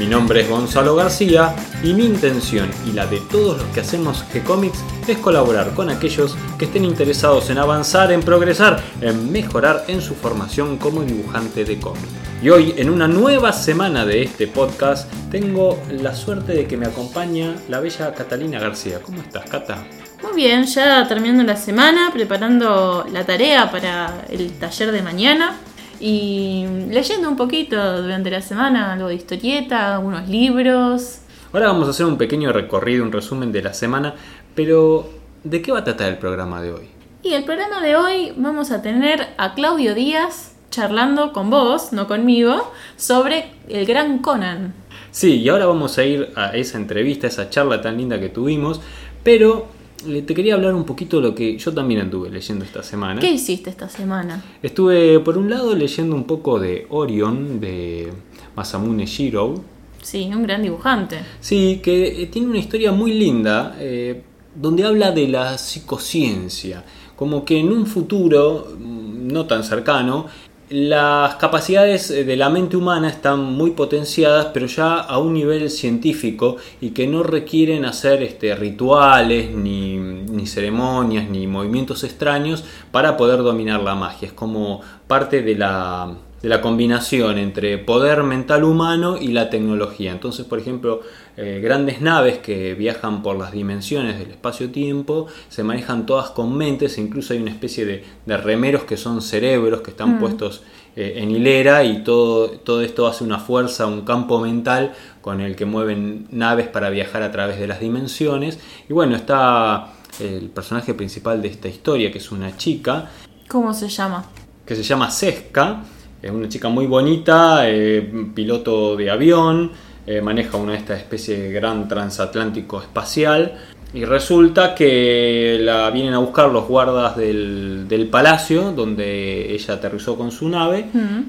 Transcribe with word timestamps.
Mi 0.00 0.06
nombre 0.06 0.40
es 0.40 0.48
Gonzalo 0.48 0.96
García 0.96 1.54
y 1.82 1.92
mi 1.92 2.06
intención 2.06 2.70
y 2.86 2.92
la 2.92 3.06
de 3.06 3.20
todos 3.20 3.58
los 3.58 3.66
que 3.66 3.80
hacemos 3.80 4.24
G-Comics 4.32 4.78
es 5.06 5.18
colaborar 5.18 5.74
con 5.74 5.90
aquellos 5.90 6.38
que 6.58 6.64
estén 6.64 6.86
interesados 6.86 7.50
en 7.50 7.58
avanzar, 7.58 8.10
en 8.10 8.22
progresar, 8.22 8.82
en 9.02 9.30
mejorar 9.30 9.84
en 9.88 10.00
su 10.00 10.14
formación 10.14 10.78
como 10.78 11.02
dibujante 11.02 11.66
de 11.66 11.78
cómics. 11.78 12.08
Y 12.42 12.48
hoy, 12.48 12.72
en 12.78 12.88
una 12.88 13.08
nueva 13.08 13.52
semana 13.52 14.06
de 14.06 14.22
este 14.22 14.46
podcast, 14.46 15.12
tengo 15.30 15.78
la 15.90 16.14
suerte 16.14 16.54
de 16.54 16.66
que 16.66 16.78
me 16.78 16.86
acompaña 16.86 17.54
la 17.68 17.80
bella 17.80 18.14
Catalina 18.14 18.58
García. 18.58 19.00
¿Cómo 19.02 19.20
estás, 19.20 19.50
Cata? 19.50 19.84
Muy 20.22 20.32
bien, 20.34 20.64
ya 20.64 21.06
terminando 21.08 21.42
la 21.42 21.56
semana, 21.56 22.10
preparando 22.10 23.06
la 23.12 23.26
tarea 23.26 23.70
para 23.70 24.24
el 24.30 24.50
taller 24.52 24.92
de 24.92 25.02
mañana 25.02 25.58
y 26.00 26.64
leyendo 26.88 27.28
un 27.28 27.36
poquito 27.36 28.02
durante 28.02 28.30
la 28.30 28.42
semana, 28.42 28.92
algo 28.92 29.08
de 29.08 29.14
historieta, 29.14 29.94
algunos 29.96 30.28
libros. 30.28 31.18
Ahora 31.52 31.68
vamos 31.68 31.88
a 31.88 31.90
hacer 31.90 32.06
un 32.06 32.16
pequeño 32.16 32.52
recorrido, 32.52 33.04
un 33.04 33.12
resumen 33.12 33.52
de 33.52 33.62
la 33.62 33.74
semana, 33.74 34.14
pero 34.54 35.10
¿de 35.44 35.62
qué 35.62 35.72
va 35.72 35.80
a 35.80 35.84
tratar 35.84 36.08
el 36.08 36.18
programa 36.18 36.62
de 36.62 36.72
hoy? 36.72 36.88
Y 37.22 37.34
el 37.34 37.44
programa 37.44 37.82
de 37.82 37.96
hoy 37.96 38.32
vamos 38.36 38.70
a 38.70 38.82
tener 38.82 39.28
a 39.36 39.54
Claudio 39.54 39.94
Díaz 39.94 40.54
charlando 40.70 41.32
con 41.32 41.50
vos, 41.50 41.92
no 41.92 42.06
conmigo, 42.06 42.72
sobre 42.96 43.50
el 43.68 43.84
gran 43.84 44.18
Conan. 44.18 44.72
Sí, 45.10 45.40
y 45.40 45.48
ahora 45.48 45.66
vamos 45.66 45.98
a 45.98 46.04
ir 46.04 46.30
a 46.36 46.56
esa 46.56 46.78
entrevista, 46.78 47.26
a 47.26 47.30
esa 47.30 47.50
charla 47.50 47.82
tan 47.82 47.98
linda 47.98 48.20
que 48.20 48.28
tuvimos, 48.28 48.80
pero 49.24 49.66
te 50.02 50.34
quería 50.34 50.54
hablar 50.54 50.74
un 50.74 50.84
poquito 50.84 51.16
de 51.16 51.28
lo 51.28 51.34
que 51.34 51.56
yo 51.58 51.72
también 51.72 52.00
anduve 52.00 52.30
leyendo 52.30 52.64
esta 52.64 52.82
semana. 52.82 53.20
¿Qué 53.20 53.30
hiciste 53.30 53.70
esta 53.70 53.88
semana? 53.88 54.42
Estuve, 54.62 55.20
por 55.20 55.38
un 55.38 55.50
lado, 55.50 55.74
leyendo 55.74 56.14
un 56.14 56.24
poco 56.24 56.58
de 56.58 56.86
Orion, 56.90 57.60
de 57.60 58.12
Masamune 58.56 59.06
Shiro. 59.06 59.62
Sí, 60.02 60.30
un 60.34 60.42
gran 60.42 60.62
dibujante. 60.62 61.18
Sí, 61.40 61.80
que 61.82 62.22
eh, 62.22 62.26
tiene 62.26 62.48
una 62.48 62.58
historia 62.58 62.92
muy 62.92 63.12
linda, 63.12 63.76
eh, 63.78 64.22
donde 64.54 64.84
habla 64.84 65.12
de 65.12 65.28
la 65.28 65.58
psicociencia. 65.58 66.84
Como 67.16 67.44
que 67.44 67.58
en 67.58 67.70
un 67.70 67.86
futuro, 67.86 68.68
mm, 68.78 69.28
no 69.28 69.46
tan 69.46 69.62
cercano, 69.62 70.26
las 70.70 71.34
capacidades 71.34 72.12
eh, 72.12 72.24
de 72.24 72.36
la 72.36 72.48
mente 72.48 72.76
humana 72.76 73.08
están 73.08 73.40
muy 73.42 73.72
potenciadas, 73.72 74.46
pero 74.54 74.66
ya 74.66 75.00
a 75.00 75.18
un 75.18 75.34
nivel 75.34 75.68
científico 75.68 76.56
y 76.80 76.90
que 76.90 77.08
no 77.08 77.24
requieren 77.24 77.84
hacer 77.84 78.22
este, 78.22 78.54
rituales, 78.54 79.50
ni, 79.50 79.96
ni, 79.96 80.46
ceremonias, 80.46 81.28
ni 81.28 81.48
movimientos 81.48 82.04
extraños 82.04 82.64
para 82.92 83.16
poder 83.16 83.38
dominar 83.38 83.80
la 83.80 83.96
magia. 83.96 84.28
Es 84.28 84.32
como 84.32 84.80
parte 85.08 85.42
de 85.42 85.56
la, 85.56 86.14
de 86.42 86.48
la 86.48 86.60
combinación 86.60 87.36
entre 87.38 87.76
poder 87.78 88.22
mental 88.22 88.64
humano 88.64 89.18
y 89.18 89.28
la 89.28 89.50
tecnología. 89.50 90.12
Entonces, 90.12 90.46
por 90.46 90.58
ejemplo, 90.58 91.02
eh, 91.36 91.60
grandes 91.62 92.00
naves 92.00 92.38
que 92.38 92.74
viajan 92.74 93.22
por 93.22 93.36
las 93.36 93.52
dimensiones 93.52 94.18
del 94.18 94.30
espacio-tiempo 94.30 95.26
se 95.48 95.62
manejan 95.62 96.06
todas 96.06 96.30
con 96.30 96.56
mentes, 96.56 96.96
incluso 96.98 97.34
hay 97.34 97.40
una 97.40 97.50
especie 97.50 97.84
de, 97.84 98.36
remeros 98.38 98.84
que 98.84 98.96
son 98.96 99.20
cerebros 99.20 99.82
que 99.82 99.90
están 99.90 100.16
mm. 100.16 100.18
puestos 100.18 100.62
eh, 100.96 101.14
en 101.16 101.30
hilera 101.30 101.84
y 101.84 102.02
todo, 102.02 102.50
todo 102.50 102.80
esto 102.80 103.06
hace 103.06 103.22
una 103.22 103.38
fuerza, 103.38 103.86
un 103.86 104.02
campo 104.02 104.40
mental 104.40 104.94
con 105.20 105.42
el 105.42 105.56
que 105.56 105.66
mueven 105.66 106.26
naves 106.30 106.68
para 106.68 106.88
viajar 106.88 107.22
a 107.22 107.30
través 107.30 107.60
de 107.60 107.66
las 107.66 107.80
dimensiones. 107.80 108.58
Y 108.88 108.94
bueno, 108.94 109.14
está 109.14 109.92
el 110.18 110.48
personaje 110.48 110.94
principal 110.94 111.42
de 111.42 111.48
esta 111.48 111.68
historia, 111.68 112.10
que 112.10 112.18
es 112.18 112.32
una 112.32 112.56
chica. 112.56 113.10
¿Cómo 113.46 113.74
se 113.74 113.88
llama? 113.88 114.24
Que 114.64 114.74
se 114.74 114.82
llama 114.82 115.10
Seska 115.10 115.82
es 116.22 116.30
una 116.30 116.48
chica 116.48 116.68
muy 116.68 116.86
bonita, 116.86 117.68
eh, 117.68 118.08
piloto 118.34 118.96
de 118.96 119.10
avión, 119.10 119.72
eh, 120.06 120.20
maneja 120.20 120.56
una 120.56 120.72
de 120.72 120.78
estas 120.78 120.98
especies 120.98 121.38
de 121.38 121.52
gran 121.52 121.88
transatlántico 121.88 122.80
espacial. 122.80 123.58
Y 123.92 124.04
resulta 124.04 124.74
que 124.74 125.58
la 125.60 125.90
vienen 125.90 126.14
a 126.14 126.18
buscar 126.18 126.48
los 126.50 126.68
guardas 126.68 127.16
del, 127.16 128.08
palacio 128.10 128.70
donde 128.70 129.52
ella 129.52 129.74
aterrizó 129.74 130.16
con 130.16 130.30
su 130.30 130.48
nave, 130.48 130.86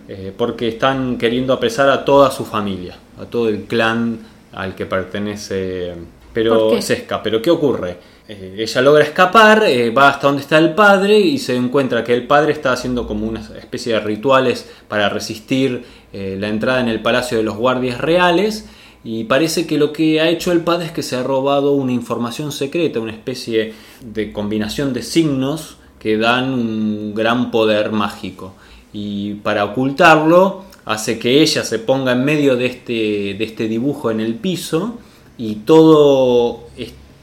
eh, 0.08 0.32
porque 0.38 0.68
están 0.68 1.18
queriendo 1.18 1.54
apresar 1.54 1.90
a 1.90 2.06
toda 2.06 2.30
su 2.30 2.46
familia, 2.46 2.96
a 3.20 3.26
todo 3.26 3.50
el 3.50 3.64
clan 3.64 4.20
al 4.54 4.76
que 4.76 4.86
pertenece 4.86 5.96
pero 6.34 6.82
Sesca. 6.82 7.22
Pero 7.22 7.42
¿qué 7.42 7.52
ocurre? 7.52 7.98
Eh, 8.32 8.56
ella 8.60 8.82
logra 8.82 9.04
escapar, 9.04 9.66
eh, 9.66 9.90
va 9.90 10.08
hasta 10.08 10.28
donde 10.28 10.42
está 10.42 10.58
el 10.58 10.74
padre 10.74 11.20
y 11.20 11.38
se 11.38 11.54
encuentra 11.54 12.02
que 12.02 12.14
el 12.14 12.28
padre 12.28 12.54
está 12.54 12.72
haciendo 12.72 13.06
como 13.06 13.28
una 13.28 13.42
especie 13.42 13.92
de 13.92 14.00
rituales 14.00 14.70
para 14.88 15.10
resistir 15.10 15.84
eh, 16.14 16.38
la 16.40 16.48
entrada 16.48 16.80
en 16.80 16.88
el 16.88 17.02
palacio 17.02 17.38
de 17.38 17.44
los 17.44 17.58
guardias 17.58 18.00
reales. 18.00 18.70
Y 19.04 19.26
parece 19.26 19.68
que 19.68 19.78
lo 19.78 19.92
que 19.92 20.22
ha 20.22 20.30
hecho 20.30 20.54
el 20.54 20.62
padre 20.62 20.86
es 20.86 20.92
que 20.94 21.04
se 21.04 21.18
ha 21.18 21.24
robado 21.24 21.74
una 21.74 21.92
información 21.92 22.54
secreta, 22.54 23.02
una 23.02 23.12
especie 23.12 23.74
de 24.00 24.32
combinación 24.32 24.94
de 24.94 25.04
signos 25.04 25.76
que 26.00 26.18
dan 26.18 26.54
un 26.54 27.14
gran 27.14 27.52
poder 27.52 27.92
mágico. 27.92 28.54
Y 28.94 29.34
para 29.36 29.66
ocultarlo, 29.66 30.64
hace 30.86 31.20
que 31.20 31.42
ella 31.42 31.66
se 31.66 31.80
ponga 31.80 32.14
en 32.14 32.24
medio 32.24 32.56
de 32.56 32.68
este, 32.68 32.94
de 33.38 33.44
este 33.44 33.68
dibujo 33.68 34.10
en 34.10 34.22
el 34.22 34.36
piso 34.36 35.00
y 35.38 35.56
todo 35.56 36.68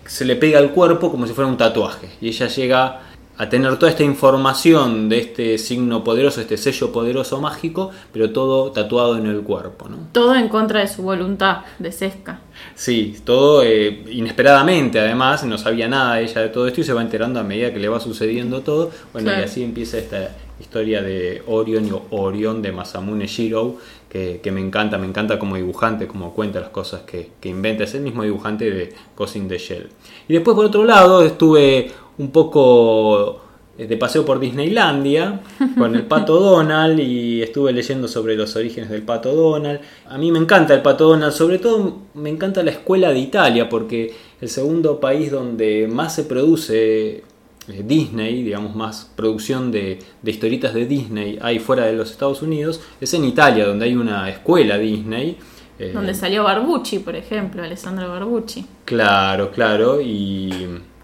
se 0.08 0.24
le 0.24 0.36
pega 0.36 0.58
al 0.58 0.72
cuerpo 0.72 1.10
como 1.10 1.26
si 1.26 1.34
fuera 1.34 1.48
un 1.48 1.56
tatuaje. 1.56 2.08
Y 2.20 2.28
ella 2.28 2.48
llega 2.48 3.00
a 3.36 3.48
tener 3.48 3.76
toda 3.76 3.91
esta 3.91 4.02
información 4.02 5.08
de 5.08 5.20
este 5.20 5.58
signo 5.58 6.02
poderoso, 6.02 6.41
este 6.41 6.56
sello 6.56 6.91
poderoso 6.91 7.41
mágico, 7.41 7.92
pero 8.12 8.30
todo 8.30 8.72
tatuado 8.72 9.16
en 9.16 9.26
el 9.26 9.42
cuerpo. 9.42 9.88
¿no? 9.88 9.98
Todo 10.10 10.34
en 10.34 10.48
contra 10.48 10.80
de 10.80 10.88
su 10.88 11.02
voluntad, 11.02 11.58
de 11.78 11.92
Sesca. 11.92 12.41
Sí, 12.74 13.16
todo 13.24 13.62
eh, 13.62 14.02
inesperadamente, 14.10 14.98
además, 14.98 15.44
no 15.44 15.56
sabía 15.56 15.86
nada 15.86 16.20
ella 16.20 16.40
de 16.40 16.48
todo 16.48 16.66
esto 16.66 16.80
y 16.80 16.84
se 16.84 16.92
va 16.92 17.00
enterando 17.00 17.38
a 17.38 17.44
medida 17.44 17.72
que 17.72 17.78
le 17.78 17.88
va 17.88 18.00
sucediendo 18.00 18.62
todo. 18.62 18.90
Bueno, 19.12 19.30
y 19.30 19.42
así 19.42 19.62
empieza 19.62 19.98
esta 19.98 20.30
historia 20.58 21.00
de 21.02 21.42
Orion 21.46 21.88
o 21.92 22.04
Orion 22.10 22.60
de 22.60 22.72
Masamune 22.72 23.28
Shiro, 23.28 23.76
que, 24.08 24.50
me 24.50 24.60
encanta, 24.60 24.98
me 24.98 25.06
encanta 25.06 25.38
como 25.38 25.56
dibujante, 25.56 26.06
como 26.06 26.32
cuenta 26.32 26.60
las 26.60 26.70
cosas 26.70 27.02
que, 27.02 27.30
inventa, 27.44 27.84
es 27.84 27.94
el 27.94 28.02
mismo 28.02 28.22
dibujante 28.22 28.70
de 28.70 28.94
Cousin 29.14 29.48
de 29.48 29.58
Shell. 29.58 29.88
Y 30.28 30.34
después 30.34 30.54
por 30.54 30.64
otro 30.64 30.84
lado 30.84 31.22
estuve 31.22 31.91
un 32.16 32.30
poco 32.30 33.41
eh, 33.76 33.86
de 33.86 33.96
paseo 33.96 34.24
por 34.24 34.41
Disneylandia 34.41 35.41
con 35.78 35.94
el 35.94 36.06
pato 36.06 36.41
Donald 36.41 36.98
y 36.98 37.42
estuve 37.42 37.72
leyendo 37.72 38.08
sobre 38.08 38.34
los 38.34 38.56
orígenes 38.56 38.88
del 38.88 39.02
pato 39.02 39.34
Donald. 39.34 39.80
A 40.08 40.16
mí 40.16 40.32
me 40.32 40.38
encanta 40.38 40.75
el 40.75 40.82
pato 40.82 41.08
Donald, 41.08 41.32
sobre 41.32 41.58
todo 41.58 41.98
me 42.14 42.30
encanta 42.30 42.62
la 42.62 42.70
escuela 42.70 43.10
de 43.10 43.19
Italia 43.19 43.69
porque 43.69 44.14
el 44.40 44.48
segundo 44.48 45.00
país 45.00 45.30
donde 45.30 45.86
más 45.86 46.14
se 46.14 46.25
produce 46.25 47.25
eh, 47.68 47.82
Disney, 47.84 48.42
digamos 48.42 48.74
más 48.74 49.10
producción 49.14 49.70
de, 49.70 49.98
de, 50.22 50.30
historietas 50.30 50.72
de 50.72 50.86
Disney 50.86 51.38
hay 51.40 51.58
fuera 51.58 51.84
de 51.84 51.92
los 51.92 52.10
Estados 52.10 52.40
Unidos, 52.40 52.80
es 53.00 53.12
en 53.14 53.24
Italia, 53.24 53.66
donde 53.66 53.84
hay 53.84 53.94
una 53.94 54.28
escuela 54.30 54.78
Disney. 54.78 55.36
Eh, 55.78 55.92
donde 55.92 56.14
salió 56.14 56.44
Barbucci, 56.44 57.00
por 57.00 57.14
ejemplo, 57.14 57.62
Alessandro 57.62 58.08
Barbucci. 58.08 58.66
Claro, 58.84 59.50
claro, 59.50 60.00
y 60.00 60.50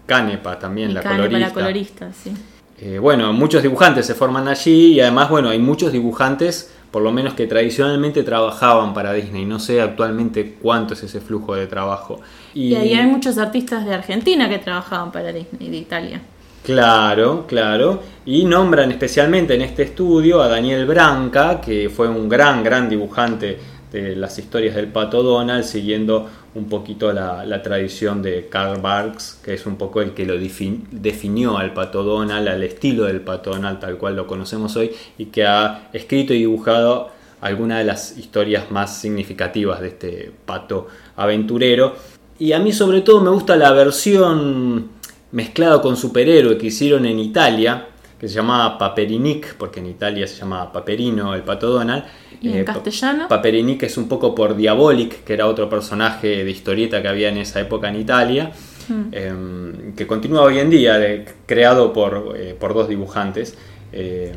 Canepa 0.05 0.57
también, 0.59 0.93
la 0.93 1.01
colorista. 1.01 1.39
la 1.39 1.53
colorista, 1.53 2.11
sí. 2.11 2.31
Eh, 2.81 2.99
bueno, 2.99 3.31
muchos 3.31 3.63
dibujantes 3.63 4.05
se 4.05 4.15
forman 4.15 4.47
allí 4.47 4.93
y 4.93 4.99
además, 4.99 5.29
bueno, 5.29 5.49
hay 5.49 5.59
muchos 5.59 5.93
dibujantes, 5.93 6.73
por 6.91 7.03
lo 7.03 7.11
menos 7.11 7.35
que 7.35 7.47
tradicionalmente 7.47 8.23
trabajaban 8.23 8.93
para 8.93 9.13
Disney. 9.13 9.45
No 9.45 9.59
sé 9.59 9.81
actualmente 9.81 10.57
cuánto 10.61 10.93
es 10.93 11.03
ese 11.03 11.21
flujo 11.21 11.55
de 11.55 11.67
trabajo. 11.67 12.19
Y, 12.53 12.69
y 12.69 12.75
ahí 12.75 12.93
hay 12.93 13.07
muchos 13.07 13.37
artistas 13.37 13.85
de 13.85 13.93
Argentina 13.93 14.49
que 14.49 14.57
trabajaban 14.57 15.11
para 15.11 15.31
Disney, 15.31 15.69
de 15.69 15.77
Italia. 15.77 16.21
Claro, 16.65 17.45
claro. 17.47 18.01
Y 18.25 18.43
nombran 18.43 18.89
especialmente 18.89 19.53
en 19.53 19.61
este 19.61 19.83
estudio 19.83 20.41
a 20.41 20.47
Daniel 20.47 20.87
Branca, 20.87 21.61
que 21.61 21.91
fue 21.91 22.07
un 22.09 22.27
gran, 22.27 22.63
gran 22.63 22.89
dibujante 22.89 23.59
de 23.91 24.15
las 24.15 24.39
historias 24.39 24.75
del 24.75 24.87
Pato 24.87 25.21
Donald, 25.21 25.63
siguiendo 25.63 26.27
un 26.55 26.67
poquito 26.67 27.13
la, 27.13 27.61
tradición 27.61 28.23
de 28.23 28.47
Karl 28.49 28.81
Barks, 28.81 29.41
que 29.43 29.53
es 29.53 29.67
un 29.67 29.75
poco 29.75 30.01
el 30.01 30.15
que 30.15 30.25
lo 30.25 30.39
definió 30.39 31.59
al 31.59 31.71
Pato 31.71 32.03
Donald, 32.03 32.47
al 32.47 32.63
estilo 32.63 33.03
del 33.03 33.21
Pato 33.21 33.51
Donald 33.51 33.79
tal 33.79 33.97
cual 33.97 34.15
lo 34.15 34.25
conocemos 34.25 34.75
hoy, 34.75 34.89
y 35.19 35.25
que 35.25 35.45
ha 35.45 35.89
escrito 35.93 36.33
y 36.33 36.39
dibujado 36.39 37.11
algunas 37.41 37.77
de 37.77 37.83
las 37.83 38.17
historias 38.17 38.71
más 38.71 38.97
significativas 38.97 39.81
de 39.81 39.89
este 39.89 40.31
pato 40.47 40.87
aventurero. 41.15 41.95
Y 42.39 42.53
a 42.53 42.59
mí 42.59 42.73
sobre 42.73 43.01
todo 43.01 43.21
me 43.21 43.29
gusta 43.29 43.55
la 43.55 43.71
versión 43.71 44.94
mezclado 45.35 45.81
con 45.81 45.97
superhéroe 45.97 46.57
que 46.57 46.67
hicieron 46.67 47.05
en 47.05 47.19
Italia, 47.19 47.87
que 48.19 48.27
se 48.29 48.35
llamaba 48.35 48.77
Paperinic, 48.77 49.55
porque 49.55 49.81
en 49.81 49.87
Italia 49.87 50.25
se 50.27 50.37
llama 50.37 50.71
Paperino, 50.71 51.33
el 51.35 51.43
pato 51.43 51.69
Donald. 51.69 52.03
¿Y 52.41 52.49
en 52.49 52.57
Eh, 52.59 52.63
castellano? 52.65 53.27
Paperinic 53.27 53.83
es 53.83 53.97
un 53.97 54.07
poco 54.07 54.33
por 54.33 54.55
Diabolic, 54.55 55.23
que 55.25 55.33
era 55.33 55.47
otro 55.47 55.69
personaje 55.69 56.43
de 56.45 56.49
historieta 56.49 57.01
que 57.01 57.07
había 57.09 57.29
en 57.29 57.37
esa 57.37 57.59
época 57.59 57.89
en 57.89 57.97
Italia, 57.97 58.51
Mm. 58.87 59.01
eh, 59.11 59.33
que 59.97 60.05
continúa 60.07 60.43
hoy 60.43 60.59
en 60.59 60.69
día, 60.69 61.25
creado 61.45 61.91
por, 61.91 62.33
eh, 62.37 62.55
por 62.57 62.73
dos 62.73 62.87
dibujantes. 62.87 63.57
Eh, 63.91 64.31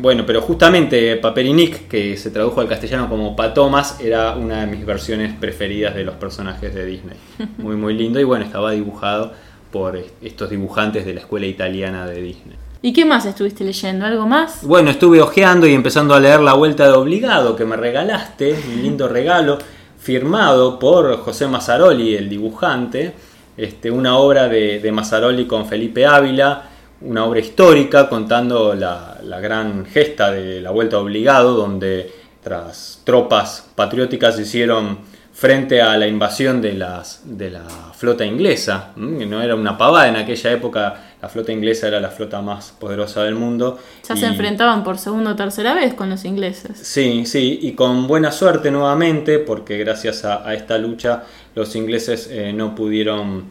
bueno, 0.00 0.24
pero 0.26 0.40
justamente 0.40 1.16
Paperinic, 1.16 1.86
que 1.88 2.16
se 2.16 2.30
tradujo 2.30 2.60
al 2.60 2.68
castellano 2.68 3.08
como 3.08 3.36
Patomas, 3.36 4.00
era 4.00 4.34
una 4.36 4.60
de 4.64 4.66
mis 4.68 4.86
versiones 4.86 5.34
preferidas 5.38 5.94
de 5.94 6.04
los 6.04 6.14
personajes 6.14 6.74
de 6.74 6.86
Disney. 6.86 7.16
Muy, 7.58 7.76
muy 7.76 7.94
lindo 7.94 8.18
y 8.20 8.24
bueno, 8.24 8.44
estaba 8.44 8.70
dibujado 8.72 9.32
por 9.70 9.96
est- 9.96 10.10
estos 10.22 10.50
dibujantes 10.50 11.04
de 11.06 11.14
la 11.14 11.20
escuela 11.20 11.46
italiana 11.46 12.06
de 12.06 12.20
Disney. 12.22 12.56
¿Y 12.82 12.92
qué 12.92 13.04
más 13.04 13.26
estuviste 13.26 13.62
leyendo? 13.64 14.06
¿Algo 14.06 14.26
más? 14.26 14.64
Bueno, 14.64 14.90
estuve 14.90 15.20
hojeando 15.20 15.66
y 15.66 15.74
empezando 15.74 16.14
a 16.14 16.20
leer 16.20 16.40
La 16.40 16.54
Vuelta 16.54 16.86
de 16.86 16.92
Obligado 16.94 17.54
que 17.54 17.64
me 17.66 17.76
regalaste, 17.76 18.54
un 18.74 18.82
lindo 18.82 19.06
regalo, 19.06 19.58
firmado 19.98 20.78
por 20.78 21.18
José 21.18 21.46
Mazzaroli, 21.46 22.14
el 22.16 22.28
dibujante, 22.28 23.12
este, 23.56 23.90
una 23.90 24.16
obra 24.16 24.48
de, 24.48 24.78
de 24.80 24.92
Mazzaroli 24.92 25.44
con 25.46 25.66
Felipe 25.66 26.06
Ávila, 26.06 26.62
una 27.02 27.24
obra 27.26 27.40
histórica 27.40 28.08
contando 28.08 28.74
la, 28.74 29.18
la 29.22 29.40
gran 29.40 29.84
gesta 29.84 30.30
de 30.30 30.62
la 30.62 30.70
Vuelta 30.70 30.96
de 30.96 31.02
Obligado, 31.02 31.54
donde 31.54 32.10
tras 32.42 33.02
tropas 33.04 33.68
patrióticas 33.74 34.38
hicieron 34.40 34.98
frente 35.40 35.80
a 35.80 35.96
la 35.96 36.06
invasión 36.06 36.60
de, 36.60 36.74
las, 36.74 37.22
de 37.24 37.48
la 37.48 37.62
flota 37.94 38.26
inglesa, 38.26 38.90
que 38.94 39.24
no 39.24 39.40
era 39.40 39.54
una 39.54 39.78
pavada 39.78 40.06
en 40.06 40.16
aquella 40.16 40.52
época, 40.52 41.14
la 41.22 41.30
flota 41.30 41.50
inglesa 41.50 41.88
era 41.88 41.98
la 41.98 42.10
flota 42.10 42.42
más 42.42 42.74
poderosa 42.78 43.22
del 43.24 43.36
mundo. 43.36 43.78
Ya 44.06 44.16
se 44.16 44.26
enfrentaban 44.26 44.84
por 44.84 44.98
segunda 44.98 45.30
o 45.30 45.36
tercera 45.36 45.72
vez 45.72 45.94
con 45.94 46.10
los 46.10 46.26
ingleses. 46.26 46.76
Sí, 46.76 47.24
sí, 47.24 47.58
y 47.62 47.72
con 47.72 48.06
buena 48.06 48.32
suerte 48.32 48.70
nuevamente, 48.70 49.38
porque 49.38 49.78
gracias 49.78 50.26
a, 50.26 50.46
a 50.46 50.52
esta 50.52 50.76
lucha 50.76 51.22
los 51.54 51.74
ingleses 51.74 52.28
eh, 52.30 52.52
no 52.52 52.74
pudieron 52.74 53.44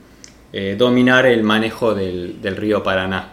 eh, 0.54 0.76
dominar 0.78 1.26
el 1.26 1.42
manejo 1.42 1.96
del, 1.96 2.40
del 2.40 2.56
río 2.56 2.84
Paraná. 2.84 3.30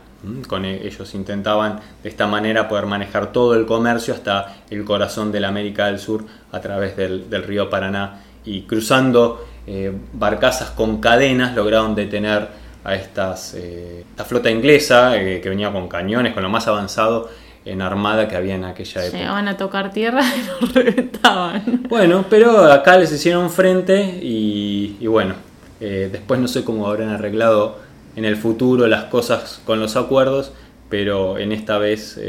Con 0.48 0.64
e- 0.64 0.86
ellos 0.86 1.14
intentaban 1.14 1.78
de 2.02 2.08
esta 2.08 2.26
manera 2.26 2.68
poder 2.68 2.86
manejar 2.86 3.32
todo 3.32 3.54
el 3.54 3.66
comercio 3.66 4.14
hasta 4.14 4.56
el 4.70 4.82
corazón 4.82 5.30
de 5.30 5.40
la 5.40 5.48
América 5.48 5.88
del 5.88 5.98
Sur 5.98 6.24
a 6.52 6.60
través 6.60 6.96
del, 6.96 7.28
del 7.28 7.42
río 7.42 7.68
Paraná 7.68 8.22
y 8.46 8.62
cruzando 8.62 9.44
eh, 9.66 9.92
barcazas 10.12 10.70
con 10.70 11.00
cadenas 11.00 11.54
lograron 11.56 11.96
detener 11.96 12.48
a 12.84 12.94
estas, 12.94 13.54
eh, 13.54 14.04
esta 14.08 14.24
flota 14.24 14.48
inglesa 14.48 15.20
eh, 15.20 15.40
que 15.40 15.48
venía 15.48 15.72
con 15.72 15.88
cañones, 15.88 16.32
con 16.32 16.44
lo 16.44 16.48
más 16.48 16.68
avanzado 16.68 17.28
en 17.64 17.82
armada 17.82 18.28
que 18.28 18.36
había 18.36 18.54
en 18.54 18.64
aquella 18.64 19.04
época. 19.04 19.18
Llegaban 19.18 19.48
a 19.48 19.56
tocar 19.56 19.90
tierra 19.90 20.22
y 20.22 20.64
los 20.64 20.72
reventaban. 20.74 21.82
Bueno, 21.88 22.24
pero 22.30 22.72
acá 22.72 22.96
les 22.96 23.12
hicieron 23.12 23.50
frente 23.50 24.20
y, 24.22 24.96
y 25.00 25.06
bueno, 25.08 25.34
después 25.80 26.38
no 26.40 26.46
sé 26.46 26.62
cómo 26.62 26.86
habrán 26.86 27.08
arreglado 27.08 27.78
en 28.14 28.24
el 28.24 28.36
futuro 28.36 28.86
las 28.86 29.04
cosas 29.04 29.60
con 29.66 29.80
los 29.80 29.96
acuerdos, 29.96 30.52
pero 30.88 31.38
en 31.38 31.50
esta 31.50 31.78
vez 31.78 32.20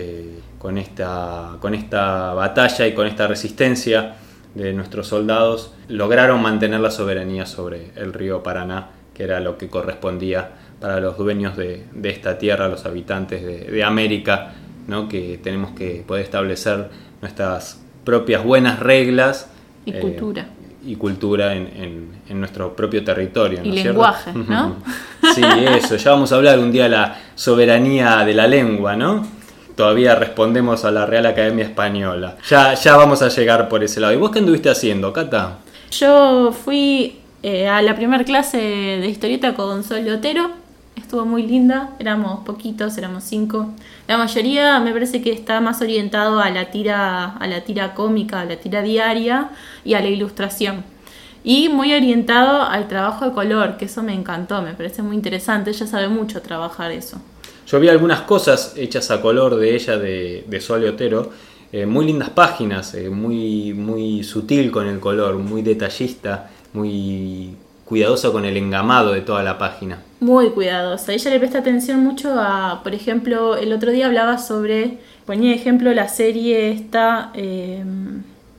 con, 0.58 0.80
esta, 0.80 1.58
con 1.62 1.76
esta 1.76 2.34
batalla 2.34 2.88
y 2.88 2.96
con 2.96 3.06
esta 3.06 3.28
resistencia 3.28 4.16
de 4.56 4.74
nuestros 4.74 5.08
soldados 5.08 5.72
lograron 5.88 6.42
mantener 6.42 6.80
la 6.80 6.92
soberanía 6.92 7.46
sobre 7.46 7.92
el 7.96 8.14
río 8.14 8.44
Paraná, 8.44 8.90
que 9.14 9.24
era 9.24 9.40
lo 9.40 9.58
que 9.58 9.68
correspondía 9.68 10.52
para 10.80 11.00
los 11.00 11.18
dueños 11.18 11.58
de, 11.58 11.86
de 11.92 12.10
esta 12.10 12.38
tierra, 12.38 12.68
los 12.68 12.86
habitantes 12.86 13.44
de, 13.44 13.60
de 13.72 13.84
América, 13.84 14.54
¿no? 14.88 15.08
que 15.10 15.40
tenemos 15.44 15.72
que 15.72 16.04
poder 16.08 16.24
establecer 16.24 16.90
nuestras 17.22 17.82
propias 18.04 18.44
buenas 18.44 18.80
reglas 18.80 19.50
Y 19.86 19.92
eh, 19.92 20.00
cultura. 20.00 20.46
y 20.86 20.96
cultura 20.96 21.56
en, 21.56 21.68
en- 21.76 22.18
en 22.30 22.40
nuestro 22.40 22.76
propio 22.76 23.04
territorio. 23.04 23.62
Y 23.64 23.70
¿no 23.70 23.76
es 23.76 23.84
lenguaje? 23.86 24.32
¿no? 24.34 24.76
Sí, 25.34 25.42
eso, 25.44 25.96
ya 25.98 26.12
vamos 26.12 26.32
a 26.32 26.36
hablar 26.36 26.60
un 26.60 26.72
día 26.72 26.84
de 26.84 26.90
la 26.90 27.18
soberanía 27.36 28.24
de 28.24 28.34
la 28.34 28.48
lengua, 28.48 28.96
¿no? 28.96 29.26
Todavía 29.78 30.16
respondemos 30.16 30.86
a 30.86 30.92
la 30.92 31.06
Real 31.06 31.28
Academia 31.28 31.64
Española. 31.64 32.38
Ya, 32.50 32.74
ya 32.74 32.98
vamos 32.98 33.22
a 33.22 33.30
llegar 33.30 33.70
por 33.70 33.84
ese 33.84 34.00
lado. 34.00 34.12
¿Y 34.12 34.18
vos 34.18 34.32
qué 34.32 34.40
anduviste 34.40 34.72
haciendo, 34.72 35.14
Cata? 35.14 35.60
Yo 35.92 36.52
fui 36.52 37.20
eh, 37.44 37.68
a 37.68 37.84
la 37.84 37.96
primera 37.96 38.24
clase 38.24 38.58
de 38.58 39.08
historieta 39.08 39.54
con 39.54 39.84
Sol 39.84 40.10
Otero. 40.10 40.50
Estuvo 40.96 41.28
muy 41.28 41.44
linda. 41.44 41.92
Éramos 42.00 42.44
poquitos, 42.44 42.98
éramos 42.98 43.24
cinco. 43.24 43.70
La 44.08 44.18
mayoría 44.18 44.80
me 44.80 44.92
parece 44.94 45.22
que 45.22 45.32
está 45.32 45.62
más 45.62 45.80
orientado 45.80 46.40
a 46.40 46.50
la 46.50 46.72
tira, 46.72 47.38
a 47.38 47.46
la 47.46 47.62
tira 47.64 47.94
cómica, 47.94 48.42
a 48.42 48.46
la 48.46 48.56
tira 48.56 48.82
diaria 48.82 49.50
y 49.86 49.94
a 49.94 50.02
la 50.02 50.08
ilustración. 50.08 50.86
Y 51.44 51.70
muy 51.70 51.94
orientado 51.94 52.64
al 52.64 52.88
trabajo 52.88 53.26
de 53.26 53.32
color, 53.32 53.78
que 53.78 53.86
eso 53.86 54.02
me 54.02 54.16
encantó, 54.16 54.60
me 54.64 54.74
parece 54.74 55.04
muy 55.04 55.16
interesante. 55.16 55.70
Ella 55.70 55.86
sabe 55.86 56.08
mucho 56.08 56.42
trabajar 56.42 56.92
eso. 56.92 57.22
Yo 57.68 57.80
vi 57.82 57.90
algunas 57.90 58.22
cosas 58.22 58.74
hechas 58.78 59.12
a 59.12 59.22
color 59.22 59.58
de 59.58 59.76
ella, 59.76 59.98
de, 59.98 60.46
de 60.48 60.62
Sole 60.62 60.90
Otero. 60.90 61.32
eh, 61.72 61.86
muy 61.86 62.06
lindas 62.06 62.30
páginas, 62.30 62.94
eh, 62.94 63.10
muy, 63.10 63.74
muy 63.74 64.24
sutil 64.24 64.72
con 64.72 64.88
el 64.88 65.00
color, 65.00 65.36
muy 65.36 65.62
detallista, 65.62 66.50
muy 66.74 67.56
cuidadosa 67.84 68.32
con 68.32 68.46
el 68.46 68.56
engamado 68.56 69.12
de 69.12 69.22
toda 69.22 69.44
la 69.44 69.58
página. 69.58 70.02
Muy 70.22 70.50
cuidadosa. 70.52 71.12
Ella 71.14 71.32
le 71.32 71.40
presta 71.40 71.60
atención 71.60 72.00
mucho 72.02 72.36
a, 72.40 72.82
por 72.84 72.94
ejemplo, 72.94 73.58
el 73.58 73.74
otro 73.74 73.92
día 73.92 74.08
hablaba 74.08 74.38
sobre, 74.38 75.00
ponía 75.26 75.54
ejemplo 75.54 75.94
la 75.94 76.08
serie 76.08 76.72
esta, 76.72 77.32
eh, 77.34 77.84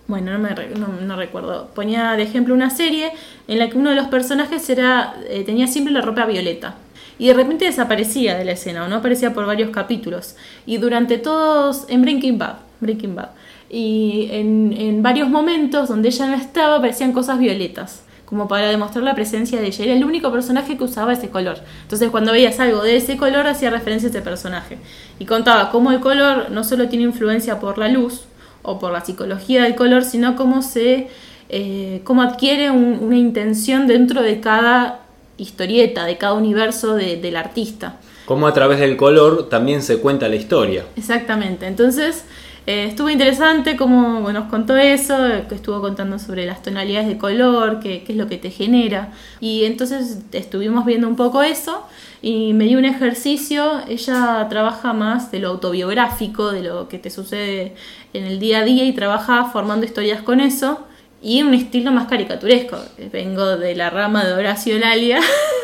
bueno, 0.07 0.37
no, 0.37 0.39
me, 0.39 0.51
no 1.07 1.17
recuerdo, 1.17 1.69
ponía 1.75 2.13
de 2.13 2.23
ejemplo 2.23 2.55
una 2.55 2.71
serie 2.71 3.11
en 3.49 3.59
la 3.59 3.69
que 3.69 3.79
uno 3.79 3.91
de 3.91 3.97
los 3.97 4.09
personajes 4.09 4.69
era, 4.69 5.15
eh, 5.29 5.45
tenía 5.45 5.67
siempre 5.67 5.93
la 5.93 6.03
ropa 6.03 6.27
violeta. 6.27 6.75
Y 7.19 7.27
de 7.29 7.35
repente 7.35 7.65
desaparecía 7.65 8.37
de 8.37 8.45
la 8.45 8.53
escena, 8.53 8.85
o 8.85 8.89
no 8.89 8.97
aparecía 8.97 9.35
por 9.35 9.45
varios 9.47 9.71
capítulos. 9.71 10.37
Y 10.67 10.79
durante 10.79 11.19
todos, 11.19 11.85
en 11.89 12.03
Breaking 12.03 12.39
Bad, 12.39 12.57
Breaking 12.81 13.15
Bad, 13.17 13.31
y 13.71 14.29
en, 14.31 14.73
en 14.79 15.03
varios 15.03 15.29
momentos 15.29 15.89
donde 15.89 16.09
ella 16.09 16.27
no 16.27 16.37
estaba 16.37 16.77
aparecían 16.77 17.13
cosas 17.13 17.39
violetas 17.39 18.03
como 18.25 18.47
para 18.47 18.69
demostrar 18.69 19.05
la 19.05 19.15
presencia 19.15 19.59
de 19.59 19.69
ella. 19.69 19.85
Era 19.87 19.95
el 19.95 20.05
único 20.05 20.31
personaje 20.31 20.77
que 20.77 20.85
usaba 20.85 21.15
ese 21.15 21.31
color. 21.31 21.59
Entonces 21.83 22.11
cuando 22.11 22.33
veías 22.33 22.61
algo 22.61 22.83
de 22.83 22.97
ese 22.97 23.17
color 23.17 23.47
hacía 23.47 23.71
referencia 23.71 24.09
a 24.09 24.11
ese 24.11 24.21
personaje. 24.21 24.77
Y 25.19 25.25
contaba 25.25 25.71
cómo 25.71 25.93
el 25.93 26.01
color 26.01 26.51
no 26.51 26.63
solo 26.63 26.89
tiene 26.91 27.05
influencia 27.07 27.59
por 27.59 27.79
la 27.79 27.89
luz 27.89 28.25
o 28.63 28.79
por 28.79 28.93
la 28.93 29.03
psicología 29.03 29.63
del 29.63 29.75
color, 29.77 30.05
sino 30.05 30.37
cómo 30.37 30.61
se 30.61 31.09
eh, 31.49 32.03
cómo 32.05 32.21
adquiere 32.21 32.71
un- 32.71 32.99
una 33.01 33.17
intención 33.17 33.87
dentro 33.87 34.21
de 34.21 34.41
cada 34.41 35.01
historieta, 35.39 36.05
de 36.05 36.19
cada 36.19 36.35
universo 36.35 36.95
de- 36.95 37.17
del 37.17 37.37
artista. 37.37 37.97
Cómo 38.27 38.47
a 38.47 38.53
través 38.53 38.79
del 38.81 38.97
color 38.97 39.49
también 39.49 39.83
se 39.83 39.99
cuenta 39.99 40.29
la 40.29 40.37
historia. 40.37 40.85
Exactamente. 40.97 41.67
Entonces, 41.67 42.25
eh, 42.67 42.85
estuvo 42.85 43.09
interesante 43.09 43.77
como 43.79 44.31
nos 44.31 44.51
contó 44.51 44.77
eso, 44.77 45.17
que 45.49 45.55
estuvo 45.55 45.81
contando 45.81 46.19
sobre 46.19 46.45
las 46.45 46.61
tonalidades 46.63 47.09
de 47.09 47.17
color, 47.17 47.81
qué, 47.81 48.03
qué 48.05 48.13
es 48.13 48.19
lo 48.19 48.27
que 48.27 48.37
te 48.37 48.51
genera. 48.51 49.13
Y 49.41 49.65
entonces 49.65 50.19
estuvimos 50.33 50.85
viendo 50.85 51.09
un 51.09 51.17
poco 51.17 51.43
eso 51.43 51.87
y 52.21 52.53
me 52.53 52.65
dio 52.65 52.77
un 52.79 52.85
ejercicio. 52.85 53.81
Ella 53.89 54.47
trabaja 54.51 54.93
más 54.93 55.31
de 55.31 55.39
lo 55.39 55.49
autobiográfico, 55.49 56.51
de 56.53 56.63
lo 56.65 56.89
que 56.89 56.99
te 56.99 57.09
sucede 57.09 57.75
en 58.13 58.25
el 58.25 58.39
día 58.39 58.59
a 58.59 58.65
día 58.65 58.85
y 58.85 58.93
trabaja 58.93 59.45
formando 59.47 59.87
historias 59.87 60.21
con 60.21 60.41
eso. 60.41 60.81
Y 61.21 61.43
un 61.43 61.53
estilo 61.55 61.91
más 61.91 62.07
caricaturesco. 62.07 62.79
Vengo 63.13 63.57
de 63.57 63.75
la 63.75 63.91
rama 63.91 64.25
de 64.25 64.35
Horacio 64.35 64.79
Lalia 64.79 65.21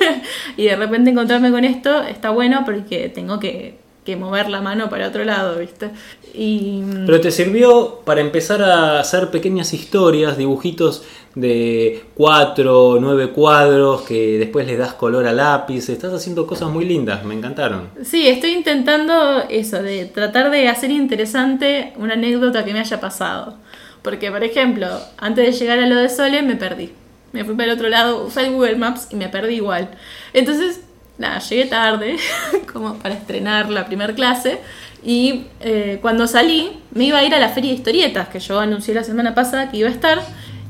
y 0.57 0.65
de 0.65 0.77
repente 0.77 1.11
encontrarme 1.11 1.51
con 1.51 1.65
esto 1.65 2.03
está 2.03 2.31
bueno 2.31 2.63
porque 2.65 3.09
tengo 3.09 3.39
que, 3.39 3.79
que 4.05 4.17
mover 4.17 4.51
la 4.51 4.61
mano 4.61 4.91
para 4.91 5.09
otro 5.09 5.25
lado, 5.25 5.59
¿viste? 5.59 5.91
Y 6.35 6.83
Pero 7.07 7.21
te 7.21 7.31
sirvió 7.31 8.01
para 8.05 8.21
empezar 8.21 8.63
a 8.63 8.99
hacer 8.99 9.31
pequeñas 9.31 9.73
historias, 9.73 10.37
dibujitos 10.37 11.05
de 11.35 12.05
cuatro, 12.15 12.99
nueve 13.01 13.31
cuadros 13.31 14.03
que 14.03 14.39
después 14.39 14.67
le 14.67 14.77
das 14.77 14.95
color 14.95 15.27
a 15.27 15.33
lápiz. 15.33 15.89
Estás 15.89 16.13
haciendo 16.13 16.47
cosas 16.47 16.71
muy 16.71 16.85
lindas, 16.85 17.25
me 17.25 17.35
encantaron. 17.35 17.91
sí, 18.03 18.27
estoy 18.27 18.51
intentando 18.51 19.45
eso, 19.49 19.83
de 19.83 20.07
tratar 20.07 20.51
de 20.51 20.69
hacer 20.69 20.91
interesante 20.91 21.93
una 21.97 22.15
anécdota 22.15 22.65
que 22.65 22.73
me 22.73 22.81
haya 22.81 23.01
pasado. 23.01 23.57
Porque, 24.05 24.31
por 24.31 24.45
ejemplo, 24.45 24.87
antes 25.17 25.47
de 25.47 25.53
llegar 25.53 25.79
a 25.79 25.87
lo 25.87 25.97
de 25.97 26.11
Sole 26.11 26.43
me 26.43 26.57
perdí. 26.57 26.93
Me 27.33 27.43
fui 27.43 27.55
para 27.55 27.73
el 27.73 27.79
otro 27.79 27.89
lado, 27.89 28.27
usé 28.27 28.51
Google 28.51 28.77
Maps 28.77 29.09
y 29.11 29.17
me 29.17 29.31
perdí 29.31 29.55
igual. 29.55 29.89
Entonces, 30.35 30.83
nada, 31.17 31.39
llegué 31.39 31.65
tarde, 31.65 32.17
como 32.73 32.99
para 32.99 33.15
estrenar 33.15 33.71
la 33.71 33.87
primera 33.87 34.15
clase. 34.15 34.61
Y 35.03 35.47
eh, 35.61 36.01
cuando 36.03 36.27
salí, 36.27 36.83
me 36.93 37.05
iba 37.05 37.19
a 37.19 37.25
ir 37.25 37.35
a 37.35 37.39
la 37.39 37.49
feria 37.49 37.71
de 37.71 37.79
historietas, 37.79 38.29
que 38.29 38.41
yo 38.41 38.61
anuncié 38.61 38.93
la 38.93 39.05
semana 39.05 39.35
pasada 39.35 39.71
que 39.71 39.79
iba 39.79 39.89
a 39.89 39.93
estar. 39.93 40.21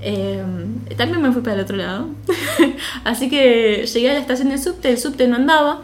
Eh, 0.00 0.41
también 0.97 1.21
me 1.21 1.33
fui 1.33 1.43
para 1.43 1.57
el 1.57 1.62
otro 1.62 1.76
lado. 1.76 2.11
Así 3.05 3.29
que 3.29 3.85
llegué 3.93 4.11
a 4.11 4.12
la 4.12 4.21
estación 4.21 4.50
de 4.50 4.59
subte, 4.59 4.91
el 4.91 4.99
subte 4.99 5.26
no 5.26 5.35
andaba. 5.35 5.83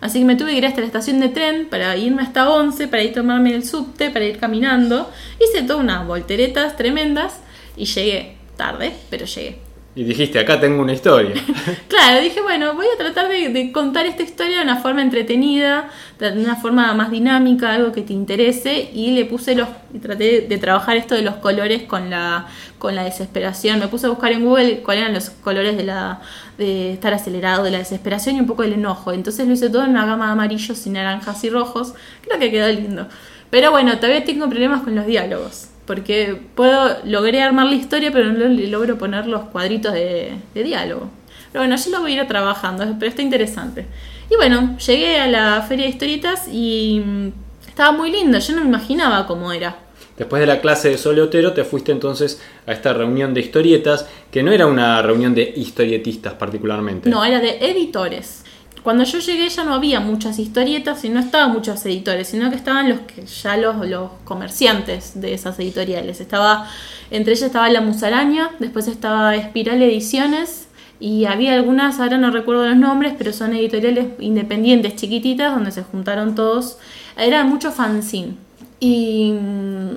Así 0.00 0.20
que 0.20 0.24
me 0.24 0.36
tuve 0.36 0.52
que 0.52 0.58
ir 0.58 0.66
hasta 0.66 0.80
la 0.80 0.86
estación 0.86 1.20
de 1.20 1.28
tren 1.28 1.66
para 1.68 1.96
irme 1.96 2.22
hasta 2.22 2.48
11, 2.50 2.88
para 2.88 3.02
ir 3.02 3.10
a 3.10 3.14
tomarme 3.14 3.54
el 3.54 3.64
subte, 3.64 4.10
para 4.10 4.24
ir 4.24 4.38
caminando. 4.38 5.10
Hice 5.40 5.62
todas 5.62 5.82
unas 5.82 6.06
volteretas 6.06 6.76
tremendas 6.76 7.40
y 7.76 7.84
llegué 7.86 8.36
tarde, 8.56 8.92
pero 9.10 9.26
llegué. 9.26 9.67
Y 9.94 10.04
dijiste, 10.04 10.38
acá 10.38 10.60
tengo 10.60 10.82
una 10.82 10.92
historia. 10.92 11.34
claro, 11.88 12.20
dije, 12.20 12.40
bueno, 12.40 12.74
voy 12.74 12.86
a 12.86 12.96
tratar 12.96 13.28
de, 13.28 13.72
contar 13.72 14.06
esta 14.06 14.22
historia 14.22 14.58
de 14.58 14.62
una 14.62 14.76
forma 14.76 15.02
entretenida, 15.02 15.88
de 16.20 16.32
una 16.40 16.54
forma 16.54 16.94
más 16.94 17.10
dinámica, 17.10 17.72
algo 17.72 17.90
que 17.90 18.02
te 18.02 18.12
interese, 18.12 18.90
y 18.94 19.10
le 19.10 19.24
puse 19.24 19.56
los, 19.56 19.66
y 19.92 19.98
traté 19.98 20.42
de 20.42 20.58
trabajar 20.58 20.96
esto 20.96 21.16
de 21.16 21.22
los 21.22 21.36
colores 21.36 21.82
con 21.82 22.10
la, 22.10 22.46
con 22.78 22.94
la 22.94 23.02
desesperación. 23.02 23.80
Me 23.80 23.88
puse 23.88 24.06
a 24.06 24.10
buscar 24.10 24.30
en 24.30 24.44
Google 24.44 24.82
cuáles 24.82 25.02
eran 25.02 25.14
los 25.14 25.30
colores 25.30 25.76
de 25.76 25.82
la, 25.82 26.20
de 26.58 26.92
estar 26.92 27.12
acelerado, 27.12 27.64
de 27.64 27.72
la 27.72 27.78
desesperación 27.78 28.36
y 28.36 28.40
un 28.40 28.46
poco 28.46 28.62
del 28.62 28.74
enojo. 28.74 29.12
Entonces 29.12 29.48
lo 29.48 29.54
hice 29.54 29.68
todo 29.68 29.82
en 29.82 29.90
una 29.90 30.06
gama 30.06 30.26
de 30.26 30.32
amarillos 30.32 30.86
y 30.86 30.90
naranjas 30.90 31.42
y 31.42 31.50
rojos. 31.50 31.94
Creo 32.22 32.38
que 32.38 32.52
quedó 32.52 32.68
lindo. 32.68 33.08
Pero 33.50 33.72
bueno, 33.72 33.96
todavía 33.96 34.24
tengo 34.24 34.48
problemas 34.48 34.82
con 34.82 34.94
los 34.94 35.06
diálogos 35.06 35.70
porque 35.88 36.38
puedo 36.54 36.98
logré 37.04 37.40
armar 37.40 37.64
la 37.64 37.74
historia, 37.74 38.12
pero 38.12 38.30
no 38.30 38.46
logro 38.46 38.98
poner 38.98 39.26
los 39.26 39.44
cuadritos 39.44 39.94
de, 39.94 40.34
diálogo. 40.52 41.08
Pero 41.50 41.64
bueno, 41.64 41.76
yo 41.76 41.90
lo 41.90 42.02
voy 42.02 42.12
a 42.12 42.22
ir 42.22 42.28
trabajando, 42.28 42.84
pero 42.98 43.08
está 43.08 43.22
interesante. 43.22 43.86
Y 44.30 44.36
bueno, 44.36 44.76
llegué 44.76 45.18
a 45.18 45.26
la 45.26 45.64
feria 45.66 45.86
de 45.86 45.90
historietas 45.90 46.46
y 46.52 47.02
mm, 47.02 47.28
estaba 47.66 47.92
muy 47.92 48.12
lindo, 48.12 48.38
yo 48.38 48.54
no 48.54 48.60
me 48.60 48.68
imaginaba 48.68 49.26
cómo 49.26 49.50
era. 49.50 49.78
Después 50.18 50.40
de 50.40 50.46
la 50.46 50.60
clase 50.60 50.90
de 50.90 50.98
Soleotero 50.98 51.54
te 51.54 51.64
fuiste 51.64 51.90
entonces 51.90 52.42
a 52.66 52.72
esta 52.72 52.92
reunión 52.92 53.32
de 53.32 53.40
historietas, 53.40 54.06
que 54.30 54.42
no 54.42 54.52
era 54.52 54.66
una 54.66 55.00
reunión 55.00 55.34
de 55.34 55.54
historietistas 55.56 56.34
particularmente. 56.34 57.08
No, 57.08 57.24
era 57.24 57.40
de 57.40 57.56
editores. 57.70 58.44
Cuando 58.82 59.04
yo 59.04 59.18
llegué 59.18 59.48
ya 59.48 59.64
no 59.64 59.74
había 59.74 60.00
muchas 60.00 60.38
historietas 60.38 61.04
y 61.04 61.08
no 61.08 61.20
estaban 61.20 61.52
muchos 61.52 61.84
editores, 61.84 62.28
sino 62.28 62.50
que 62.50 62.56
estaban 62.56 62.88
los 62.88 63.00
que 63.00 63.26
ya 63.26 63.56
los, 63.56 63.86
los 63.86 64.10
comerciantes 64.24 65.20
de 65.20 65.34
esas 65.34 65.58
editoriales. 65.58 66.20
Estaba, 66.20 66.68
entre 67.10 67.32
ellas 67.32 67.46
estaba 67.46 67.68
La 67.70 67.80
Musaraña, 67.80 68.50
después 68.58 68.88
estaba 68.88 69.34
Espiral 69.36 69.82
Ediciones 69.82 70.68
y 71.00 71.26
había 71.26 71.54
algunas, 71.54 72.00
ahora 72.00 72.18
no 72.18 72.30
recuerdo 72.30 72.66
los 72.66 72.76
nombres, 72.76 73.14
pero 73.16 73.32
son 73.32 73.52
editoriales 73.54 74.08
independientes, 74.18 74.96
chiquititas, 74.96 75.54
donde 75.54 75.70
se 75.70 75.82
juntaron 75.82 76.34
todos. 76.34 76.78
Era 77.16 77.44
mucho 77.44 77.70
fanzine. 77.70 78.36
Y 78.80 79.32
mm, 79.32 79.90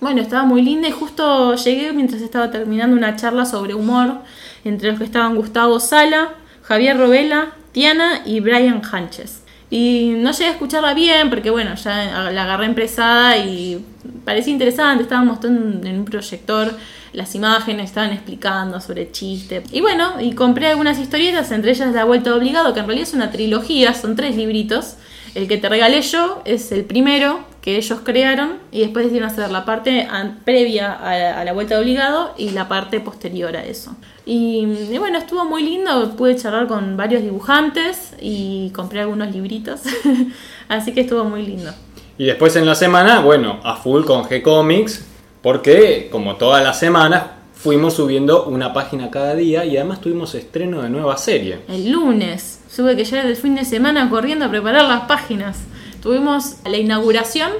bueno, 0.00 0.22
estaba 0.22 0.44
muy 0.44 0.62
linda 0.62 0.88
y 0.88 0.92
justo 0.92 1.54
llegué 1.56 1.92
mientras 1.92 2.22
estaba 2.22 2.50
terminando 2.50 2.96
una 2.96 3.16
charla 3.16 3.44
sobre 3.44 3.74
humor 3.74 4.20
entre 4.64 4.90
los 4.90 4.98
que 4.98 5.04
estaban 5.04 5.36
Gustavo 5.36 5.78
Sala, 5.80 6.34
Javier 6.62 6.96
Robela, 6.98 7.54
Tiana 7.76 8.22
y 8.24 8.40
Brian 8.40 8.80
Hanches. 8.90 9.42
Y 9.68 10.14
no 10.16 10.30
llegué 10.30 10.46
a 10.46 10.52
escucharla 10.52 10.94
bien 10.94 11.28
porque, 11.28 11.50
bueno, 11.50 11.74
ya 11.74 12.30
la 12.30 12.44
agarré 12.44 12.64
empresada 12.64 13.36
y 13.36 13.84
parecía 14.24 14.54
interesante. 14.54 15.02
Estaban 15.02 15.26
mostrando 15.26 15.86
en 15.86 15.98
un 15.98 16.06
proyector 16.06 16.74
las 17.12 17.34
imágenes, 17.34 17.90
estaban 17.90 18.14
explicando 18.14 18.80
sobre 18.80 19.12
chiste. 19.12 19.62
Y 19.72 19.82
bueno, 19.82 20.22
y 20.22 20.32
compré 20.32 20.68
algunas 20.68 20.98
historietas, 20.98 21.52
entre 21.52 21.72
ellas 21.72 21.92
La 21.92 22.04
Vuelta 22.04 22.34
Obligado, 22.34 22.72
que 22.72 22.80
en 22.80 22.86
realidad 22.86 23.08
es 23.08 23.14
una 23.14 23.30
trilogía, 23.30 23.92
son 23.92 24.16
tres 24.16 24.36
libritos. 24.36 24.94
El 25.34 25.46
que 25.46 25.58
te 25.58 25.68
regalé 25.68 26.00
yo 26.00 26.40
es 26.46 26.72
el 26.72 26.86
primero 26.86 27.40
que 27.66 27.76
ellos 27.76 27.98
crearon 28.04 28.58
y 28.70 28.82
después 28.82 29.06
decidieron 29.06 29.28
hacer 29.28 29.50
la 29.50 29.64
parte 29.64 30.06
previa 30.44 30.92
a, 30.92 31.44
la 31.44 31.52
vuelta 31.52 31.74
de 31.74 31.80
obligado 31.80 32.32
y 32.38 32.50
la 32.50 32.68
parte 32.68 33.00
posterior 33.00 33.56
a 33.56 33.64
eso. 33.64 33.96
Y, 34.24 34.64
bueno, 35.00 35.18
estuvo 35.18 35.44
muy 35.44 35.64
lindo, 35.64 36.14
pude 36.16 36.36
charlar 36.36 36.68
con 36.68 36.96
varios 36.96 37.24
dibujantes 37.24 38.14
y 38.20 38.70
compré 38.70 39.00
algunos 39.00 39.34
libritos, 39.34 39.80
así 40.68 40.94
que 40.94 41.00
estuvo 41.00 41.24
muy 41.24 41.44
lindo. 41.44 41.72
Y 42.16 42.26
después 42.26 42.54
en 42.54 42.66
la 42.66 42.76
semana, 42.76 43.18
bueno, 43.18 43.58
a 43.64 43.74
full 43.74 44.04
con 44.04 44.22
G-Comics, 44.22 45.04
porque 45.42 46.08
como 46.12 46.36
todas 46.36 46.62
las 46.62 46.78
semanas 46.78 47.24
fuimos 47.52 47.94
subiendo 47.94 48.44
una 48.44 48.72
página 48.72 49.10
cada 49.10 49.34
día 49.34 49.64
y 49.64 49.76
además 49.76 50.00
tuvimos 50.00 50.36
estreno 50.36 50.82
de 50.82 50.88
nueva 50.88 51.16
serie. 51.16 51.62
El 51.66 51.90
lunes 51.90 52.60
Tuve 52.76 52.94
que 52.94 53.06
llegar 53.06 53.24
el 53.24 53.36
fin 53.36 53.54
de 53.54 53.64
semana 53.64 54.10
corriendo 54.10 54.44
a 54.44 54.50
preparar 54.50 54.84
las 54.84 55.06
páginas. 55.06 55.56
Tuvimos 56.02 56.56
la 56.64 56.76
inauguración 56.76 57.50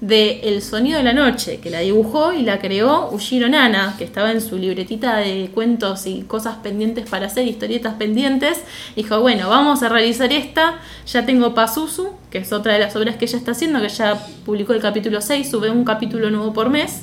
de 0.00 0.40
El 0.44 0.62
Sonido 0.62 0.98
de 0.98 1.04
la 1.04 1.12
Noche, 1.12 1.60
que 1.60 1.68
la 1.68 1.80
dibujó 1.80 2.32
y 2.32 2.42
la 2.42 2.58
creó 2.58 3.10
Ushiro 3.12 3.48
Nana, 3.48 3.94
que 3.98 4.04
estaba 4.04 4.32
en 4.32 4.40
su 4.40 4.56
libretita 4.56 5.18
de 5.18 5.50
cuentos 5.52 6.06
y 6.06 6.22
cosas 6.22 6.56
pendientes 6.56 7.08
para 7.08 7.26
hacer, 7.26 7.46
historietas 7.46 7.94
pendientes. 7.94 8.62
Dijo, 8.96 9.20
bueno, 9.20 9.48
vamos 9.48 9.82
a 9.82 9.88
realizar 9.88 10.32
esta. 10.32 10.78
Ya 11.06 11.26
tengo 11.26 11.54
Pazuzu, 11.54 12.10
que 12.30 12.38
es 12.38 12.52
otra 12.52 12.74
de 12.74 12.78
las 12.78 12.96
obras 12.96 13.16
que 13.16 13.26
ella 13.26 13.38
está 13.38 13.50
haciendo, 13.50 13.80
que 13.80 13.88
ya 13.88 14.26
publicó 14.44 14.72
el 14.72 14.80
capítulo 14.80 15.20
6, 15.20 15.50
sube 15.50 15.70
un 15.70 15.84
capítulo 15.84 16.30
nuevo 16.30 16.52
por 16.52 16.70
mes. 16.70 17.02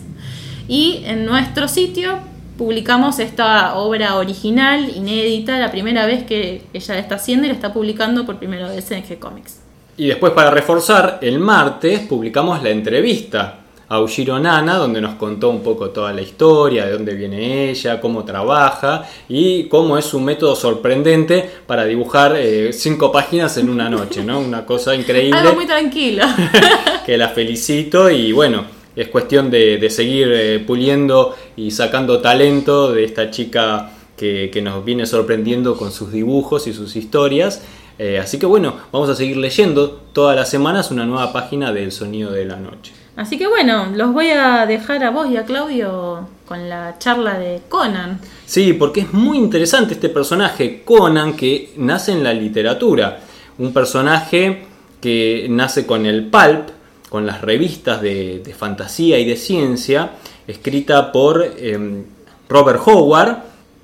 Y 0.68 1.04
en 1.06 1.26
nuestro 1.26 1.68
sitio 1.68 2.18
publicamos 2.58 3.20
esta 3.20 3.76
obra 3.76 4.16
original, 4.16 4.92
inédita, 4.96 5.60
la 5.60 5.70
primera 5.70 6.08
vez 6.08 6.24
que 6.24 6.64
ella 6.74 6.96
la 6.96 7.00
está 7.00 7.16
haciendo 7.16 7.46
y 7.46 7.50
la 7.50 7.54
está 7.54 7.72
publicando 7.72 8.26
por 8.26 8.40
primera 8.40 8.68
vez 8.68 8.90
en 8.90 9.04
G-Comics. 9.04 9.67
Y 9.98 10.08
después 10.08 10.34
para 10.34 10.52
reforzar, 10.52 11.20
el 11.22 11.40
martes 11.40 12.02
publicamos 12.02 12.62
la 12.62 12.70
entrevista 12.70 13.62
a 13.90 14.02
Ushiro 14.02 14.38
Nana, 14.38 14.76
donde 14.76 15.02
nos 15.02 15.16
contó 15.16 15.50
un 15.50 15.64
poco 15.64 15.90
toda 15.90 16.14
la 16.14 16.22
historia, 16.22 16.86
de 16.86 16.92
dónde 16.94 17.16
viene 17.16 17.70
ella, 17.70 18.00
cómo 18.00 18.24
trabaja 18.24 19.10
y 19.28 19.64
cómo 19.66 19.98
es 19.98 20.06
su 20.06 20.20
método 20.20 20.56
sorprendente 20.56 21.50
para 21.66 21.86
dibujar 21.86 22.36
eh, 22.38 22.74
cinco 22.74 23.12
páginas 23.12 23.58
en 23.58 23.70
una 23.70 23.90
noche, 23.90 24.24
¿no? 24.24 24.40
Una 24.40 24.66
cosa 24.66 24.94
increíble. 24.94 25.40
Algo 25.40 25.56
muy 25.56 25.66
tranquilo. 25.66 26.26
que 27.06 27.18
la 27.18 27.30
felicito 27.30 28.10
y 28.10 28.34
bueno, 28.34 28.66
es 28.96 29.08
cuestión 29.08 29.50
de, 29.50 29.90
seguir 29.90 30.28
eh, 30.32 30.60
puliendo 30.60 31.36
y 31.56 31.72
sacando 31.72 32.20
talento 32.20 32.92
de 32.92 33.06
esta 33.06 33.32
chica 33.32 33.92
que, 34.18 34.60
nos 34.62 34.84
viene 34.84 35.06
sorprendiendo 35.06 35.78
con 35.78 35.92
sus 35.92 36.12
dibujos 36.12 36.68
y 36.68 36.74
sus 36.74 36.96
historias. 36.96 37.62
Eh, 38.00 38.20
así 38.20 38.38
que 38.38 38.46
bueno, 38.46 38.76
vamos 38.92 39.10
a 39.10 39.16
seguir 39.16 39.38
leyendo 39.38 39.90
todas 40.14 40.36
las 40.36 40.50
semanas 40.50 40.92
una 40.92 41.06
nueva 41.06 41.34
página 41.34 41.72
del 41.72 41.92
Sonido 41.92 42.32
de 42.32 42.46
la 42.46 42.58
Noche. 42.58 42.94
Así 43.16 43.38
que 43.38 43.48
bueno, 43.48 43.88
los 43.96 44.14
voy 44.14 44.30
a 44.30 44.68
dejar 44.68 45.04
a 45.04 45.10
vos 45.10 45.28
y 45.30 45.38
a 45.38 45.46
Claudio 45.46 46.28
con 46.46 46.70
la 46.70 46.98
charla 47.00 47.40
de 47.40 47.62
Conan. 47.68 48.20
Sí, 48.46 48.74
porque 48.74 49.02
es 49.02 49.14
muy 49.14 49.38
interesante 49.38 49.96
este 49.96 50.10
personaje, 50.10 50.84
Conan, 50.86 51.36
que 51.36 51.74
nace 51.78 52.12
en 52.12 52.24
la 52.24 52.34
literatura. 52.34 53.20
Un 53.58 53.74
personaje 53.74 54.66
que 55.02 55.48
nace 55.50 55.88
con 55.88 56.06
el 56.06 56.28
pulp, 56.28 56.70
con 57.10 57.26
las 57.26 57.42
revistas 57.42 58.02
de, 58.02 58.56
fantasía 58.56 59.18
y 59.18 59.26
de 59.26 59.36
ciencia, 59.36 60.12
escrita 60.48 61.12
por 61.12 61.44
em, 61.58 62.04
Robert 62.48 62.82
Howard, 62.86 63.38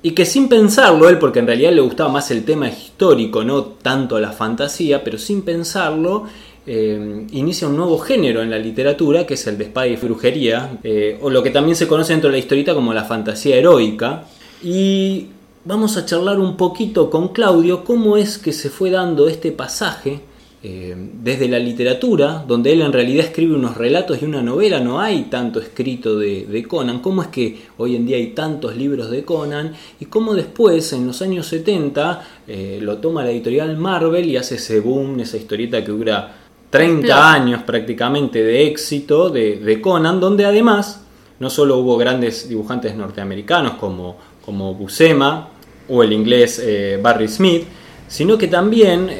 y 0.06 0.10
que 0.10 0.26
sin 0.26 0.50
pensarlo, 0.50 1.08
él, 1.08 1.18
porque 1.18 1.38
en 1.38 1.46
realidad 1.46 1.72
le 1.72 1.80
gustaba 1.80 2.10
más 2.10 2.30
el 2.30 2.44
tema 2.44 2.68
histórico, 2.68 3.42
no 3.42 3.64
tanto 3.64 4.20
la 4.20 4.32
fantasía, 4.32 5.02
pero 5.02 5.16
sin 5.16 5.40
pensarlo, 5.40 6.24
em, 6.66 7.26
inicia 7.32 7.68
un 7.68 7.76
nuevo 7.78 7.96
género 7.96 8.42
en 8.42 8.50
la 8.50 8.58
literatura, 8.58 9.24
que 9.24 9.32
es 9.32 9.46
el 9.46 9.56
de 9.56 9.64
espada 9.64 9.86
y 9.86 9.96
brujería, 9.96 10.78
eh, 10.84 11.18
o 11.22 11.30
lo 11.30 11.42
que 11.42 11.48
también 11.48 11.74
se 11.74 11.88
conoce 11.88 12.12
dentro 12.12 12.28
de 12.28 12.32
la 12.32 12.38
historieta 12.38 12.74
como 12.74 12.92
la 12.92 13.04
fantasía 13.04 13.56
heroica. 13.56 14.26
Y 14.62 15.28
vamos 15.64 15.96
a 15.96 16.04
charlar 16.04 16.38
un 16.38 16.58
poquito 16.58 17.08
con 17.08 17.28
Claudio 17.28 17.82
cómo 17.82 18.18
es 18.18 18.36
que 18.36 18.52
se 18.52 18.68
fue 18.68 18.90
dando 18.90 19.26
este 19.26 19.52
pasaje 19.52 20.20
eh, 20.66 20.96
desde 20.96 21.46
la 21.46 21.58
literatura, 21.58 22.42
donde 22.48 22.72
él 22.72 22.80
en 22.80 22.90
realidad 22.90 23.26
escribe 23.26 23.54
unos 23.54 23.76
relatos 23.76 24.22
y 24.22 24.24
una 24.24 24.40
novela, 24.40 24.80
no 24.80 24.98
hay 24.98 25.24
tanto 25.24 25.60
escrito 25.60 26.18
de, 26.18 26.64
Conan, 26.66 27.00
cómo 27.00 27.20
es 27.20 27.28
que 27.28 27.64
hoy 27.76 27.96
en 27.96 28.06
día 28.06 28.16
hay 28.16 28.28
tantos 28.28 28.74
libros 28.74 29.10
de 29.10 29.26
Conan 29.26 29.74
y 30.00 30.06
cómo 30.06 30.32
después, 30.32 30.90
en 30.94 31.06
los 31.06 31.20
años 31.20 31.48
70, 31.48 32.28
eh, 32.48 32.78
lo 32.80 32.96
toma 32.96 33.22
la 33.22 33.30
editorial 33.30 33.76
Marvel 33.76 34.24
y 34.24 34.38
hace 34.38 34.54
ese 34.54 34.80
boom, 34.80 35.20
esa 35.20 35.36
historieta 35.36 35.84
que 35.84 35.92
dura 35.92 36.34
30 36.70 37.32
años 37.32 37.62
prácticamente 37.64 38.42
de 38.42 38.66
éxito 38.66 39.28
de, 39.28 39.78
Conan, 39.82 40.18
donde 40.18 40.46
además 40.46 41.04
no 41.40 41.50
solo 41.50 41.76
hubo 41.76 41.98
grandes 41.98 42.48
dibujantes 42.48 42.96
norteamericanos 42.96 43.74
como, 43.74 44.16
como 44.42 44.72
Buscema 44.72 45.46
o 45.90 46.02
el 46.02 46.14
inglés 46.14 46.58
eh, 46.64 46.98
Barry 47.02 47.28
Smith, 47.28 47.64
sino 48.08 48.38
que 48.38 48.46
también 48.48 49.10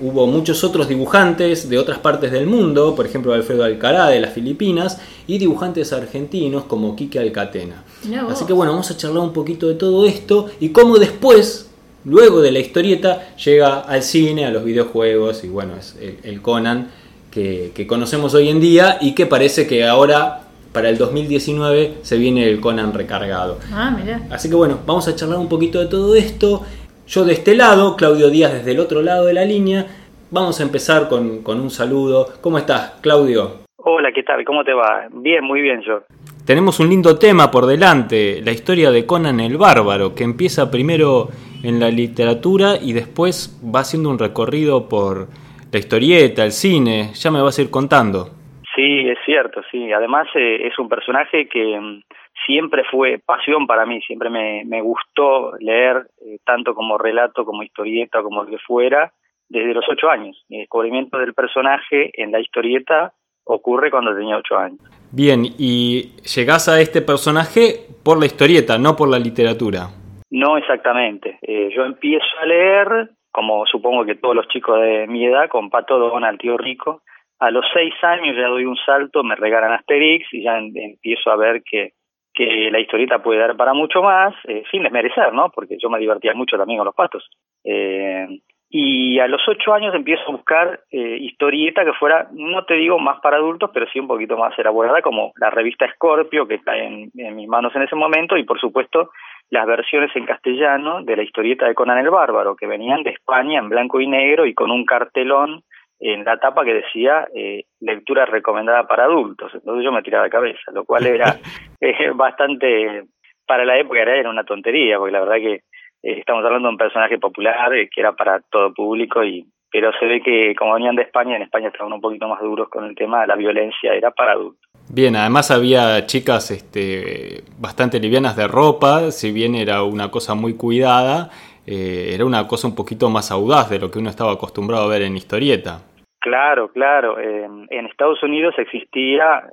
hubo 0.00 0.26
muchos 0.26 0.62
otros 0.64 0.88
dibujantes 0.88 1.68
de 1.68 1.78
otras 1.78 1.98
partes 1.98 2.30
del 2.30 2.46
mundo, 2.46 2.94
por 2.94 3.06
ejemplo 3.06 3.32
Alfredo 3.32 3.64
Alcará 3.64 4.08
de 4.08 4.20
las 4.20 4.32
Filipinas, 4.32 5.00
y 5.26 5.38
dibujantes 5.38 5.92
argentinos 5.92 6.64
como 6.64 6.94
Quique 6.94 7.18
Alcatena. 7.18 7.84
Así 8.28 8.44
que 8.44 8.52
bueno, 8.52 8.72
vamos 8.72 8.90
a 8.90 8.96
charlar 8.96 9.22
un 9.22 9.32
poquito 9.32 9.68
de 9.68 9.74
todo 9.74 10.06
esto 10.06 10.46
y 10.60 10.70
cómo 10.70 10.98
después, 10.98 11.68
luego 12.04 12.40
de 12.40 12.52
la 12.52 12.60
historieta, 12.60 13.34
llega 13.36 13.80
al 13.80 14.02
cine, 14.02 14.46
a 14.46 14.50
los 14.50 14.64
videojuegos 14.64 15.44
y 15.44 15.48
bueno, 15.48 15.74
es 15.76 15.96
el, 16.22 16.40
Conan 16.42 16.90
que, 17.30 17.86
conocemos 17.88 18.34
hoy 18.34 18.48
en 18.48 18.60
día 18.60 18.98
y 19.00 19.14
que 19.14 19.26
parece 19.26 19.66
que 19.66 19.86
ahora 19.86 20.42
para 20.72 20.90
el 20.90 20.98
2019 20.98 21.98
se 22.02 22.18
viene 22.18 22.48
el 22.48 22.60
Conan 22.60 22.92
recargado. 22.92 23.58
Ah. 23.72 23.96
Así 24.30 24.48
que 24.48 24.54
bueno, 24.54 24.78
vamos 24.86 25.08
a 25.08 25.16
charlar 25.16 25.38
un 25.38 25.48
poquito 25.48 25.80
de 25.80 25.86
todo 25.86 26.14
esto. 26.14 26.62
Yo 27.08 27.24
de 27.24 27.32
este 27.32 27.56
lado, 27.56 27.96
Claudio 27.96 28.28
Díaz 28.28 28.52
desde 28.52 28.72
el 28.72 28.80
otro 28.80 29.00
lado 29.00 29.24
de 29.24 29.32
la 29.32 29.42
línea, 29.42 29.86
vamos 30.30 30.60
a 30.60 30.62
empezar 30.62 31.08
con, 31.08 31.42
con 31.42 31.58
un 31.58 31.70
saludo. 31.70 32.26
¿Cómo 32.42 32.58
estás, 32.58 33.00
Claudio? 33.00 33.64
Hola, 33.78 34.12
¿qué 34.12 34.22
tal? 34.22 34.44
¿Cómo 34.44 34.62
te 34.62 34.74
va? 34.74 35.08
Bien, 35.10 35.42
muy 35.42 35.62
bien 35.62 35.80
yo. 35.80 36.02
Tenemos 36.46 36.80
un 36.80 36.90
lindo 36.90 37.18
tema 37.18 37.50
por 37.50 37.64
delante, 37.64 38.42
la 38.42 38.50
historia 38.50 38.90
de 38.90 39.06
Conan 39.06 39.40
el 39.40 39.56
Bárbaro, 39.56 40.14
que 40.14 40.22
empieza 40.22 40.70
primero 40.70 41.28
en 41.64 41.80
la 41.80 41.88
literatura 41.88 42.74
y 42.78 42.92
después 42.92 43.58
va 43.74 43.80
haciendo 43.80 44.10
un 44.10 44.18
recorrido 44.18 44.86
por 44.86 45.28
la 45.72 45.78
historieta, 45.78 46.44
el 46.44 46.52
cine. 46.52 47.12
Ya 47.14 47.30
me 47.30 47.40
vas 47.40 47.58
a 47.58 47.62
ir 47.62 47.70
contando. 47.70 48.28
Sí, 48.76 49.08
es 49.08 49.18
cierto, 49.24 49.62
sí. 49.70 49.90
Además 49.94 50.28
eh, 50.34 50.66
es 50.66 50.78
un 50.78 50.90
personaje 50.90 51.48
que 51.48 51.80
mm, 51.80 52.02
siempre 52.48 52.82
fue 52.90 53.20
pasión 53.24 53.66
para 53.66 53.84
mí, 53.84 54.00
siempre 54.00 54.30
me, 54.30 54.64
me 54.64 54.80
gustó 54.80 55.52
leer 55.60 56.08
eh, 56.24 56.38
tanto 56.44 56.74
como 56.74 56.96
relato, 56.96 57.44
como 57.44 57.62
historieta, 57.62 58.22
como 58.22 58.42
lo 58.42 58.50
que 58.50 58.58
fuera, 58.58 59.12
desde 59.50 59.74
los 59.74 59.84
ocho 59.88 60.08
años. 60.08 60.42
Mi 60.48 60.60
descubrimiento 60.60 61.18
del 61.18 61.34
personaje 61.34 62.10
en 62.14 62.32
la 62.32 62.40
historieta 62.40 63.12
ocurre 63.44 63.90
cuando 63.90 64.14
tenía 64.14 64.38
ocho 64.38 64.56
años. 64.56 64.80
Bien, 65.12 65.44
y 65.58 66.16
llegás 66.34 66.68
a 66.68 66.80
este 66.80 67.02
personaje 67.02 67.86
por 68.02 68.18
la 68.18 68.26
historieta, 68.26 68.78
no 68.78 68.96
por 68.96 69.10
la 69.10 69.18
literatura. 69.18 69.88
No 70.30 70.56
exactamente. 70.56 71.38
Eh, 71.42 71.70
yo 71.74 71.84
empiezo 71.84 72.26
a 72.40 72.46
leer, 72.46 73.10
como 73.30 73.66
supongo 73.66 74.06
que 74.06 74.14
todos 74.14 74.34
los 74.34 74.48
chicos 74.48 74.80
de 74.80 75.06
mi 75.06 75.26
edad, 75.26 75.48
con 75.50 75.68
Pato 75.68 75.98
Donald, 75.98 76.38
tío 76.38 76.56
rico. 76.56 77.02
A 77.40 77.50
los 77.50 77.64
seis 77.74 77.92
años 78.02 78.36
ya 78.36 78.48
doy 78.48 78.64
un 78.64 78.76
salto, 78.84 79.22
me 79.22 79.36
regalan 79.36 79.72
Asterix 79.72 80.26
y 80.32 80.42
ya 80.42 80.58
empiezo 80.58 81.30
a 81.30 81.36
ver 81.36 81.62
que, 81.62 81.92
que 82.38 82.70
la 82.70 82.78
historieta 82.78 83.20
puede 83.20 83.40
dar 83.40 83.56
para 83.56 83.74
mucho 83.74 84.00
más, 84.00 84.32
eh, 84.44 84.62
sin 84.70 84.84
desmerecer, 84.84 85.32
¿no? 85.32 85.50
Porque 85.50 85.76
yo 85.76 85.90
me 85.90 85.98
divertía 85.98 86.34
mucho 86.34 86.56
también 86.56 86.78
con 86.78 86.86
los 86.86 86.94
patos. 86.94 87.28
Eh, 87.64 88.28
y 88.70 89.18
a 89.18 89.26
los 89.26 89.40
ocho 89.48 89.74
años 89.74 89.92
empiezo 89.92 90.22
a 90.28 90.32
buscar 90.32 90.80
eh, 90.92 91.18
historieta 91.20 91.84
que 91.84 91.94
fuera, 91.94 92.28
no 92.32 92.64
te 92.64 92.74
digo 92.74 93.00
más 93.00 93.18
para 93.20 93.38
adultos, 93.38 93.70
pero 93.74 93.86
sí 93.92 93.98
un 93.98 94.06
poquito 94.06 94.36
más 94.36 94.56
elaborada, 94.56 95.02
como 95.02 95.32
la 95.36 95.50
revista 95.50 95.90
Scorpio, 95.94 96.46
que 96.46 96.54
está 96.56 96.76
en, 96.76 97.10
mis 97.12 97.48
manos 97.48 97.74
en 97.74 97.82
ese 97.82 97.96
momento, 97.96 98.36
y 98.36 98.44
por 98.44 98.60
supuesto 98.60 99.10
las 99.50 99.66
versiones 99.66 100.14
en 100.14 100.26
castellano 100.26 101.02
de 101.02 101.16
la 101.16 101.24
historieta 101.24 101.66
de 101.66 101.74
Conan 101.74 101.98
el 101.98 102.10
Bárbaro, 102.10 102.54
que 102.54 102.68
venían 102.68 103.02
de 103.02 103.10
España 103.10 103.58
en 103.58 103.68
blanco 103.68 104.00
y 104.00 104.06
negro 104.06 104.46
y 104.46 104.54
con 104.54 104.70
un 104.70 104.84
cartelón 104.84 105.64
en 106.00 106.24
la 106.24 106.38
tapa 106.38 106.64
que 106.64 106.74
decía 106.74 107.28
eh, 107.34 107.64
lectura 107.80 108.24
recomendada 108.24 108.86
para 108.86 109.04
adultos. 109.04 109.52
Entonces 109.54 109.84
yo 109.84 109.92
me 109.92 110.02
tiraba 110.02 110.24
de 110.24 110.30
cabeza, 110.30 110.70
lo 110.72 110.84
cual 110.84 111.06
era 111.06 111.38
eh, 111.80 112.10
bastante, 112.14 113.04
para 113.46 113.64
la 113.64 113.78
época 113.78 114.00
era 114.02 114.30
una 114.30 114.44
tontería, 114.44 114.98
porque 114.98 115.12
la 115.12 115.20
verdad 115.20 115.36
que 115.36 115.54
eh, 115.54 115.62
estamos 116.02 116.44
hablando 116.44 116.68
de 116.68 116.72
un 116.72 116.78
personaje 116.78 117.18
popular 117.18 117.70
que 117.70 118.00
era 118.00 118.12
para 118.12 118.40
todo 118.50 118.72
público 118.72 119.24
y 119.24 119.46
pero 119.70 119.90
se 120.00 120.06
ve 120.06 120.22
que 120.22 120.54
como 120.54 120.72
venían 120.72 120.96
de 120.96 121.02
España, 121.02 121.36
en 121.36 121.42
España 121.42 121.68
estaban 121.68 121.92
un 121.92 122.00
poquito 122.00 122.26
más 122.26 122.40
duros 122.40 122.70
con 122.70 122.86
el 122.86 122.94
tema 122.94 123.20
de 123.20 123.26
la 123.26 123.36
violencia, 123.36 123.92
era 123.92 124.10
para 124.10 124.32
adultos. 124.32 124.66
Bien, 124.88 125.14
además 125.14 125.50
había 125.50 126.06
chicas 126.06 126.50
este, 126.50 127.42
bastante 127.58 128.00
livianas 128.00 128.34
de 128.34 128.48
ropa, 128.48 129.10
si 129.10 129.30
bien 129.30 129.54
era 129.54 129.82
una 129.82 130.10
cosa 130.10 130.34
muy 130.34 130.56
cuidada, 130.56 131.28
era 131.66 132.24
una 132.24 132.48
cosa 132.48 132.66
un 132.66 132.74
poquito 132.74 133.10
más 133.10 133.30
audaz 133.30 133.68
de 133.68 133.78
lo 133.78 133.90
que 133.90 133.98
uno 133.98 134.08
estaba 134.08 134.32
acostumbrado 134.32 134.84
a 134.84 134.88
ver 134.88 135.02
en 135.02 135.18
historieta. 135.18 135.82
Claro, 136.20 136.72
claro. 136.72 137.18
en 137.18 137.86
Estados 137.86 138.22
Unidos 138.22 138.54
existía, 138.58 139.44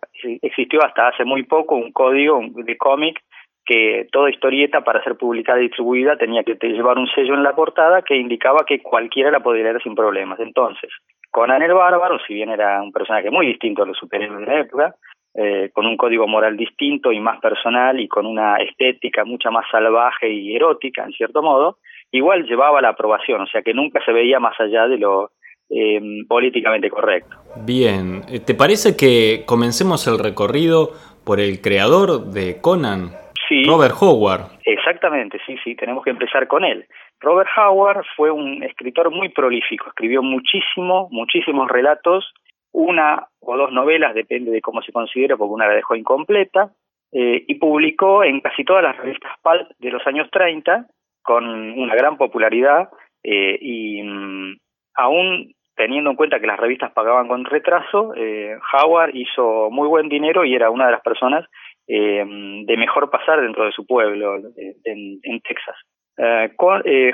existió 0.41 0.83
hasta 0.83 1.09
hace 1.09 1.23
muy 1.23 1.43
poco 1.43 1.75
un 1.75 1.91
código 1.91 2.41
de 2.41 2.77
cómic 2.77 3.21
que 3.65 4.07
toda 4.11 4.29
historieta 4.29 4.81
para 4.81 5.03
ser 5.03 5.15
publicada 5.15 5.59
y 5.59 5.63
distribuida 5.63 6.17
tenía 6.17 6.43
que 6.43 6.55
llevar 6.67 6.97
un 6.97 7.07
sello 7.07 7.33
en 7.33 7.43
la 7.43 7.55
portada 7.55 8.03
que 8.03 8.15
indicaba 8.15 8.63
que 8.65 8.81
cualquiera 8.81 9.31
la 9.31 9.39
podía 9.39 9.63
leer 9.63 9.81
sin 9.81 9.95
problemas. 9.95 10.39
Entonces, 10.39 10.91
Conan 11.31 11.63
el 11.63 11.73
Bárbaro, 11.73 12.19
si 12.25 12.35
bien 12.35 12.49
era 12.49 12.81
un 12.81 12.91
personaje 12.91 13.31
muy 13.31 13.47
distinto 13.47 13.83
a 13.83 13.85
los 13.87 13.97
superhéroes 13.97 14.39
de 14.39 14.45
la 14.45 14.59
época, 14.59 14.95
eh, 15.33 15.69
con 15.73 15.85
un 15.85 15.97
código 15.97 16.27
moral 16.27 16.55
distinto 16.55 17.11
y 17.11 17.19
más 17.19 17.41
personal 17.41 17.99
y 17.99 18.07
con 18.07 18.25
una 18.25 18.55
estética 18.57 19.25
mucho 19.25 19.51
más 19.51 19.65
salvaje 19.69 20.29
y 20.29 20.55
erótica, 20.55 21.03
en 21.03 21.11
cierto 21.11 21.41
modo, 21.41 21.79
igual 22.11 22.45
llevaba 22.45 22.81
la 22.81 22.89
aprobación, 22.89 23.41
o 23.41 23.47
sea 23.47 23.61
que 23.63 23.73
nunca 23.73 23.99
se 24.05 24.13
veía 24.13 24.39
más 24.39 24.57
allá 24.59 24.87
de 24.87 24.97
lo 24.97 25.31
eh, 25.69 25.99
políticamente 26.27 26.89
correcto. 26.89 27.37
Bien, 27.65 28.21
¿te 28.45 28.53
parece 28.53 28.95
que 28.95 29.43
comencemos 29.45 30.07
el 30.07 30.19
recorrido 30.19 30.91
por 31.23 31.39
el 31.39 31.61
creador 31.61 32.31
de 32.31 32.61
Conan? 32.61 33.11
Robert 33.67 33.95
Howard. 33.99 34.59
Exactamente, 34.65 35.39
sí, 35.45 35.55
sí, 35.63 35.75
tenemos 35.75 36.03
que 36.03 36.09
empezar 36.09 36.47
con 36.47 36.63
él. 36.63 36.85
Robert 37.19 37.49
Howard 37.57 38.03
fue 38.15 38.31
un 38.31 38.63
escritor 38.63 39.11
muy 39.11 39.29
prolífico, 39.29 39.87
escribió 39.87 40.21
muchísimo, 40.21 41.07
muchísimos 41.11 41.69
relatos, 41.69 42.33
una 42.71 43.27
o 43.39 43.57
dos 43.57 43.71
novelas, 43.71 44.13
depende 44.13 44.51
de 44.51 44.61
cómo 44.61 44.81
se 44.81 44.91
considera, 44.91 45.37
porque 45.37 45.53
una 45.53 45.67
la 45.67 45.75
dejó 45.75 45.95
incompleta, 45.95 46.71
eh, 47.11 47.45
y 47.47 47.55
publicó 47.55 48.23
en 48.23 48.41
casi 48.41 48.63
todas 48.63 48.83
las 48.83 48.97
revistas 48.97 49.31
pulp 49.41 49.69
de 49.79 49.91
los 49.91 50.05
años 50.07 50.29
30, 50.31 50.87
con 51.21 51.45
una 51.45 51.95
gran 51.95 52.17
popularidad, 52.17 52.89
eh, 53.23 53.57
y 53.61 54.03
mm, 54.03 54.57
aún 54.95 55.54
teniendo 55.75 56.09
en 56.09 56.15
cuenta 56.15 56.39
que 56.39 56.47
las 56.47 56.59
revistas 56.59 56.91
pagaban 56.93 57.27
con 57.27 57.45
retraso, 57.45 58.13
eh, 58.15 58.57
Howard 58.73 59.11
hizo 59.13 59.69
muy 59.71 59.87
buen 59.87 60.09
dinero 60.09 60.45
y 60.45 60.55
era 60.55 60.69
una 60.69 60.85
de 60.85 60.93
las 60.93 61.01
personas 61.01 61.45
eh, 61.87 62.25
de 62.65 62.77
mejor 62.77 63.11
pasar 63.11 63.41
dentro 63.41 63.65
de 63.65 63.71
su 63.71 63.85
pueblo, 63.85 64.37
eh, 64.37 64.75
en, 64.85 65.41
Texas. 65.41 65.75
Eh, 66.17 66.51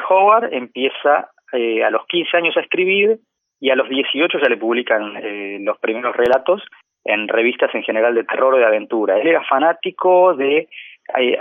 Howard 0.09 0.53
empieza 0.53 1.29
a 1.51 1.89
los 1.89 2.05
15 2.07 2.37
años 2.37 2.55
a 2.55 2.61
escribir 2.61 3.19
y 3.59 3.69
a 3.71 3.75
los 3.75 3.89
18 3.89 4.39
ya 4.39 4.47
le 4.47 4.55
publican 4.55 5.65
los 5.65 5.77
primeros 5.79 6.15
relatos 6.15 6.63
en 7.03 7.27
revistas 7.27 7.75
en 7.75 7.83
general 7.83 8.15
de 8.15 8.23
terror 8.23 8.53
o 8.53 8.57
de 8.57 8.65
aventura. 8.65 9.19
Él 9.19 9.27
era 9.27 9.43
fanático 9.43 10.33
de 10.33 10.69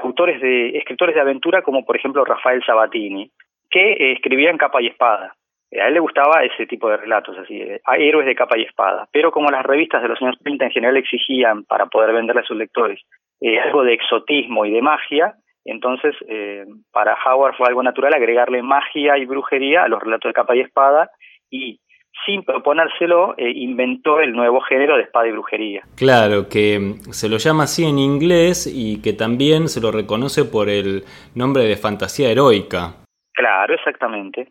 autores 0.02 0.40
de 0.40 0.78
escritores 0.78 1.14
de 1.14 1.20
aventura 1.20 1.62
como 1.62 1.84
por 1.84 1.96
ejemplo 1.96 2.24
Rafael 2.24 2.60
Sabatini, 2.66 3.30
que 3.70 4.12
escribían 4.14 4.58
capa 4.58 4.82
y 4.82 4.88
espada. 4.88 5.36
A 5.72 5.86
él 5.86 5.94
le 5.94 6.00
gustaba 6.00 6.42
ese 6.42 6.66
tipo 6.66 6.88
de 6.88 6.96
relatos, 6.96 7.38
así, 7.38 7.62
héroes 7.98 8.26
de 8.26 8.34
capa 8.34 8.58
y 8.58 8.62
espada. 8.62 9.08
Pero 9.12 9.30
como 9.30 9.50
las 9.50 9.64
revistas 9.64 10.02
de 10.02 10.08
los 10.08 10.20
años 10.20 10.36
30 10.42 10.64
en 10.64 10.70
general 10.72 10.96
exigían 10.96 11.64
para 11.64 11.86
poder 11.86 12.12
venderle 12.12 12.42
a 12.42 12.44
sus 12.44 12.56
lectores 12.56 13.00
eh, 13.40 13.60
algo 13.60 13.84
de 13.84 13.94
exotismo 13.94 14.66
y 14.66 14.72
de 14.72 14.82
magia, 14.82 15.34
entonces 15.64 16.16
eh, 16.28 16.64
para 16.90 17.16
Howard 17.24 17.54
fue 17.56 17.68
algo 17.68 17.82
natural 17.82 18.14
agregarle 18.14 18.62
magia 18.62 19.16
y 19.18 19.26
brujería 19.26 19.84
a 19.84 19.88
los 19.88 20.00
relatos 20.00 20.30
de 20.30 20.34
capa 20.34 20.56
y 20.56 20.60
espada 20.60 21.10
y 21.50 21.80
sin 22.26 22.42
proponérselo 22.42 23.34
eh, 23.36 23.50
inventó 23.54 24.20
el 24.20 24.32
nuevo 24.32 24.60
género 24.60 24.96
de 24.96 25.04
espada 25.04 25.28
y 25.28 25.32
brujería. 25.32 25.82
Claro, 25.96 26.48
que 26.48 26.78
mm, 26.78 27.12
se 27.12 27.28
lo 27.28 27.36
llama 27.36 27.64
así 27.64 27.84
en 27.84 27.98
inglés 27.98 28.66
y 28.66 29.00
que 29.02 29.12
también 29.12 29.68
se 29.68 29.80
lo 29.80 29.92
reconoce 29.92 30.44
por 30.44 30.68
el 30.68 31.04
nombre 31.34 31.64
de 31.64 31.76
fantasía 31.76 32.30
heroica. 32.30 32.94
Claro, 33.32 33.74
exactamente. 33.74 34.48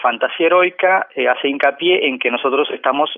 Fantasía 0.00 0.46
heroica 0.46 1.08
hace 1.30 1.48
hincapié 1.48 2.06
en 2.06 2.18
que 2.18 2.30
nosotros 2.30 2.68
estamos 2.70 3.10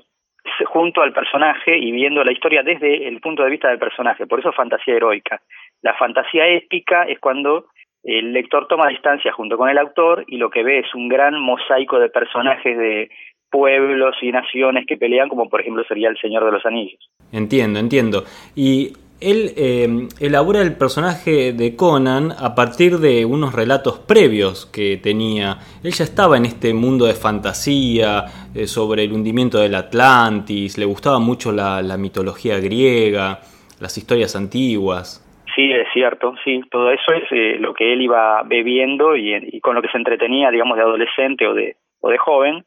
junto 0.65 1.01
al 1.01 1.13
personaje 1.13 1.77
y 1.77 1.91
viendo 1.91 2.23
la 2.23 2.31
historia 2.31 2.63
desde 2.63 3.07
el 3.07 3.19
punto 3.19 3.43
de 3.43 3.49
vista 3.49 3.69
del 3.69 3.79
personaje. 3.79 4.25
Por 4.27 4.39
eso 4.39 4.51
fantasía 4.51 4.95
heroica. 4.95 5.41
La 5.81 5.93
fantasía 5.95 6.47
épica 6.47 7.03
es 7.03 7.19
cuando 7.19 7.65
el 8.03 8.31
lector 8.33 8.67
toma 8.67 8.87
distancia 8.87 9.31
junto 9.33 9.57
con 9.57 9.69
el 9.69 9.77
autor 9.77 10.23
y 10.27 10.37
lo 10.37 10.49
que 10.49 10.63
ve 10.63 10.79
es 10.79 10.95
un 10.95 11.09
gran 11.09 11.39
mosaico 11.41 11.99
de 11.99 12.09
personajes 12.09 12.77
de 12.77 13.09
pueblos 13.49 14.15
y 14.21 14.31
naciones 14.31 14.85
que 14.87 14.97
pelean, 14.97 15.29
como 15.29 15.49
por 15.49 15.61
ejemplo 15.61 15.83
sería 15.85 16.09
el 16.09 16.17
Señor 16.17 16.45
de 16.45 16.51
los 16.51 16.65
Anillos. 16.65 17.09
Entiendo, 17.31 17.79
entiendo. 17.79 18.23
Y 18.55 18.93
él 19.19 19.53
eh, 19.57 19.87
elabora 20.19 20.61
el 20.61 20.77
personaje 20.77 21.51
de 21.51 21.75
Conan 21.75 22.31
a 22.31 22.53
partir 22.53 22.97
de 22.97 23.25
unos 23.25 23.53
relatos 23.55 23.99
previos 23.99 24.67
que 24.67 24.97
tenía. 24.97 25.57
Él 25.83 25.91
ya 25.91 26.03
estaba 26.03 26.37
en 26.37 26.45
este 26.45 26.73
mundo 26.73 27.05
de 27.05 27.13
fantasía 27.13 28.25
eh, 28.53 28.67
sobre 28.67 29.05
el 29.05 29.13
hundimiento 29.13 29.57
del 29.57 29.75
Atlantis, 29.75 30.77
le 30.77 30.85
gustaba 30.85 31.19
mucho 31.19 31.51
la, 31.51 31.81
mitología 31.97 32.59
griega, 32.59 33.39
las 33.79 33.97
historias 33.97 34.35
antiguas. 34.35 35.23
Sí, 35.55 35.71
es 35.71 35.87
cierto, 35.91 36.35
sí, 36.43 36.61
todo 36.69 36.91
eso 36.91 37.11
es 37.13 37.23
eh, 37.31 37.57
lo 37.59 37.73
que 37.73 37.91
él 37.93 38.01
iba 38.03 38.43
bebiendo 38.43 39.15
y, 39.15 39.33
y, 39.33 39.59
con 39.61 39.73
lo 39.73 39.81
que 39.81 39.89
se 39.89 39.97
entretenía, 39.97 40.51
digamos, 40.51 40.77
de 40.77 40.83
adolescente 40.83 41.47
o 41.47 41.55
de, 41.55 41.77
o 42.01 42.09
de 42.09 42.17
joven. 42.19 42.63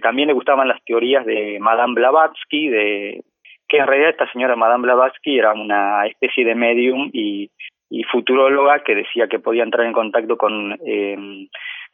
también 0.00 0.28
le 0.28 0.34
gustaban 0.34 0.68
las 0.68 0.82
teorías 0.84 1.26
de 1.26 1.58
Madame 1.60 1.94
Blavatsky, 1.94 2.68
de 2.68 3.24
que 3.68 3.78
en 3.78 3.86
realidad 3.86 4.10
esta 4.10 4.30
señora 4.32 4.56
Madame 4.56 4.84
Blavatsky 4.84 5.38
era 5.38 5.52
una 5.52 6.06
especie 6.06 6.44
de 6.44 6.54
medium 6.54 7.10
y, 7.12 7.50
futuróloga 8.10 8.82
que 8.82 8.96
decía 8.96 9.28
que 9.28 9.38
podía 9.38 9.62
entrar 9.62 9.86
en 9.86 9.92
contacto 9.92 10.36
con 10.36 10.76
eh, 10.84 11.46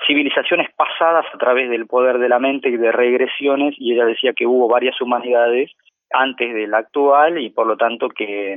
civilizaciones 0.07 0.71
pasadas 0.75 1.27
a 1.33 1.37
través 1.37 1.69
del 1.69 1.87
poder 1.87 2.19
de 2.19 2.29
la 2.31 2.39
mente 2.39 2.71
y 2.71 2.79
de 2.79 2.91
regresiones 2.91 3.75
y 3.77 3.93
ella 3.93 4.07
decía 4.07 4.33
que 4.33 4.47
hubo 4.47 4.67
varias 4.67 4.99
humanidades 5.03 5.71
antes 6.11 6.55
de 6.55 6.67
la 6.67 6.79
actual 6.79 7.39
y 7.39 7.51
por 7.51 7.67
lo 7.67 7.77
tanto 7.77 8.09
que 8.09 8.55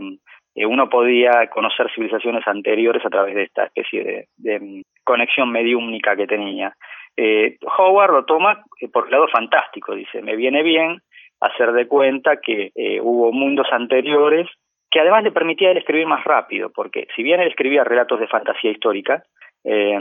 eh, 0.56 0.66
uno 0.66 0.90
podía 0.90 1.50
conocer 1.50 1.92
civilizaciones 1.94 2.48
anteriores 2.48 3.06
a 3.06 3.10
través 3.10 3.36
de 3.36 3.44
esta 3.44 3.66
especie 3.66 4.04
de, 4.04 4.28
de 4.38 4.84
conexión 5.04 5.52
mediúmnica 5.52 6.16
que 6.16 6.28
tenía. 6.28 6.74
Eh, 7.18 7.58
Howard 7.78 8.12
lo 8.12 8.26
toma 8.26 8.64
por 8.92 9.06
el 9.06 9.12
lado 9.12 9.28
fantástico, 9.28 9.94
dice, 9.94 10.22
me 10.22 10.36
viene 10.36 10.64
bien 10.64 11.02
hacer 11.46 11.72
de 11.74 11.88
cuenta 11.88 12.38
que 12.42 12.72
hubo 13.02 13.32
mundos 13.32 13.68
anteriores 13.72 14.48
que 14.94 15.00
además 15.00 15.24
le 15.24 15.32
permitía 15.32 15.72
él 15.72 15.78
escribir 15.78 16.06
más 16.06 16.24
rápido, 16.24 16.72
porque 16.72 17.08
si 17.16 17.24
bien 17.24 17.40
él 17.42 17.48
escribía 17.48 17.84
relatos 17.84 18.20
de 18.20 18.28
fantasía 18.28 18.70
histórica, 18.70 19.24
eh, 19.66 19.98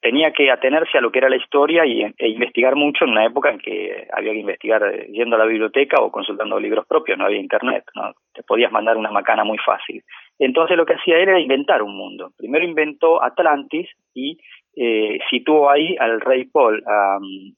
tenía 0.00 0.32
que 0.32 0.50
atenerse 0.50 0.96
a 0.96 1.02
lo 1.02 1.12
que 1.12 1.18
era 1.18 1.28
la 1.28 1.36
historia 1.36 1.84
y, 1.84 2.02
e 2.16 2.28
investigar 2.28 2.74
mucho 2.74 3.04
en 3.04 3.10
una 3.10 3.26
época 3.26 3.50
en 3.50 3.58
que 3.58 4.06
había 4.10 4.32
que 4.32 4.38
investigar 4.38 4.82
eh, 4.84 5.08
yendo 5.12 5.36
a 5.36 5.40
la 5.40 5.44
biblioteca 5.44 6.00
o 6.00 6.10
consultando 6.10 6.58
libros 6.58 6.86
propios, 6.86 7.18
no 7.18 7.26
había 7.26 7.40
internet, 7.40 7.84
¿no? 7.94 8.14
te 8.32 8.42
podías 8.42 8.72
mandar 8.72 8.96
una 8.96 9.10
macana 9.10 9.44
muy 9.44 9.58
fácil. 9.58 10.02
Entonces 10.38 10.78
lo 10.78 10.86
que 10.86 10.94
hacía 10.94 11.18
él 11.18 11.28
era 11.28 11.38
inventar 11.38 11.82
un 11.82 11.94
mundo. 11.94 12.30
Primero 12.38 12.64
inventó 12.64 13.22
Atlantis 13.22 13.90
y 14.14 14.38
eh, 14.76 15.18
situó 15.28 15.68
ahí 15.68 15.94
al 15.98 16.22
rey 16.22 16.44
Paul, 16.44 16.82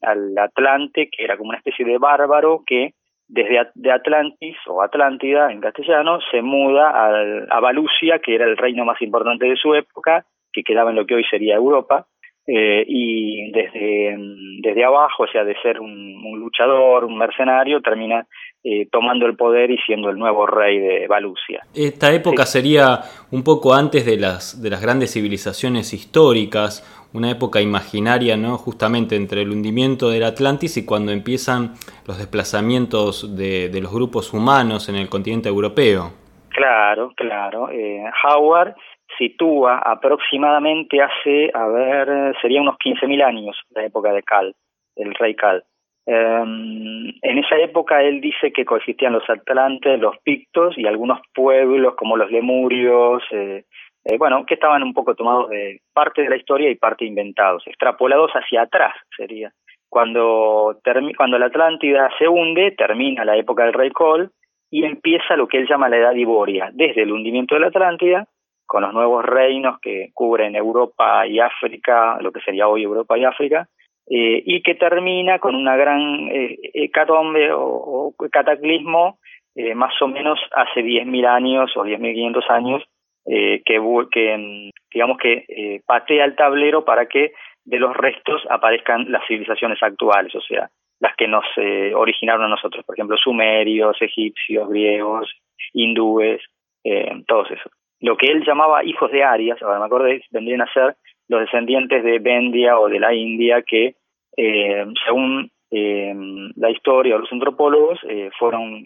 al 0.00 0.38
Atlante, 0.38 1.08
que 1.08 1.22
era 1.22 1.36
como 1.36 1.50
una 1.50 1.58
especie 1.58 1.84
de 1.84 1.98
bárbaro 1.98 2.62
que 2.66 2.94
desde 3.28 3.70
de 3.74 3.92
Atlantis 3.92 4.56
o 4.66 4.82
Atlántida 4.82 5.50
en 5.50 5.60
castellano 5.60 6.18
se 6.30 6.42
muda 6.42 6.90
al, 6.90 7.46
a 7.50 7.60
Valusia, 7.60 8.18
que 8.18 8.34
era 8.34 8.44
el 8.44 8.56
reino 8.56 8.84
más 8.84 9.00
importante 9.02 9.46
de 9.46 9.56
su 9.56 9.74
época, 9.74 10.24
que 10.52 10.62
quedaba 10.62 10.90
en 10.90 10.96
lo 10.96 11.06
que 11.06 11.14
hoy 11.14 11.24
sería 11.24 11.56
Europa, 11.56 12.06
eh, 12.46 12.84
y 12.86 13.50
desde, 13.52 14.16
desde 14.60 14.84
abajo, 14.84 15.22
o 15.22 15.26
sea, 15.26 15.44
de 15.44 15.54
ser 15.62 15.80
un, 15.80 16.38
luchador, 16.38 17.04
un 17.04 17.16
mercenario, 17.16 17.80
termina 17.80 18.26
eh, 18.62 18.86
tomando 18.90 19.26
el 19.26 19.34
poder 19.34 19.70
y 19.70 19.78
siendo 19.78 20.10
el 20.10 20.18
nuevo 20.18 20.46
rey 20.46 20.78
de 20.78 21.06
Valusia. 21.06 21.62
Esta 21.74 22.12
época 22.12 22.44
sería 22.44 23.00
un 23.30 23.42
poco 23.42 23.72
antes 23.72 24.04
de 24.04 24.18
las, 24.18 24.60
de 24.62 24.70
las 24.70 24.82
grandes 24.82 25.12
civilizaciones 25.12 25.94
históricas, 25.94 26.82
una 27.14 27.30
época 27.30 27.60
imaginaria, 27.60 28.36
¿no? 28.36 28.58
Justamente 28.58 29.16
entre 29.16 29.42
el 29.42 29.50
hundimiento 29.50 30.10
del 30.10 30.24
Atlantis 30.24 30.76
y 30.76 30.84
cuando 30.84 31.12
empiezan 31.12 31.74
los 32.06 32.18
desplazamientos 32.18 33.36
de, 33.36 33.68
de 33.70 33.80
los 33.80 33.92
grupos 33.92 34.34
humanos 34.34 34.88
en 34.88 34.96
el 34.96 35.08
continente 35.08 35.48
europeo. 35.48 36.12
Claro, 36.54 37.12
claro. 37.16 37.68
Eh, 37.70 38.04
Howard 38.24 38.74
sitúa 39.18 39.78
aproximadamente 39.78 41.00
hace, 41.00 41.50
a 41.54 41.66
ver, 41.68 42.34
sería 42.40 42.60
unos 42.60 42.76
15.000 42.76 43.22
años 43.24 43.56
la 43.70 43.84
época 43.84 44.12
de 44.12 44.22
Cal, 44.22 44.54
el 44.96 45.14
rey 45.14 45.34
Cal. 45.34 45.64
Em, 46.06 47.08
en 47.22 47.38
esa 47.38 47.56
época 47.56 48.02
él 48.02 48.20
dice 48.20 48.52
que 48.52 48.66
coexistían 48.66 49.14
los 49.14 49.28
atlantes, 49.28 49.98
los 49.98 50.18
pictos 50.18 50.76
y 50.76 50.86
algunos 50.86 51.20
pueblos 51.34 51.94
como 51.94 52.16
los 52.16 52.30
lemurios, 52.30 53.22
eh, 53.30 53.64
eh, 54.04 54.18
bueno, 54.18 54.44
que 54.44 54.54
estaban 54.54 54.82
un 54.82 54.92
poco 54.92 55.14
tomados 55.14 55.48
de 55.48 55.80
parte 55.94 56.22
de 56.22 56.28
la 56.28 56.36
historia 56.36 56.70
y 56.70 56.74
parte 56.74 57.06
inventados, 57.06 57.66
extrapolados 57.66 58.32
hacia 58.32 58.62
atrás 58.62 58.94
sería. 59.16 59.52
Cuando, 59.88 60.78
cuando 61.16 61.38
la 61.38 61.46
Atlántida 61.46 62.10
se 62.18 62.28
hunde, 62.28 62.72
termina 62.72 63.24
la 63.24 63.36
época 63.36 63.64
del 63.64 63.72
rey 63.72 63.90
Col 63.90 64.30
y 64.70 64.84
empieza 64.84 65.36
lo 65.36 65.46
que 65.46 65.58
él 65.58 65.68
llama 65.68 65.88
la 65.88 65.98
Edad 65.98 66.14
Iboria, 66.14 66.70
desde 66.72 67.02
el 67.02 67.12
hundimiento 67.12 67.54
de 67.54 67.60
la 67.60 67.68
Atlántida 67.68 68.26
con 68.66 68.82
los 68.82 68.92
nuevos 68.92 69.24
reinos 69.24 69.78
que 69.80 70.10
cubren 70.14 70.56
Europa 70.56 71.26
y 71.26 71.40
África, 71.40 72.18
lo 72.20 72.32
que 72.32 72.40
sería 72.40 72.68
hoy 72.68 72.82
Europa 72.82 73.16
y 73.18 73.24
África, 73.24 73.68
eh, 74.06 74.42
y 74.44 74.62
que 74.62 74.74
termina 74.74 75.38
con 75.38 75.54
una 75.54 75.76
gran 75.76 76.28
eh, 76.30 76.58
hecatombe 76.74 77.50
o, 77.52 78.14
cataclismo 78.30 79.18
eh, 79.54 79.74
más 79.74 79.94
o 80.02 80.08
menos 80.08 80.38
hace 80.52 80.82
10.000 80.82 81.26
años 81.26 81.76
o 81.76 81.84
10.500 81.84 82.50
años 82.50 82.82
eh, 83.26 83.62
que, 83.64 83.80
que 84.10 84.70
digamos 84.92 85.18
que 85.18 85.44
eh, 85.48 85.80
patea 85.86 86.24
el 86.24 86.36
tablero 86.36 86.84
para 86.84 87.06
que 87.06 87.32
de 87.64 87.78
los 87.78 87.96
restos 87.96 88.42
aparezcan 88.50 89.10
las 89.10 89.26
civilizaciones 89.26 89.82
actuales, 89.82 90.34
o 90.34 90.40
sea, 90.40 90.68
las 91.00 91.16
que 91.16 91.26
nos 91.26 91.44
eh, 91.56 91.92
originaron 91.94 92.44
a 92.44 92.48
nosotros, 92.48 92.84
por 92.84 92.94
ejemplo, 92.94 93.16
sumerios, 93.16 93.96
egipcios, 94.00 94.68
griegos, 94.68 95.32
hindúes, 95.72 96.42
eh, 96.84 97.10
todos 97.26 97.50
esos 97.50 97.72
lo 98.04 98.18
que 98.18 98.30
él 98.30 98.44
llamaba 98.46 98.84
hijos 98.84 99.10
de 99.10 99.24
Arias, 99.24 99.60
ahora 99.62 99.78
me 99.78 99.86
acordé, 99.86 100.22
vendrían 100.30 100.60
a 100.60 100.72
ser 100.72 100.94
los 101.28 101.40
descendientes 101.40 102.04
de 102.04 102.18
Bendia 102.18 102.78
o 102.78 102.86
de 102.86 103.00
la 103.00 103.14
India 103.14 103.62
que, 103.62 103.94
eh, 104.36 104.84
según 105.06 105.50
eh, 105.70 106.14
la 106.54 106.70
historia 106.70 107.16
o 107.16 107.18
los 107.20 107.32
antropólogos, 107.32 107.98
eh, 108.06 108.28
fueron 108.38 108.84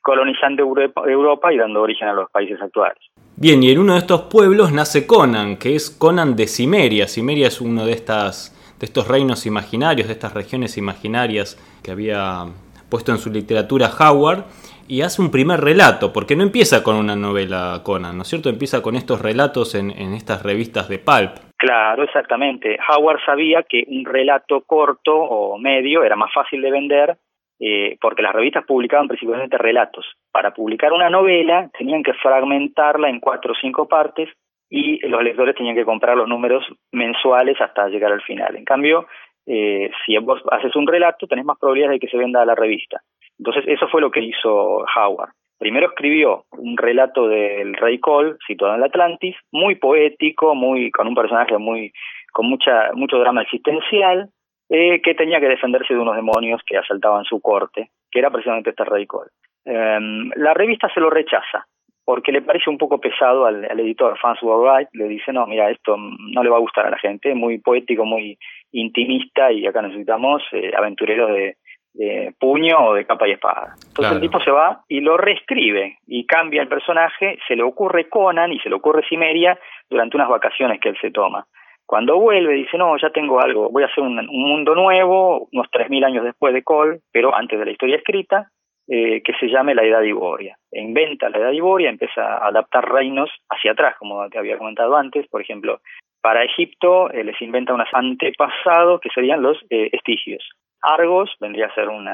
colonizando 0.00 0.62
Europa, 0.62 1.52
y 1.52 1.56
dando 1.56 1.82
origen 1.82 2.06
a 2.06 2.12
los 2.12 2.30
países 2.30 2.60
actuales. 2.62 2.98
Bien, 3.36 3.60
y 3.64 3.70
en 3.70 3.80
uno 3.80 3.94
de 3.94 3.98
estos 3.98 4.22
pueblos 4.22 4.72
nace 4.72 5.08
Conan, 5.08 5.56
que 5.56 5.74
es 5.74 5.90
Conan 5.90 6.36
de 6.36 6.46
Cimeria. 6.46 7.08
Cimeria 7.08 7.48
es 7.48 7.60
uno 7.60 7.84
de, 7.84 7.92
estas, 7.92 8.54
de 8.78 8.86
estos 8.86 9.08
reinos 9.08 9.44
imaginarios, 9.44 10.06
de 10.06 10.14
estas 10.14 10.34
regiones 10.34 10.78
imaginarias 10.78 11.58
que 11.82 11.90
había 11.90 12.44
puesto 12.88 13.10
en 13.10 13.18
su 13.18 13.30
literatura 13.30 13.90
Howard 13.98 14.44
y 14.92 15.00
hace 15.00 15.22
un 15.22 15.30
primer 15.30 15.58
relato, 15.58 16.12
porque 16.12 16.36
no 16.36 16.42
empieza 16.42 16.84
con 16.84 16.96
una 16.96 17.16
novela 17.16 17.80
Conan, 17.82 18.14
¿no 18.14 18.24
es 18.24 18.28
cierto? 18.28 18.50
Empieza 18.50 18.82
con 18.82 18.94
estos 18.94 19.22
relatos 19.22 19.74
en, 19.74 19.90
en 19.90 20.12
estas 20.12 20.42
revistas 20.42 20.86
de 20.90 20.98
pulp. 20.98 21.32
Claro, 21.56 22.02
exactamente. 22.02 22.76
Howard 22.86 23.20
sabía 23.24 23.62
que 23.62 23.84
un 23.86 24.04
relato 24.04 24.60
corto 24.66 25.16
o 25.16 25.56
medio 25.56 26.04
era 26.04 26.14
más 26.14 26.30
fácil 26.34 26.60
de 26.60 26.70
vender 26.70 27.16
eh, 27.58 27.96
porque 28.02 28.20
las 28.20 28.34
revistas 28.34 28.66
publicaban 28.66 29.08
principalmente 29.08 29.56
relatos. 29.56 30.04
Para 30.30 30.52
publicar 30.52 30.92
una 30.92 31.08
novela 31.08 31.70
tenían 31.78 32.02
que 32.02 32.12
fragmentarla 32.12 33.08
en 33.08 33.18
cuatro 33.18 33.52
o 33.52 33.56
cinco 33.58 33.88
partes 33.88 34.28
y 34.68 34.98
los 35.08 35.22
lectores 35.22 35.54
tenían 35.54 35.74
que 35.74 35.86
comprar 35.86 36.18
los 36.18 36.28
números 36.28 36.64
mensuales 36.92 37.58
hasta 37.62 37.88
llegar 37.88 38.12
al 38.12 38.22
final. 38.22 38.56
En 38.56 38.66
cambio, 38.66 39.06
eh, 39.46 39.90
si 40.04 40.16
vos 40.18 40.40
haces 40.50 40.74
un 40.76 40.86
relato, 40.86 41.26
tenés 41.26 41.44
más 41.44 41.58
probabilidades 41.58 42.00
de 42.00 42.06
que 42.06 42.10
se 42.10 42.16
venda 42.16 42.42
a 42.42 42.46
la 42.46 42.54
revista. 42.54 43.00
Entonces, 43.38 43.64
eso 43.66 43.88
fue 43.88 44.00
lo 44.00 44.10
que 44.10 44.20
hizo 44.20 44.84
Howard. 44.96 45.30
Primero 45.58 45.86
escribió 45.86 46.44
un 46.58 46.76
relato 46.76 47.28
del 47.28 47.74
rey 47.74 47.98
Cole, 48.00 48.34
situado 48.46 48.74
en 48.74 48.80
el 48.80 48.86
Atlantis, 48.86 49.36
muy 49.52 49.76
poético, 49.76 50.54
muy 50.54 50.90
con 50.90 51.06
un 51.06 51.14
personaje 51.14 51.56
muy 51.56 51.92
con 52.32 52.46
mucha 52.46 52.92
mucho 52.94 53.18
drama 53.18 53.42
existencial, 53.42 54.28
eh, 54.68 55.00
que 55.02 55.14
tenía 55.14 55.38
que 55.38 55.48
defenderse 55.48 55.94
de 55.94 56.00
unos 56.00 56.16
demonios 56.16 56.60
que 56.66 56.78
asaltaban 56.78 57.24
su 57.24 57.40
corte, 57.40 57.90
que 58.10 58.18
era 58.18 58.30
precisamente 58.30 58.70
este 58.70 58.84
rey 58.84 59.06
Cole. 59.06 59.30
Em, 59.64 60.30
la 60.34 60.54
revista 60.54 60.88
se 60.92 60.98
lo 60.98 61.10
rechaza, 61.10 61.66
porque 62.04 62.32
le 62.32 62.42
parece 62.42 62.68
un 62.68 62.78
poco 62.78 62.98
pesado 62.98 63.46
al, 63.46 63.64
editor, 63.78 64.18
François 64.18 64.60
Wright, 64.60 64.88
le 64.94 65.08
dice, 65.08 65.32
no, 65.32 65.46
mira, 65.46 65.70
esto 65.70 65.96
no 65.96 66.42
le 66.42 66.50
va 66.50 66.56
a 66.56 66.60
gustar 66.60 66.86
a 66.86 66.90
la 66.90 66.98
gente, 66.98 67.34
muy 67.34 67.58
poético, 67.58 68.04
muy 68.04 68.36
intimista, 68.72 69.52
y 69.52 69.66
acá 69.66 69.82
necesitamos 69.82 70.42
eh, 70.52 70.72
aventureros 70.76 71.30
de, 71.30 71.56
de 71.94 72.34
puño 72.38 72.76
o 72.78 72.94
de 72.94 73.04
capa 73.04 73.28
y 73.28 73.32
espada. 73.32 73.74
Entonces 73.88 74.14
el 74.14 74.20
tipo 74.20 74.40
se 74.40 74.50
va 74.50 74.82
y 74.88 75.00
lo 75.00 75.16
reescribe 75.16 75.98
y 76.06 76.26
cambia 76.26 76.62
el 76.62 76.68
personaje, 76.68 77.38
se 77.46 77.56
le 77.56 77.62
ocurre 77.62 78.08
Conan 78.08 78.52
y 78.52 78.58
se 78.60 78.68
le 78.68 78.76
ocurre 78.76 79.06
Cimeria 79.08 79.58
durante 79.88 80.16
unas 80.16 80.28
vacaciones 80.28 80.80
que 80.80 80.90
él 80.90 80.96
se 81.00 81.10
toma. 81.10 81.46
Cuando 81.84 82.18
vuelve 82.18 82.54
dice, 82.54 82.78
no, 82.78 82.96
ya 82.96 83.10
tengo 83.10 83.40
algo, 83.40 83.68
voy 83.68 83.82
a 83.82 83.86
hacer 83.86 84.02
un, 84.02 84.16
mundo 84.26 84.74
nuevo, 84.74 85.48
unos 85.52 85.66
3.000 85.70 86.06
años 86.06 86.24
después 86.24 86.54
de 86.54 86.62
Cole, 86.62 87.00
pero 87.12 87.34
antes 87.34 87.58
de 87.58 87.66
la 87.66 87.72
historia 87.72 87.96
escrita, 87.96 88.48
eh, 88.88 89.20
que 89.22 89.34
se 89.38 89.48
llame 89.48 89.74
la 89.74 89.84
Edad 89.84 90.02
Iboria. 90.02 90.56
E 90.70 90.80
inventa 90.80 91.28
la 91.28 91.38
Edad 91.38 91.52
Iboria, 91.52 91.90
empieza 91.90 92.22
a 92.22 92.48
adaptar 92.48 92.90
reinos 92.90 93.30
hacia 93.50 93.72
atrás, 93.72 93.96
como 93.98 94.26
te 94.30 94.38
había 94.38 94.56
comentado 94.56 94.96
antes, 94.96 95.28
por 95.28 95.42
ejemplo, 95.42 95.80
para 96.22 96.44
Egipto 96.44 97.10
eh, 97.10 97.24
les 97.24 97.40
inventa 97.42 97.74
unos 97.74 97.88
antepasados 97.92 99.00
que 99.00 99.10
serían 99.10 99.42
los 99.42 99.58
eh, 99.68 99.90
estigios. 99.92 100.48
Argos 100.80 101.34
vendría 101.40 101.66
a 101.66 101.74
ser 101.74 101.88
un 101.88 102.08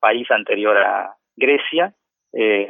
país 0.00 0.30
anterior 0.30 0.76
a 0.76 1.14
Grecia, 1.36 1.94
eh, 2.32 2.68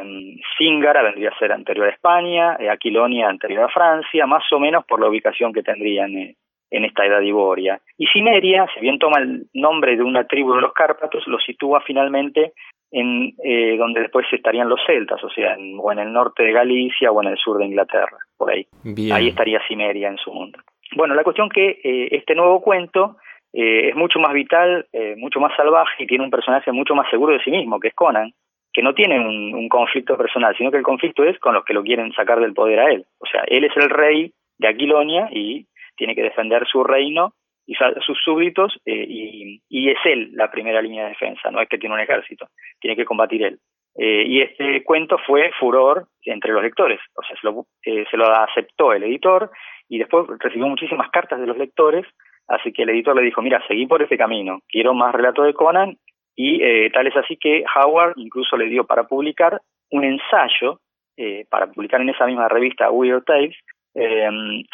vendría 1.02 1.30
a 1.30 1.38
ser 1.38 1.52
anterior 1.52 1.86
a 1.86 1.90
España, 1.90 2.56
eh, 2.58 2.68
Aquilonia 2.68 3.28
anterior 3.28 3.64
a 3.64 3.68
Francia, 3.68 4.26
más 4.26 4.44
o 4.52 4.58
menos 4.58 4.84
por 4.84 5.00
la 5.00 5.08
ubicación 5.08 5.52
que 5.52 5.62
tendrían 5.62 6.14
eh, 6.16 6.36
en 6.76 6.84
esta 6.84 7.04
edad 7.06 7.20
iboria. 7.20 7.80
Y 7.98 8.06
Cimeria, 8.06 8.66
si 8.74 8.80
bien 8.80 8.98
toma 8.98 9.20
el 9.20 9.46
nombre 9.54 9.96
de 9.96 10.02
una 10.02 10.26
tribu 10.26 10.54
de 10.54 10.62
los 10.62 10.72
Cárpatos, 10.72 11.26
lo 11.26 11.38
sitúa 11.38 11.80
finalmente 11.80 12.52
en 12.90 13.34
eh, 13.42 13.76
donde 13.76 14.00
después 14.00 14.26
estarían 14.32 14.68
los 14.68 14.80
celtas, 14.86 15.22
o 15.24 15.30
sea, 15.30 15.54
en, 15.54 15.76
o 15.80 15.90
en 15.90 15.98
el 15.98 16.12
norte 16.12 16.44
de 16.44 16.52
Galicia 16.52 17.10
o 17.10 17.22
en 17.22 17.28
el 17.28 17.36
sur 17.36 17.58
de 17.58 17.66
Inglaterra, 17.66 18.18
por 18.36 18.50
ahí. 18.50 18.66
Ahí 19.12 19.28
estaría 19.28 19.60
Cimeria 19.66 20.08
en 20.08 20.18
su 20.18 20.32
mundo. 20.32 20.58
Bueno, 20.94 21.14
la 21.14 21.24
cuestión 21.24 21.48
que 21.48 21.80
este 21.82 22.34
nuevo 22.34 22.60
cuento 22.60 23.16
eh, 23.54 23.90
es 23.90 23.94
mucho 23.94 24.18
más 24.18 24.32
vital, 24.32 24.86
eh, 24.92 25.14
mucho 25.16 25.38
más 25.38 25.54
salvaje 25.56 26.02
y 26.02 26.06
tiene 26.08 26.24
un 26.24 26.30
personaje 26.30 26.72
mucho 26.72 26.96
más 26.96 27.08
seguro 27.08 27.34
de 27.34 27.42
sí 27.42 27.52
mismo, 27.52 27.78
que 27.78 27.88
es 27.88 27.94
Conan, 27.94 28.32
que 28.72 28.82
no 28.82 28.94
tiene 28.94 29.20
un, 29.20 29.68
conflicto 29.68 30.16
personal, 30.16 30.56
sino 30.58 30.72
que 30.72 30.78
el 30.78 30.82
conflicto 30.82 31.22
es 31.22 31.38
con 31.38 31.54
los 31.54 31.64
que 31.64 31.72
lo 31.72 31.84
quieren 31.84 32.12
sacar 32.12 32.40
del 32.40 32.52
poder 32.52 32.80
a 32.80 32.90
él. 32.90 33.06
O 33.18 33.26
sea, 33.26 33.44
él 33.46 33.62
es 33.64 33.76
el 33.76 33.90
rey 33.90 34.32
de 34.58 34.68
Aquilonia 34.68 35.28
y 35.30 35.66
tiene 35.96 36.14
que 36.14 36.22
defender 36.22 36.66
su 36.66 36.84
reino 36.84 37.32
y 37.66 37.74
sus 37.74 38.18
súbditos 38.22 38.76
eh, 38.84 39.06
y, 39.08 39.88
es 39.88 39.98
él 40.04 40.30
la 40.34 40.50
primera 40.50 40.82
línea 40.82 41.04
de 41.04 41.10
defensa, 41.10 41.50
no 41.50 41.60
es 41.60 41.68
que 41.68 41.78
tiene 41.78 41.94
un 41.94 42.00
ejército, 42.00 42.48
tiene 42.80 42.96
que 42.96 43.04
combatir 43.04 43.42
él. 43.42 43.58
y 43.96 44.40
este 44.42 44.82
cuento 44.82 45.16
fue 45.26 45.50
furor 45.58 46.06
entre 46.24 46.52
los 46.52 46.62
lectores, 46.62 47.00
o 47.16 47.22
sea, 47.22 47.36
se 47.36 47.46
lo, 47.46 47.66
se 47.82 48.16
lo 48.16 48.26
aceptó 48.26 48.92
el 48.92 49.04
editor 49.04 49.50
y 49.88 49.98
después 49.98 50.26
recibió 50.40 50.66
muchísimas 50.66 51.10
cartas 51.10 51.40
de 51.40 51.46
los 51.46 51.56
lectores 51.56 52.06
Así 52.48 52.72
que 52.72 52.82
el 52.82 52.90
editor 52.90 53.16
le 53.16 53.22
dijo, 53.22 53.40
mira, 53.42 53.62
seguí 53.66 53.86
por 53.86 54.02
este 54.02 54.18
camino, 54.18 54.60
quiero 54.68 54.94
más 54.94 55.14
relatos 55.14 55.46
de 55.46 55.54
Conan, 55.54 55.96
y 56.36 56.62
eh, 56.62 56.90
tal 56.92 57.06
es 57.06 57.16
así 57.16 57.36
que 57.36 57.64
Howard 57.74 58.14
incluso 58.16 58.56
le 58.56 58.66
dio 58.66 58.84
para 58.84 59.04
publicar 59.04 59.60
un 59.90 60.04
ensayo, 60.04 60.80
eh, 61.16 61.46
para 61.48 61.68
publicar 61.68 62.00
en 62.00 62.10
esa 62.10 62.26
misma 62.26 62.48
revista 62.48 62.90
Weird 62.90 63.24
Tales, 63.24 63.56
eh, 63.94 64.28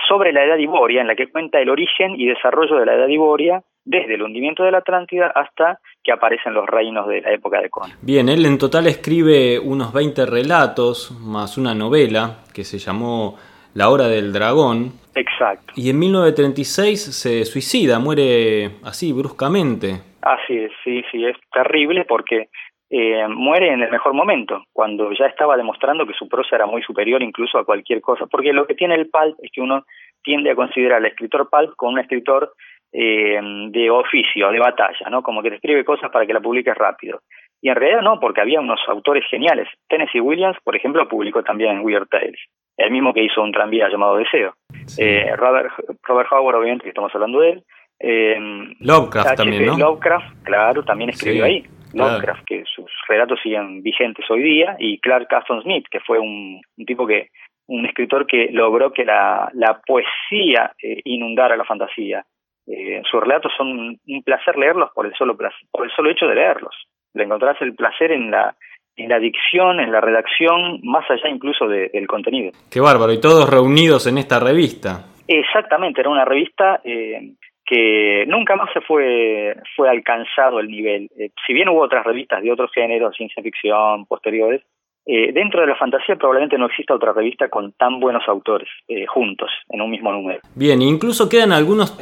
sobre 0.08 0.32
la 0.32 0.44
edad 0.44 0.56
Iboria, 0.56 1.00
en 1.00 1.06
la 1.06 1.14
que 1.14 1.30
cuenta 1.30 1.60
el 1.60 1.68
origen 1.68 2.18
y 2.18 2.26
desarrollo 2.26 2.76
de 2.76 2.86
la 2.86 2.94
edad 2.94 3.08
Iboria 3.08 3.62
desde 3.84 4.14
el 4.14 4.22
hundimiento 4.22 4.62
de 4.62 4.70
la 4.70 4.78
Atlántida 4.78 5.32
hasta 5.34 5.80
que 6.02 6.12
aparecen 6.12 6.54
los 6.54 6.66
reinos 6.66 7.08
de 7.08 7.20
la 7.20 7.32
época 7.32 7.60
de 7.60 7.70
Conan. 7.70 7.96
Bien, 8.02 8.28
él 8.28 8.44
en 8.46 8.58
total 8.58 8.86
escribe 8.86 9.58
unos 9.58 9.92
20 9.92 10.26
relatos 10.26 11.10
más 11.20 11.58
una 11.58 11.74
novela 11.74 12.38
que 12.54 12.64
se 12.64 12.78
llamó 12.78 13.36
La 13.74 13.90
Hora 13.90 14.08
del 14.08 14.32
Dragón. 14.32 14.92
Exacto. 15.14 15.72
Y 15.76 15.90
en 15.90 15.98
1936 15.98 17.00
se 17.00 17.44
suicida, 17.44 17.98
muere 17.98 18.76
así 18.84 19.12
bruscamente. 19.12 20.00
Así 20.22 20.56
es, 20.56 20.72
sí, 20.84 21.02
sí, 21.10 21.24
es 21.24 21.36
terrible 21.52 22.04
porque 22.04 22.50
eh, 22.90 23.28
muere 23.28 23.72
en 23.72 23.82
el 23.82 23.90
mejor 23.90 24.14
momento, 24.14 24.64
cuando 24.72 25.12
ya 25.12 25.26
estaba 25.26 25.56
demostrando 25.56 26.06
que 26.06 26.14
su 26.14 26.28
prosa 26.28 26.56
era 26.56 26.66
muy 26.66 26.82
superior 26.82 27.22
incluso 27.22 27.58
a 27.58 27.64
cualquier 27.64 28.00
cosa. 28.00 28.26
Porque 28.26 28.52
lo 28.52 28.66
que 28.66 28.74
tiene 28.74 28.96
el 28.96 29.08
pulp 29.08 29.36
es 29.42 29.50
que 29.52 29.60
uno 29.60 29.84
tiende 30.22 30.50
a 30.50 30.56
considerar 30.56 30.98
al 30.98 31.06
escritor 31.06 31.48
pulp 31.48 31.76
como 31.76 31.92
un 31.92 32.00
escritor 32.00 32.52
eh, 32.92 33.38
de 33.70 33.90
oficio, 33.90 34.50
de 34.50 34.58
batalla, 34.58 35.08
¿no? 35.08 35.22
Como 35.22 35.40
que 35.40 35.50
te 35.50 35.56
escribe 35.56 35.84
cosas 35.84 36.10
para 36.10 36.26
que 36.26 36.32
la 36.32 36.40
publiques 36.40 36.74
rápido. 36.74 37.20
Y 37.62 37.68
en 37.68 37.76
realidad 37.76 38.02
no, 38.02 38.18
porque 38.18 38.40
había 38.40 38.58
unos 38.58 38.80
autores 38.88 39.24
geniales. 39.30 39.68
Tennessee 39.88 40.20
Williams, 40.20 40.56
por 40.64 40.74
ejemplo, 40.74 41.06
publicó 41.08 41.44
también 41.44 41.80
Weird 41.80 42.08
Tales, 42.08 42.40
el 42.76 42.90
mismo 42.90 43.12
que 43.12 43.22
hizo 43.22 43.42
un 43.42 43.52
tranvía 43.52 43.88
llamado 43.88 44.16
Deseo. 44.16 44.54
Eh, 44.98 45.36
Robert, 45.36 45.70
Robert 46.02 46.32
Howard, 46.32 46.56
obviamente, 46.56 46.84
que 46.84 46.88
estamos 46.88 47.14
hablando 47.14 47.40
de 47.40 47.50
él. 47.50 47.62
Eh, 48.00 48.38
Lovecraft 48.80 49.36
también, 49.36 49.66
¿no? 49.66 49.78
Lovecraft, 49.78 50.42
claro, 50.42 50.82
también 50.82 51.10
escribió 51.10 51.44
ahí. 51.44 51.64
Lovecraft, 51.94 52.44
que 52.44 52.64
sus 52.64 52.90
relatos 53.08 53.38
siguen 53.42 53.82
vigentes 53.82 54.24
hoy 54.30 54.42
día, 54.42 54.76
y 54.78 54.98
Clark 55.00 55.28
Caston 55.28 55.62
Smith, 55.62 55.86
que 55.90 56.00
fue 56.00 56.18
un, 56.18 56.60
tipo 56.86 57.06
que, 57.06 57.28
un 57.66 57.86
escritor 57.86 58.26
que 58.26 58.48
logró 58.52 58.92
que 58.92 59.04
la, 59.04 59.50
la 59.54 59.80
poesía 59.86 60.72
eh, 60.82 61.00
inundara 61.04 61.56
la 61.56 61.64
fantasía. 61.64 62.24
Eh, 62.66 63.02
sus 63.10 63.20
relatos 63.20 63.52
son 63.56 63.98
un 64.06 64.22
placer 64.22 64.56
leerlos 64.56 64.90
por 64.94 65.06
el 65.06 65.14
solo 65.14 65.36
por 65.36 65.84
el 65.84 65.90
solo 65.90 66.10
hecho 66.10 66.26
de 66.26 66.36
leerlos. 66.36 66.74
Le 67.14 67.24
encontrás 67.24 67.60
el 67.60 67.74
placer 67.74 68.12
en 68.12 68.30
la 68.30 68.54
en 68.96 69.08
la 69.08 69.18
dicción, 69.18 69.80
en 69.80 69.92
la 69.92 70.00
redacción, 70.00 70.80
más 70.82 71.08
allá 71.10 71.28
incluso 71.28 71.66
del 71.66 72.06
contenido. 72.06 72.52
Qué 72.70 72.80
bárbaro, 72.80 73.12
y 73.12 73.20
todos 73.20 73.48
reunidos 73.48 74.06
en 74.06 74.18
esta 74.18 74.38
revista. 74.38 75.06
Exactamente, 75.26 76.00
era 76.00 76.10
una 76.10 76.24
revista 76.24 76.80
eh, 76.84 77.32
que 77.70 78.24
nunca 78.26 78.56
más 78.56 78.68
se 78.72 78.80
fue, 78.80 79.56
fue 79.76 79.88
alcanzado 79.88 80.58
el 80.58 80.66
nivel. 80.66 81.08
Eh, 81.16 81.30
si 81.46 81.52
bien 81.52 81.68
hubo 81.68 81.82
otras 81.82 82.04
revistas 82.04 82.42
de 82.42 82.50
otros 82.50 82.68
géneros, 82.74 83.14
ciencia 83.16 83.40
ficción, 83.44 84.06
posteriores, 84.06 84.62
eh, 85.06 85.32
dentro 85.32 85.60
de 85.60 85.68
la 85.68 85.76
fantasía 85.76 86.16
probablemente 86.16 86.58
no 86.58 86.66
exista 86.66 86.94
otra 86.94 87.12
revista 87.12 87.48
con 87.48 87.72
tan 87.72 88.00
buenos 88.00 88.24
autores 88.26 88.68
eh, 88.88 89.06
juntos 89.06 89.50
en 89.68 89.80
un 89.82 89.90
mismo 89.90 90.10
número. 90.10 90.40
Bien, 90.56 90.82
incluso 90.82 91.28
quedan 91.28 91.52
algunos 91.52 91.96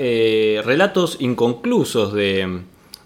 relatos 0.64 1.20
inconclusos 1.20 2.14
de, 2.14 2.62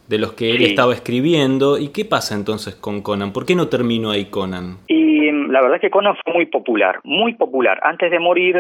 de 0.07 0.19
los 0.19 0.35
que 0.35 0.53
él 0.53 0.63
estaba 0.63 0.95
escribiendo. 0.95 1.79
¿Y 1.79 1.89
qué 1.89 2.05
pasa 2.05 2.37
entonces 2.37 2.77
con 2.77 3.03
Conan? 3.03 3.33
¿Por 3.33 3.45
qué 3.45 3.57
no 3.57 3.67
terminó 3.67 4.13
ahí 4.13 4.27
Conan? 4.27 4.77
Y 4.87 5.12
la 5.53 5.61
verdad 5.61 5.77
es 5.77 5.83
que 5.83 5.91
Conan 5.91 6.17
fue 6.25 6.33
muy 6.33 6.47
popular, 6.47 7.01
muy 7.05 7.35
popular. 7.35 7.79
Antes 7.83 8.11
de 8.11 8.19
morir, 8.19 8.57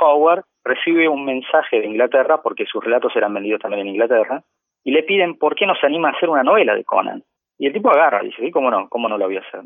Howard 0.00 0.44
recibe 0.64 1.08
un 1.08 1.24
mensaje 1.24 1.80
de 1.80 1.86
Inglaterra, 1.86 2.42
porque 2.42 2.66
sus 2.66 2.82
relatos 2.82 3.14
eran 3.14 3.32
vendidos 3.32 3.60
también 3.60 3.82
en 3.82 3.94
Inglaterra, 3.94 4.42
y 4.84 4.90
le 4.90 5.02
piden 5.02 5.36
por 5.36 5.54
qué 5.54 5.66
no 5.66 5.74
se 5.74 5.86
anima 5.86 6.08
a 6.08 6.12
hacer 6.12 6.28
una 6.28 6.42
novela 6.42 6.74
de 6.74 6.84
Conan. 6.84 7.22
Y 7.58 7.66
el 7.66 7.72
tipo 7.72 7.90
agarra, 7.90 8.20
dice, 8.22 8.44
¿y 8.44 8.50
cómo 8.50 8.70
no? 8.70 8.88
¿Cómo 8.88 9.08
no 9.08 9.16
lo 9.16 9.26
voy 9.26 9.36
a 9.36 9.40
hacer? 9.40 9.60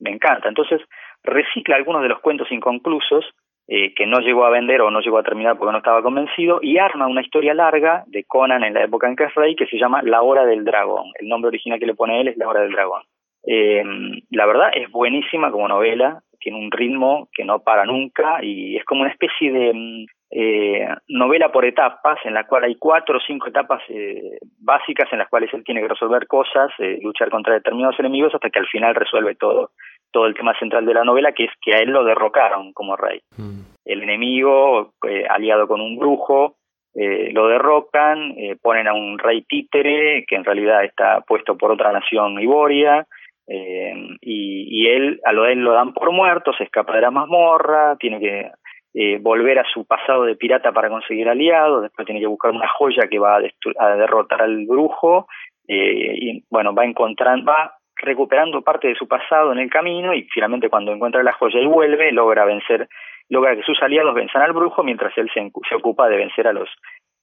Me, 0.00 0.10
encanta. 0.10 0.48
Entonces 0.48 0.80
recicla 1.24 1.76
algunos 1.76 2.02
de 2.02 2.08
los 2.08 2.20
cuentos 2.20 2.50
inconclusos 2.52 3.24
eh, 3.68 3.92
que 3.94 4.06
no 4.06 4.20
llegó 4.20 4.44
a 4.44 4.50
vender 4.50 4.80
o 4.80 4.90
no 4.90 5.00
llegó 5.00 5.18
a 5.18 5.24
terminar 5.24 5.58
porque 5.58 5.72
no 5.72 5.78
estaba 5.78 6.02
convencido 6.02 6.60
y 6.62 6.78
arma 6.78 7.08
una 7.08 7.22
historia 7.22 7.52
larga 7.52 8.04
de 8.06 8.24
Conan 8.24 8.62
en 8.62 8.74
la 8.74 8.84
época 8.84 9.08
en 9.08 9.16
que 9.16 9.24
es 9.24 9.34
rey 9.34 9.56
que 9.56 9.66
se 9.66 9.76
llama 9.76 10.02
La 10.02 10.22
Hora 10.22 10.46
del 10.46 10.64
Dragón. 10.64 11.10
El 11.18 11.28
nombre 11.28 11.48
original 11.48 11.80
que 11.80 11.86
le 11.86 11.94
pone 11.94 12.20
él 12.20 12.28
es 12.28 12.36
La 12.36 12.48
Hora 12.48 12.60
del 12.60 12.72
Dragón. 12.72 13.02
Eh, 13.46 13.82
la 14.30 14.46
verdad 14.46 14.70
es 14.74 14.90
buenísima 14.90 15.50
como 15.50 15.68
novela, 15.68 16.22
tiene 16.38 16.58
un 16.58 16.70
ritmo 16.70 17.28
que 17.32 17.44
no 17.44 17.60
para 17.60 17.84
nunca 17.84 18.38
y 18.42 18.76
es 18.76 18.84
como 18.84 19.02
una 19.02 19.10
especie 19.10 19.50
de 19.50 19.72
mm, 19.74 20.06
eh, 20.30 20.86
novela 21.08 21.52
por 21.52 21.64
etapas, 21.64 22.18
en 22.24 22.34
la 22.34 22.46
cual 22.46 22.64
hay 22.64 22.76
cuatro 22.76 23.18
o 23.18 23.20
cinco 23.26 23.48
etapas 23.48 23.82
eh, 23.88 24.38
básicas 24.60 25.08
en 25.12 25.18
las 25.18 25.28
cuales 25.28 25.52
él 25.54 25.64
tiene 25.64 25.80
que 25.80 25.88
resolver 25.88 26.26
cosas, 26.26 26.70
eh, 26.78 26.98
luchar 27.02 27.30
contra 27.30 27.54
determinados 27.54 27.98
enemigos, 28.00 28.34
hasta 28.34 28.50
que 28.50 28.58
al 28.58 28.66
final 28.66 28.94
resuelve 28.94 29.34
todo, 29.36 29.70
todo 30.10 30.26
el 30.26 30.34
tema 30.34 30.58
central 30.58 30.84
de 30.84 30.94
la 30.94 31.04
novela, 31.04 31.32
que 31.32 31.44
es 31.44 31.50
que 31.60 31.74
a 31.74 31.78
él 31.78 31.90
lo 31.90 32.04
derrocaron 32.04 32.72
como 32.72 32.96
rey. 32.96 33.20
Mm. 33.36 33.60
El 33.84 34.02
enemigo, 34.02 34.92
eh, 35.08 35.24
aliado 35.28 35.68
con 35.68 35.80
un 35.80 35.96
brujo, 35.98 36.56
lo 36.98 37.48
derrocan, 37.48 38.34
ponen 38.62 38.88
a 38.88 38.94
un 38.94 39.18
rey 39.18 39.42
títere, 39.42 40.24
que 40.26 40.34
en 40.34 40.44
realidad 40.44 40.82
está 40.82 41.20
puesto 41.20 41.54
por 41.58 41.70
otra 41.70 41.92
nación 41.92 42.40
iboria, 42.40 43.06
y, 43.48 44.18
y 44.20 44.86
él, 44.88 45.20
a 45.24 45.32
lo 45.32 45.46
él 45.46 45.60
lo 45.60 45.72
dan 45.72 45.92
por 45.92 46.12
muerto, 46.12 46.52
se 46.52 46.64
escapa 46.64 46.94
de 46.94 47.02
la 47.02 47.10
mazmorra, 47.10 47.96
tiene 47.96 48.18
que 48.18 48.50
eh, 48.98 49.18
volver 49.20 49.58
a 49.58 49.64
su 49.64 49.84
pasado 49.84 50.24
de 50.24 50.36
pirata 50.36 50.72
para 50.72 50.88
conseguir 50.88 51.28
aliados, 51.28 51.82
después 51.82 52.06
tiene 52.06 52.18
que 52.20 52.26
buscar 52.26 52.50
una 52.50 52.66
joya 52.66 53.06
que 53.10 53.18
va 53.18 53.36
a, 53.36 53.96
derrotar 53.96 54.40
al 54.40 54.64
brujo, 54.64 55.28
eh, 55.68 56.14
y 56.16 56.44
bueno, 56.50 56.74
va 56.74 56.86
encontrando, 56.86 57.44
va 57.44 57.74
recuperando 57.94 58.62
parte 58.62 58.88
de 58.88 58.94
su 58.94 59.06
pasado 59.06 59.52
en 59.52 59.58
el 59.58 59.68
camino 59.68 60.14
y 60.14 60.22
finalmente 60.32 60.70
cuando 60.70 60.92
encuentra 60.92 61.22
la 61.22 61.34
joya 61.34 61.60
y 61.60 61.66
vuelve, 61.66 62.10
logra 62.10 62.46
vencer, 62.46 62.88
logra 63.28 63.54
que 63.54 63.64
sus 63.64 63.82
aliados 63.82 64.14
venzan 64.14 64.40
al 64.40 64.54
brujo 64.54 64.82
mientras 64.82 65.12
él 65.18 65.30
se, 65.34 65.50
se 65.68 65.74
ocupa 65.74 66.08
de 66.08 66.16
vencer 66.16 66.46
a 66.48 66.54
los 66.54 66.70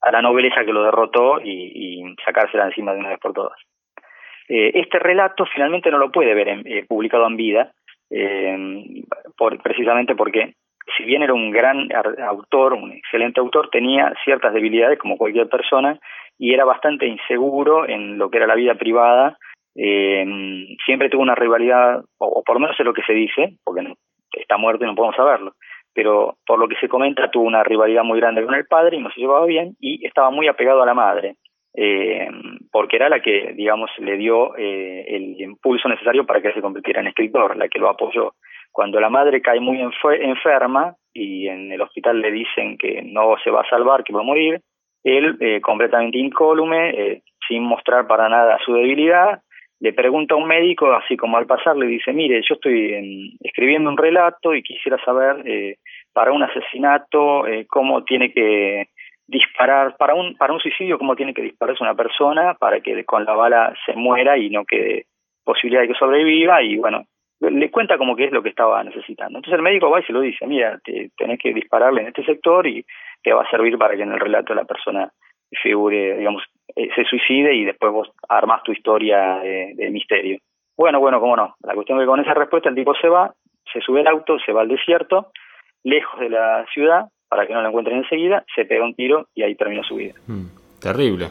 a 0.01 0.11
la 0.11 0.21
nobleza 0.21 0.65
que 0.65 0.73
lo 0.73 0.83
derrotó 0.83 1.39
y, 1.41 1.71
y 2.03 2.15
sacársela 2.23 2.65
encima 2.65 2.93
de 2.93 2.99
una 2.99 3.09
vez 3.09 3.19
por 3.19 3.33
todas. 3.33 3.57
Eh, 4.55 4.71
este 4.75 4.99
relato 4.99 5.45
finalmente 5.51 5.89
no 5.89 5.97
lo 5.97 6.11
puede 6.11 6.35
ver 6.35 6.47
en, 6.47 6.85
publicado 6.85 7.25
en 7.25 7.37
vida, 7.37 7.71
por, 9.35 9.59
precisamente 9.63 10.13
porque 10.13 10.53
si 10.95 11.03
bien 11.03 11.23
era 11.23 11.33
un 11.33 11.49
gran 11.49 11.89
autor, 12.27 12.73
un 12.73 12.91
excelente 12.91 13.39
autor, 13.39 13.69
tenía 13.71 14.13
ciertas 14.23 14.53
debilidades 14.53 14.99
como 14.99 15.17
cualquier 15.17 15.49
persona 15.49 15.99
y 16.37 16.53
era 16.53 16.65
bastante 16.65 17.07
inseguro 17.07 17.87
en 17.87 18.19
lo 18.19 18.29
que 18.29 18.37
era 18.37 18.45
la 18.45 18.55
vida 18.55 18.75
privada. 18.75 19.37
Eh, 19.75 20.23
siempre 20.85 21.09
tuvo 21.09 21.23
una 21.23 21.33
rivalidad, 21.33 22.03
o, 22.19 22.43
por 22.43 22.55
lo 22.55 22.59
menos 22.59 22.79
es 22.79 22.85
lo 22.85 22.93
que 22.93 23.01
se 23.01 23.13
dice, 23.13 23.55
porque 23.63 23.81
está 24.33 24.57
muerto 24.57 24.83
y 24.83 24.87
no 24.87 24.95
podemos 24.95 25.15
saberlo, 25.15 25.53
pero 25.95 26.37
por 26.45 26.59
lo 26.59 26.67
que 26.67 26.75
se 26.75 26.89
comenta 26.89 27.31
tuvo 27.31 27.45
una 27.45 27.63
rivalidad 27.63 28.03
muy 28.03 28.19
grande 28.19 28.45
con 28.45 28.53
el 28.53 28.67
padre 28.67 28.97
y 28.97 29.01
no 29.01 29.09
se 29.09 29.21
llevaba 29.21 29.45
bien 29.47 29.75
y 29.79 30.05
estaba 30.05 30.29
muy 30.29 30.47
apegado 30.47 30.83
a 30.83 30.85
la 30.85 30.93
madre. 30.93 31.37
Eh, 31.75 32.27
porque 32.71 32.97
era 32.97 33.09
la 33.09 33.19
que, 33.19 33.53
digamos, 33.55 33.89
le 33.97 34.17
dio 34.17 34.55
eh, 34.57 35.05
el 35.07 35.41
impulso 35.41 35.89
necesario 35.89 36.25
para 36.25 36.41
que 36.41 36.53
se 36.53 36.61
convirtiera 36.61 37.01
en 37.01 37.07
escritor, 37.07 37.57
la 37.57 37.67
que 37.67 37.79
lo 37.79 37.89
apoyó. 37.89 38.33
Cuando 38.71 38.99
la 38.99 39.09
madre 39.09 39.41
cae 39.41 39.59
muy 39.59 39.79
enferma 39.81 40.95
y 41.13 41.47
en 41.47 41.71
el 41.71 41.81
hospital 41.81 42.21
le 42.21 42.31
dicen 42.31 42.77
que 42.77 43.01
no 43.03 43.35
se 43.43 43.51
va 43.51 43.61
a 43.61 43.69
salvar, 43.69 44.03
que 44.03 44.13
va 44.13 44.21
a 44.21 44.23
morir, 44.23 44.61
él, 45.03 45.37
eh, 45.39 45.61
completamente 45.61 46.17
incólume, 46.17 46.89
eh, 46.89 47.21
sin 47.47 47.63
mostrar 47.63 48.07
para 48.07 48.29
nada 48.29 48.57
su 48.65 48.73
debilidad, 48.73 49.41
le 49.79 49.91
pregunta 49.91 50.33
a 50.33 50.37
un 50.37 50.47
médico, 50.47 50.93
así 50.93 51.17
como 51.17 51.37
al 51.37 51.45
pasar, 51.45 51.75
le 51.75 51.87
dice, 51.87 52.13
mire, 52.13 52.41
yo 52.47 52.55
estoy 52.55 53.35
escribiendo 53.41 53.89
un 53.89 53.97
relato 53.97 54.55
y 54.55 54.63
quisiera 54.63 54.97
saber 55.03 55.45
eh, 55.45 55.75
para 56.13 56.31
un 56.31 56.41
asesinato 56.41 57.43
cómo 57.67 58.03
tiene 58.05 58.31
que 58.31 58.87
disparar, 59.27 59.95
para 59.97 60.15
un, 60.15 60.35
para 60.37 60.53
un 60.53 60.59
suicidio, 60.59 60.97
cómo 60.97 61.15
tiene 61.15 61.33
que 61.33 61.41
dispararse 61.41 61.83
una 61.83 61.95
persona 61.95 62.55
para 62.55 62.81
que 62.81 63.03
con 63.05 63.25
la 63.25 63.33
bala 63.33 63.73
se 63.85 63.93
muera 63.93 64.37
y 64.37 64.49
no 64.49 64.65
quede 64.65 65.05
posibilidad 65.43 65.81
de 65.81 65.89
que 65.89 65.93
sobreviva 65.95 66.61
y 66.61 66.77
bueno, 66.77 67.03
le 67.39 67.69
cuenta 67.71 67.97
como 67.97 68.15
que 68.15 68.25
es 68.25 68.31
lo 68.31 68.41
que 68.41 68.49
estaba 68.49 68.83
necesitando. 68.83 69.37
Entonces 69.37 69.57
el 69.57 69.63
médico 69.63 69.89
va 69.89 69.99
y 69.99 70.03
se 70.03 70.13
lo 70.13 70.21
dice, 70.21 70.47
mira, 70.47 70.79
te, 70.83 71.09
tenés 71.17 71.39
que 71.39 71.53
dispararle 71.53 72.01
en 72.01 72.07
este 72.07 72.23
sector 72.23 72.65
y 72.67 72.85
te 73.21 73.33
va 73.33 73.43
a 73.43 73.49
servir 73.49 73.77
para 73.77 73.95
que 73.95 74.03
en 74.03 74.13
el 74.13 74.19
relato 74.19 74.53
la 74.53 74.65
persona 74.65 75.11
figure, 75.61 76.17
digamos, 76.17 76.43
eh, 76.75 76.89
se 76.95 77.03
suicide 77.03 77.53
y 77.53 77.65
después 77.65 77.91
vos 77.91 78.11
armás 78.29 78.63
tu 78.63 78.71
historia 78.71 79.39
de, 79.39 79.89
misterio. 79.91 80.39
Bueno, 80.75 80.99
bueno, 80.99 81.19
cómo 81.19 81.35
no. 81.35 81.55
La 81.61 81.73
cuestión 81.73 81.99
es 81.99 82.03
que 82.03 82.07
con 82.07 82.19
esa 82.19 82.33
respuesta 82.33 82.69
el 82.69 82.75
tipo 82.75 82.95
se 82.95 83.07
va, 83.07 83.33
se 83.71 83.79
sube 83.81 84.01
al 84.01 84.07
auto, 84.07 84.39
se 84.39 84.51
va 84.51 84.61
al 84.61 84.67
desierto, 84.69 85.31
lejos 85.83 86.19
de 86.19 86.29
la 86.29 86.65
ciudad, 86.73 87.05
para 87.33 87.47
que 87.47 87.53
no 87.53 87.63
lo 87.63 87.69
encuentren 87.69 87.97
enseguida, 87.97 88.45
se 88.53 88.63
pega 88.65 88.85
un 88.85 88.93
tiro 88.93 89.25
y 89.33 89.41
ahí 89.41 89.55
termina 89.55 89.81
su 89.81 89.95
vida. 89.95 90.13
Mm, 90.27 90.45
terrible. 90.79 91.29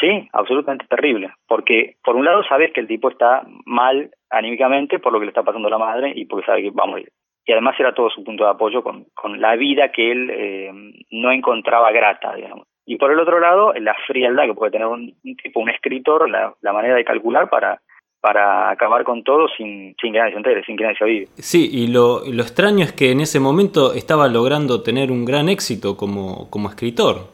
Sí, 0.00 0.26
absolutamente 0.32 0.86
terrible, 0.88 1.34
porque 1.46 1.96
por 2.02 2.16
un 2.16 2.24
lado 2.24 2.42
sabes 2.48 2.72
que 2.72 2.80
el 2.80 2.86
tipo 2.86 3.10
está 3.10 3.42
mal 3.66 4.10
anímicamente 4.30 4.98
por 4.98 5.12
lo 5.12 5.18
que 5.18 5.26
le 5.26 5.30
está 5.32 5.42
pasando 5.42 5.68
a 5.68 5.70
la 5.70 5.76
madre 5.76 6.14
y 6.16 6.24
porque 6.24 6.46
sabe 6.46 6.62
que 6.62 6.70
va 6.70 6.84
a 6.84 6.86
morir. 6.86 7.10
Y 7.44 7.52
además 7.52 7.78
era 7.78 7.92
todo 7.92 8.08
su 8.08 8.24
punto 8.24 8.44
de 8.44 8.50
apoyo 8.50 8.82
con, 8.82 9.04
con 9.12 9.38
la 9.38 9.54
vida 9.56 9.92
que 9.92 10.10
él 10.10 10.30
eh, 10.30 10.70
no 11.10 11.30
encontraba 11.30 11.92
grata, 11.92 12.34
digamos. 12.34 12.66
Y 12.86 12.96
por 12.96 13.12
el 13.12 13.20
otro 13.20 13.38
lado, 13.38 13.74
la 13.74 13.94
frialdad 14.06 14.46
que 14.46 14.54
puede 14.54 14.72
tener 14.72 14.86
un, 14.86 15.14
tipo, 15.42 15.60
un 15.60 15.68
escritor, 15.68 16.30
la, 16.30 16.72
manera 16.72 16.94
de 16.94 17.04
calcular 17.04 17.50
para, 17.50 17.82
para 18.20 18.70
acabar 18.70 19.04
con 19.04 19.22
todo 19.22 19.46
sin, 19.56 19.94
sin 20.00 20.12
que 20.12 20.18
nadie 20.18 20.32
se 20.32 20.38
entere, 20.38 20.64
sin 20.64 20.76
que 20.76 20.84
nadie 20.84 20.96
se 20.96 21.04
avive. 21.04 21.26
Sí, 21.36 21.68
y 21.70 21.92
lo, 21.92 22.20
lo 22.26 22.42
extraño 22.42 22.84
es 22.84 22.92
que 22.92 23.12
en 23.12 23.20
ese 23.20 23.40
momento 23.40 23.92
estaba 23.94 24.28
logrando 24.28 24.82
tener 24.82 25.10
un 25.10 25.24
gran 25.24 25.48
éxito 25.48 25.96
como, 25.96 26.50
como 26.50 26.68
escritor. 26.68 27.28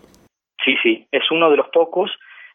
Sí, 0.65 0.75
sí, 0.83 1.07
es 1.11 1.23
uno 1.31 1.51
de 1.51 1.57
los 1.57 1.69
pocos 1.69 2.11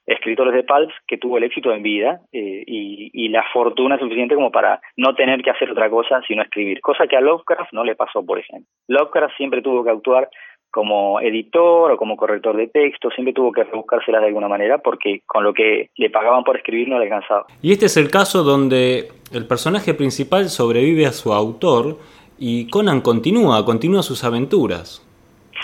escritores 0.06 0.54
de 0.54 0.64
Pulp 0.64 0.90
que 1.08 1.18
tuvo 1.18 1.38
el 1.38 1.44
éxito 1.44 1.72
en 1.72 1.84
vida 1.84 2.22
eh, 2.32 2.64
y, 2.66 3.12
y, 3.14 3.30
la 3.30 3.44
fortuna 3.54 4.00
suficiente 4.00 4.34
como 4.34 4.52
para 4.52 4.82
no 4.98 5.14
tener 5.14 5.44
que 5.44 5.52
hacer 5.52 5.70
otra 5.70 5.88
cosa 5.90 6.22
sino 6.28 6.42
escribir, 6.42 6.82
cosa 6.82 7.06
que 7.06 7.16
a 7.16 7.22
Lovecraft 7.22 7.74
no 7.74 7.84
le 7.84 7.96
pasó, 7.96 8.26
por 8.26 8.40
ejemplo. 8.40 8.68
Lovecraft 8.88 9.38
siempre 9.38 9.62
tuvo 9.62 9.84
que 9.84 9.92
actuar 9.92 10.28
como 10.72 11.20
editor 11.22 11.92
o 11.92 11.98
como 11.98 12.16
corrector 12.16 12.56
de 12.58 12.68
texto, 12.68 13.10
siempre 13.12 13.34
tuvo 13.34 13.52
que 13.52 13.64
rebuscárselas 13.64 14.22
de 14.22 14.28
alguna 14.28 14.48
manera 14.48 14.78
porque 14.78 15.22
con 15.26 15.44
lo 15.44 15.54
que 15.54 15.90
le 15.96 16.10
pagaban 16.10 16.44
por 16.44 16.58
escribir 16.58 16.90
no 16.90 16.98
le 17.00 17.06
alcanzaba. 17.06 17.46
Y 17.62 17.72
este 17.72 17.88
es 17.88 17.98
el 17.98 18.10
caso 18.10 18.44
donde 18.44 19.10
el 19.34 19.48
personaje 19.48 19.94
principal 19.94 20.46
sobrevive 20.50 21.06
a 21.06 21.12
su 21.12 21.34
autor 21.34 21.98
y 22.38 22.70
Conan 22.70 23.02
continúa, 23.02 23.66
continúa 23.66 24.04
sus 24.04 24.24
aventuras. 24.24 25.06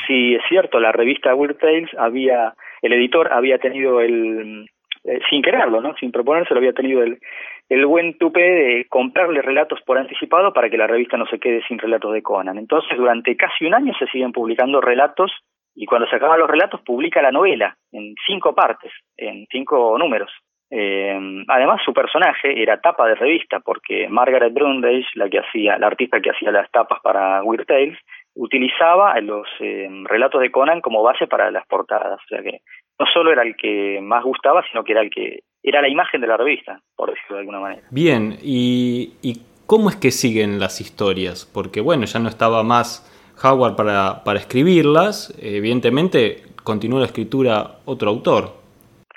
Sí, 0.07 0.35
es 0.35 0.41
cierto, 0.49 0.79
la 0.79 0.91
revista 0.91 1.33
Weird 1.33 1.57
Tales 1.57 1.89
había, 1.97 2.53
el 2.81 2.93
editor 2.93 3.31
había 3.31 3.57
tenido 3.57 4.01
el, 4.01 4.69
eh, 5.05 5.19
sin 5.29 5.41
quererlo, 5.41 5.81
¿no? 5.81 5.95
sin 5.95 6.11
proponérselo, 6.11 6.59
había 6.59 6.73
tenido 6.73 7.01
el, 7.01 7.19
el 7.69 7.85
buen 7.85 8.17
tupe 8.17 8.39
de 8.39 8.85
comprarle 8.89 9.41
relatos 9.41 9.81
por 9.85 9.97
anticipado 9.97 10.53
para 10.53 10.69
que 10.69 10.77
la 10.77 10.87
revista 10.87 11.17
no 11.17 11.25
se 11.25 11.39
quede 11.39 11.63
sin 11.67 11.79
relatos 11.79 12.13
de 12.13 12.21
Conan. 12.21 12.57
Entonces, 12.57 12.97
durante 12.97 13.35
casi 13.35 13.65
un 13.65 13.73
año 13.73 13.93
se 13.97 14.07
siguen 14.07 14.31
publicando 14.31 14.81
relatos 14.81 15.31
y 15.73 15.85
cuando 15.85 16.07
se 16.07 16.15
acaban 16.15 16.39
los 16.39 16.49
relatos 16.49 16.81
publica 16.81 17.21
la 17.21 17.31
novela 17.31 17.75
en 17.91 18.15
cinco 18.25 18.53
partes, 18.53 18.91
en 19.17 19.45
cinco 19.51 19.97
números. 19.97 20.31
Eh, 20.71 21.43
además, 21.47 21.81
su 21.83 21.93
personaje 21.93 22.61
era 22.61 22.81
tapa 22.81 23.07
de 23.07 23.15
revista 23.15 23.59
porque 23.59 24.07
Margaret 24.09 24.53
Brundage, 24.53 25.05
la 25.15 25.29
que 25.29 25.39
hacía, 25.39 25.77
la 25.77 25.87
artista 25.87 26.21
que 26.21 26.31
hacía 26.31 26.51
las 26.51 26.69
tapas 26.71 26.99
para 27.01 27.43
Weird 27.43 27.65
Tales, 27.65 27.97
utilizaba 28.35 29.19
los 29.21 29.47
eh, 29.59 29.87
relatos 30.05 30.41
de 30.41 30.51
Conan 30.51 30.81
como 30.81 31.03
base 31.03 31.27
para 31.27 31.51
las 31.51 31.65
portadas. 31.67 32.19
O 32.19 32.27
sea 32.27 32.41
que 32.41 32.59
no 32.99 33.05
solo 33.13 33.31
era 33.31 33.43
el 33.43 33.55
que 33.55 33.99
más 34.01 34.23
gustaba, 34.23 34.63
sino 34.69 34.83
que 34.83 34.93
era 34.93 35.01
el 35.01 35.09
que 35.09 35.39
era 35.65 35.81
la 35.81 35.89
imagen 35.89 36.21
de 36.21 36.27
la 36.27 36.37
revista, 36.37 36.79
por 36.95 37.09
decirlo 37.09 37.37
de 37.37 37.39
alguna 37.39 37.59
manera. 37.59 37.81
Bien, 37.89 38.37
¿y, 38.41 39.13
y 39.23 39.41
cómo 39.65 39.89
es 39.89 39.95
que 39.95 40.11
siguen 40.11 40.59
las 40.59 40.79
historias? 40.79 41.49
Porque 41.51 41.81
bueno, 41.81 42.05
ya 42.05 42.19
no 42.19 42.29
estaba 42.29 42.63
más 42.63 43.11
Howard 43.43 43.75
para, 43.75 44.23
para 44.23 44.39
escribirlas, 44.39 45.35
evidentemente 45.41 46.43
continuó 46.63 46.99
la 46.99 47.05
escritura 47.05 47.79
otro 47.85 48.09
autor. 48.09 48.53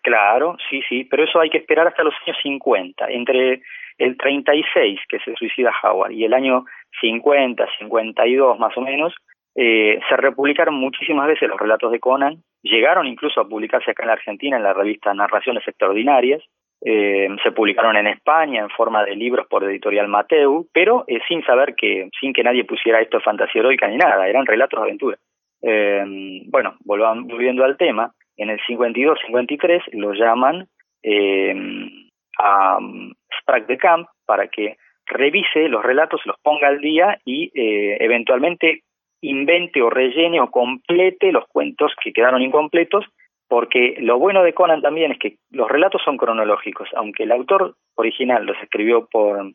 Claro, 0.02 0.56
sí, 0.70 0.80
sí, 0.88 1.04
pero 1.04 1.24
eso 1.24 1.38
hay 1.38 1.50
que 1.50 1.58
esperar 1.58 1.86
hasta 1.86 2.02
los 2.02 2.14
años 2.26 2.38
50. 2.42 3.10
Entre 3.10 3.62
el 3.98 4.16
36, 4.16 5.00
que 5.08 5.18
se 5.18 5.34
suicida 5.34 5.72
Howard, 5.82 6.12
y 6.12 6.24
el 6.24 6.32
año 6.32 6.64
50, 7.00 7.66
52 7.78 8.58
más 8.58 8.76
o 8.76 8.80
menos, 8.80 9.14
eh, 9.60 9.98
se 10.08 10.16
republicaron 10.16 10.76
muchísimas 10.76 11.26
veces 11.26 11.48
los 11.48 11.58
relatos 11.58 11.90
de 11.90 11.98
Conan, 11.98 12.44
llegaron 12.62 13.08
incluso 13.08 13.40
a 13.40 13.48
publicarse 13.48 13.90
acá 13.90 14.04
en 14.04 14.06
la 14.06 14.12
Argentina 14.12 14.56
en 14.56 14.62
la 14.62 14.72
revista 14.72 15.12
Narraciones 15.12 15.66
Extraordinarias, 15.66 16.40
eh, 16.80 17.26
se 17.42 17.50
publicaron 17.50 17.96
en 17.96 18.06
España 18.06 18.62
en 18.62 18.70
forma 18.70 19.04
de 19.04 19.16
libros 19.16 19.48
por 19.48 19.64
editorial 19.64 20.06
Mateu, 20.06 20.68
pero 20.72 21.02
eh, 21.08 21.18
sin 21.26 21.42
saber 21.44 21.74
que, 21.74 22.08
sin 22.20 22.32
que 22.32 22.44
nadie 22.44 22.62
pusiera 22.62 23.00
esto 23.00 23.18
fantasía 23.18 23.62
heroica 23.62 23.88
ni 23.88 23.96
nada, 23.96 24.28
eran 24.28 24.46
relatos 24.46 24.78
de 24.78 24.84
aventura. 24.84 25.18
bueno, 25.60 26.76
volviendo 26.84 27.64
al 27.64 27.76
tema, 27.76 28.12
en 28.36 28.50
el 28.50 28.60
52-53 28.60 29.82
lo 29.94 30.12
llaman 30.12 30.68
a 32.38 32.78
um, 32.78 33.12
Sprague 33.40 33.66
de 33.66 33.76
Camp 33.76 34.06
para 34.24 34.46
que 34.46 34.76
revise 35.06 35.68
los 35.68 35.82
relatos, 35.82 36.20
los 36.26 36.36
ponga 36.44 36.68
al 36.68 36.80
día 36.80 37.18
y 37.24 37.50
eventualmente 37.54 38.84
invente 39.20 39.82
o 39.82 39.90
rellene 39.90 40.40
o 40.40 40.50
complete 40.50 41.32
los 41.32 41.46
cuentos 41.48 41.92
que 42.02 42.12
quedaron 42.12 42.42
incompletos, 42.42 43.04
porque 43.48 43.96
lo 44.00 44.18
bueno 44.18 44.42
de 44.42 44.52
Conan 44.52 44.82
también 44.82 45.12
es 45.12 45.18
que 45.18 45.36
los 45.50 45.68
relatos 45.68 46.02
son 46.04 46.16
cronológicos, 46.16 46.88
aunque 46.94 47.24
el 47.24 47.32
autor 47.32 47.74
original 47.96 48.44
los 48.44 48.56
escribió 48.62 49.06
por 49.10 49.52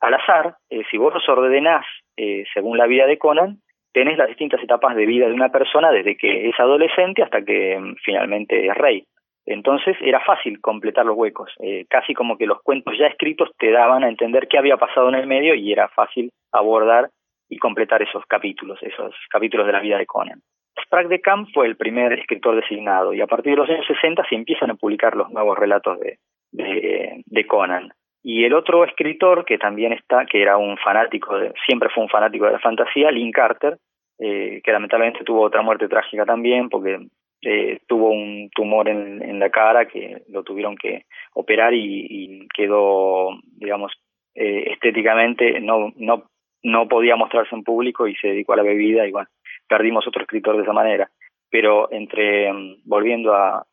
al 0.00 0.14
azar, 0.14 0.56
eh, 0.70 0.82
si 0.90 0.96
vos 0.96 1.12
los 1.12 1.28
ordenás 1.28 1.84
eh, 2.16 2.44
según 2.54 2.78
la 2.78 2.86
vida 2.86 3.06
de 3.06 3.18
Conan, 3.18 3.58
tenés 3.92 4.16
las 4.16 4.28
distintas 4.28 4.62
etapas 4.62 4.94
de 4.94 5.06
vida 5.06 5.26
de 5.26 5.32
una 5.32 5.50
persona 5.50 5.90
desde 5.90 6.16
que 6.16 6.48
es 6.48 6.60
adolescente 6.60 7.22
hasta 7.22 7.42
que 7.42 7.78
mm, 7.78 7.96
finalmente 8.04 8.66
es 8.66 8.74
rey. 8.74 9.04
Entonces 9.46 9.96
era 10.00 10.20
fácil 10.20 10.60
completar 10.60 11.06
los 11.06 11.16
huecos, 11.16 11.50
eh, 11.60 11.86
casi 11.88 12.12
como 12.12 12.36
que 12.36 12.46
los 12.46 12.62
cuentos 12.62 12.94
ya 12.98 13.06
escritos 13.06 13.50
te 13.58 13.70
daban 13.70 14.04
a 14.04 14.08
entender 14.08 14.46
qué 14.46 14.58
había 14.58 14.76
pasado 14.76 15.08
en 15.08 15.14
el 15.14 15.26
medio 15.26 15.54
y 15.54 15.72
era 15.72 15.88
fácil 15.88 16.30
abordar 16.52 17.08
y 17.48 17.58
completar 17.58 18.02
esos 18.02 18.24
capítulos, 18.26 18.78
esos 18.82 19.14
capítulos 19.30 19.66
de 19.66 19.72
la 19.72 19.80
vida 19.80 19.98
de 19.98 20.06
Conan. 20.06 20.40
Sprague 20.84 21.08
de 21.08 21.20
Camp 21.20 21.48
fue 21.52 21.66
el 21.66 21.76
primer 21.76 22.12
escritor 22.12 22.56
designado 22.56 23.12
y 23.12 23.20
a 23.20 23.26
partir 23.26 23.52
de 23.52 23.58
los 23.58 23.68
años 23.68 23.86
60 23.86 24.24
se 24.28 24.34
empiezan 24.34 24.70
a 24.70 24.74
publicar 24.74 25.16
los 25.16 25.30
nuevos 25.30 25.58
relatos 25.58 25.98
de, 26.00 26.18
de, 26.52 27.46
Conan. 27.46 27.90
Y 28.22 28.44
el 28.44 28.54
otro 28.54 28.84
escritor 28.84 29.44
que 29.44 29.58
también 29.58 29.92
está, 29.92 30.26
que 30.26 30.42
era 30.42 30.56
un 30.56 30.76
fanático, 30.78 31.38
de, 31.38 31.52
siempre 31.66 31.88
fue 31.88 32.04
un 32.04 32.08
fanático 32.08 32.46
de 32.46 32.52
la 32.52 32.58
fantasía, 32.58 33.10
Lynn 33.10 33.32
Carter, 33.32 33.78
eh, 34.18 34.60
que 34.62 34.72
lamentablemente 34.72 35.24
tuvo 35.24 35.42
otra 35.42 35.62
muerte 35.62 35.88
trágica 35.88 36.24
también 36.24 36.68
porque 36.68 36.98
eh, 37.42 37.78
tuvo 37.86 38.10
un 38.10 38.50
tumor 38.54 38.88
en, 38.88 39.22
en, 39.22 39.38
la 39.38 39.48
cara 39.50 39.86
que 39.86 40.22
lo 40.28 40.42
tuvieron 40.42 40.76
que 40.76 41.04
operar 41.34 41.72
y, 41.72 42.06
y 42.08 42.48
quedó, 42.48 43.30
digamos, 43.56 43.92
eh, 44.34 44.72
estéticamente 44.72 45.60
no, 45.60 45.92
no 45.96 46.24
no 46.62 46.88
podía 46.88 47.16
mostrarse 47.16 47.54
en 47.54 47.64
público 47.64 48.06
y 48.06 48.14
se 48.16 48.28
dedicó 48.28 48.52
a 48.52 48.56
la 48.56 48.62
bebida 48.62 49.06
y 49.06 49.12
bueno, 49.12 49.28
perdimos 49.68 50.06
otro 50.06 50.22
escritor 50.22 50.56
de 50.56 50.62
esa 50.62 50.72
manera. 50.72 51.08
Pero 51.50 51.90
entre, 51.92 52.52
mm, 52.52 52.82
volviendo 52.84 53.34
a 53.34 53.64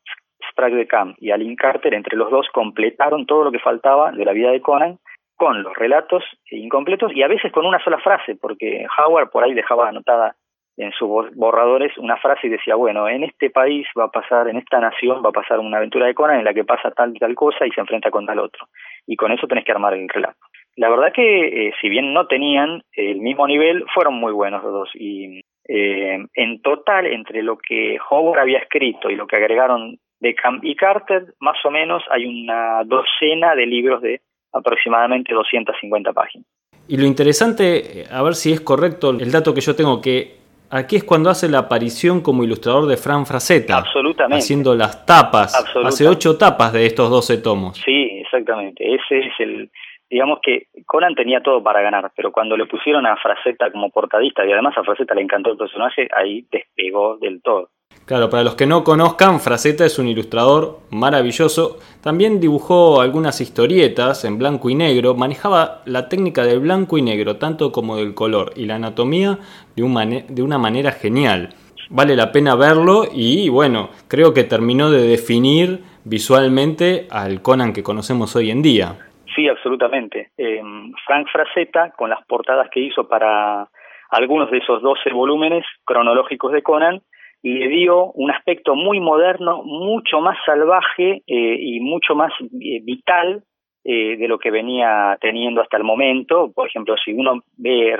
Sprague 0.51 0.75
de 0.75 0.87
Camp 0.87 1.17
y 1.19 1.31
a 1.31 1.37
Lynn 1.37 1.55
Carter, 1.55 1.93
entre 1.93 2.17
los 2.17 2.29
dos 2.29 2.47
completaron 2.53 3.25
todo 3.25 3.45
lo 3.45 3.51
que 3.51 3.59
faltaba 3.59 4.11
de 4.11 4.25
la 4.25 4.33
vida 4.33 4.51
de 4.51 4.61
Conan 4.61 4.99
con 5.35 5.63
los 5.63 5.73
relatos 5.75 6.23
incompletos 6.49 7.11
y 7.13 7.23
a 7.23 7.27
veces 7.27 7.51
con 7.51 7.65
una 7.65 7.83
sola 7.83 7.99
frase, 7.99 8.35
porque 8.35 8.85
Howard 8.97 9.29
por 9.31 9.43
ahí 9.43 9.53
dejaba 9.53 9.89
anotada 9.89 10.35
en 10.77 10.91
sus 10.91 11.33
borradores 11.35 11.97
una 11.97 12.17
frase 12.17 12.47
y 12.47 12.49
decía, 12.49 12.75
bueno, 12.75 13.07
en 13.07 13.23
este 13.23 13.49
país 13.49 13.87
va 13.97 14.05
a 14.05 14.11
pasar, 14.11 14.47
en 14.47 14.57
esta 14.57 14.79
nación 14.79 15.23
va 15.23 15.29
a 15.29 15.33
pasar 15.33 15.59
una 15.59 15.77
aventura 15.77 16.05
de 16.05 16.13
Conan 16.13 16.39
en 16.39 16.45
la 16.45 16.53
que 16.53 16.65
pasa 16.65 16.91
tal 16.91 17.15
y 17.15 17.19
tal 17.19 17.33
cosa 17.35 17.65
y 17.65 17.71
se 17.71 17.79
enfrenta 17.79 18.11
con 18.11 18.25
tal 18.25 18.39
otro. 18.39 18.67
Y 19.07 19.15
con 19.15 19.31
eso 19.31 19.47
tenés 19.47 19.63
que 19.63 19.71
armar 19.71 19.93
el 19.93 20.09
relato. 20.09 20.39
La 20.75 20.89
verdad 20.89 21.13
que, 21.13 21.67
eh, 21.67 21.73
si 21.81 21.89
bien 21.89 22.13
no 22.13 22.27
tenían 22.27 22.83
el 22.93 23.21
mismo 23.21 23.47
nivel, 23.47 23.85
fueron 23.93 24.15
muy 24.15 24.33
buenos 24.33 24.63
los 24.63 24.73
dos. 24.73 24.89
Y 24.93 25.41
eh, 25.67 26.25
en 26.33 26.61
total, 26.61 27.05
entre 27.05 27.43
lo 27.43 27.57
que 27.57 27.97
Howard 28.09 28.39
había 28.39 28.59
escrito 28.59 29.09
y 29.09 29.15
lo 29.15 29.25
que 29.25 29.37
agregaron 29.37 29.97
de 30.19 30.35
Camp 30.35 30.63
y 30.63 30.75
Carter, 30.75 31.33
más 31.39 31.57
o 31.65 31.71
menos 31.71 32.03
hay 32.11 32.25
una 32.25 32.83
docena 32.83 33.55
de 33.55 33.65
libros 33.65 34.01
de 34.01 34.21
aproximadamente 34.51 35.33
250 35.33 36.13
páginas. 36.13 36.47
Y 36.87 36.97
lo 36.97 37.05
interesante, 37.05 38.05
a 38.11 38.21
ver 38.21 38.35
si 38.35 38.51
es 38.51 38.61
correcto 38.61 39.09
el 39.09 39.31
dato 39.31 39.53
que 39.53 39.61
yo 39.61 39.75
tengo, 39.75 40.01
que 40.01 40.35
aquí 40.69 40.97
es 40.97 41.03
cuando 41.03 41.29
hace 41.29 41.49
la 41.49 41.59
aparición 41.59 42.21
como 42.21 42.43
ilustrador 42.43 42.85
de 42.85 42.97
Fran 42.97 43.25
Frazetta. 43.25 43.77
Absolutamente. 43.77 44.43
Haciendo 44.43 44.75
las 44.75 45.05
tapas. 45.05 45.55
Hace 45.83 46.07
ocho 46.07 46.37
tapas 46.37 46.73
de 46.73 46.85
estos 46.85 47.09
12 47.09 47.37
tomos. 47.37 47.81
Sí, 47.83 48.21
exactamente. 48.21 48.83
Ese 48.83 49.19
es 49.19 49.33
el, 49.39 49.69
digamos 50.15 50.39
que 50.41 50.67
Conan 50.85 51.13
tenía 51.13 51.41
todo 51.43 51.61
para 51.61 51.81
ganar, 51.81 52.09
pero 52.15 52.31
cuando 52.31 52.55
le 52.55 52.67
pusieron 52.67 53.05
a 53.05 53.17
Fraceta 53.17 53.69
como 53.69 53.89
portadista 53.89 54.45
y 54.45 54.51
además 54.53 54.73
a 54.77 54.83
Fraceta 54.83 55.13
le 55.13 55.21
encantó 55.21 55.51
el 55.51 55.57
personaje, 55.57 56.07
ahí 56.15 56.45
despegó 56.49 57.17
del 57.17 57.41
todo. 57.41 57.67
Claro, 58.05 58.29
para 58.29 58.45
los 58.45 58.55
que 58.55 58.65
no 58.65 58.85
conozcan, 58.85 59.41
Fraceta 59.41 59.85
es 59.85 59.99
un 59.99 60.07
ilustrador 60.07 60.79
maravilloso. 60.89 61.79
También 62.01 62.39
dibujó 62.39 63.01
algunas 63.01 63.41
historietas 63.41 64.23
en 64.23 64.37
blanco 64.37 64.69
y 64.69 64.75
negro. 64.75 65.15
Manejaba 65.15 65.81
la 65.83 66.07
técnica 66.07 66.45
del 66.45 66.61
blanco 66.61 66.97
y 66.97 67.01
negro, 67.01 67.35
tanto 67.35 67.73
como 67.73 67.97
del 67.97 68.13
color 68.13 68.53
y 68.55 68.67
la 68.67 68.75
anatomía 68.75 69.39
de, 69.75 70.25
de 70.29 70.41
una 70.41 70.57
manera 70.57 70.93
genial. 70.93 71.49
Vale 71.89 72.15
la 72.15 72.31
pena 72.31 72.55
verlo 72.55 73.03
y 73.11 73.49
bueno, 73.49 73.89
creo 74.07 74.33
que 74.33 74.45
terminó 74.45 74.91
de 74.91 75.05
definir 75.05 75.83
visualmente 76.05 77.05
al 77.09 77.41
Conan 77.41 77.73
que 77.73 77.83
conocemos 77.83 78.33
hoy 78.37 78.49
en 78.49 78.61
día. 78.61 78.95
Sí, 79.35 79.47
absolutamente. 79.47 80.29
Eh, 80.37 80.61
Frank 81.05 81.27
Frazetta, 81.31 81.91
con 81.91 82.09
las 82.09 82.25
portadas 82.25 82.69
que 82.71 82.79
hizo 82.79 83.07
para 83.07 83.67
algunos 84.09 84.49
de 84.49 84.59
esos 84.59 84.81
12 84.81 85.11
volúmenes 85.11 85.65
cronológicos 85.83 86.53
de 86.53 86.63
Conan, 86.63 87.01
le 87.43 87.67
dio 87.67 88.11
un 88.13 88.31
aspecto 88.31 88.75
muy 88.75 88.99
moderno, 88.99 89.61
mucho 89.63 90.19
más 90.19 90.37
salvaje 90.45 91.21
eh, 91.27 91.57
y 91.59 91.79
mucho 91.79 92.15
más 92.15 92.31
eh, 92.41 92.79
vital 92.81 93.43
eh, 93.83 94.17
de 94.17 94.27
lo 94.27 94.39
que 94.39 94.49
venía 94.49 95.15
teniendo 95.21 95.61
hasta 95.61 95.77
el 95.77 95.83
momento. 95.83 96.51
Por 96.55 96.67
ejemplo, 96.67 96.95
si 96.97 97.13
uno 97.13 97.43
ve 97.57 97.95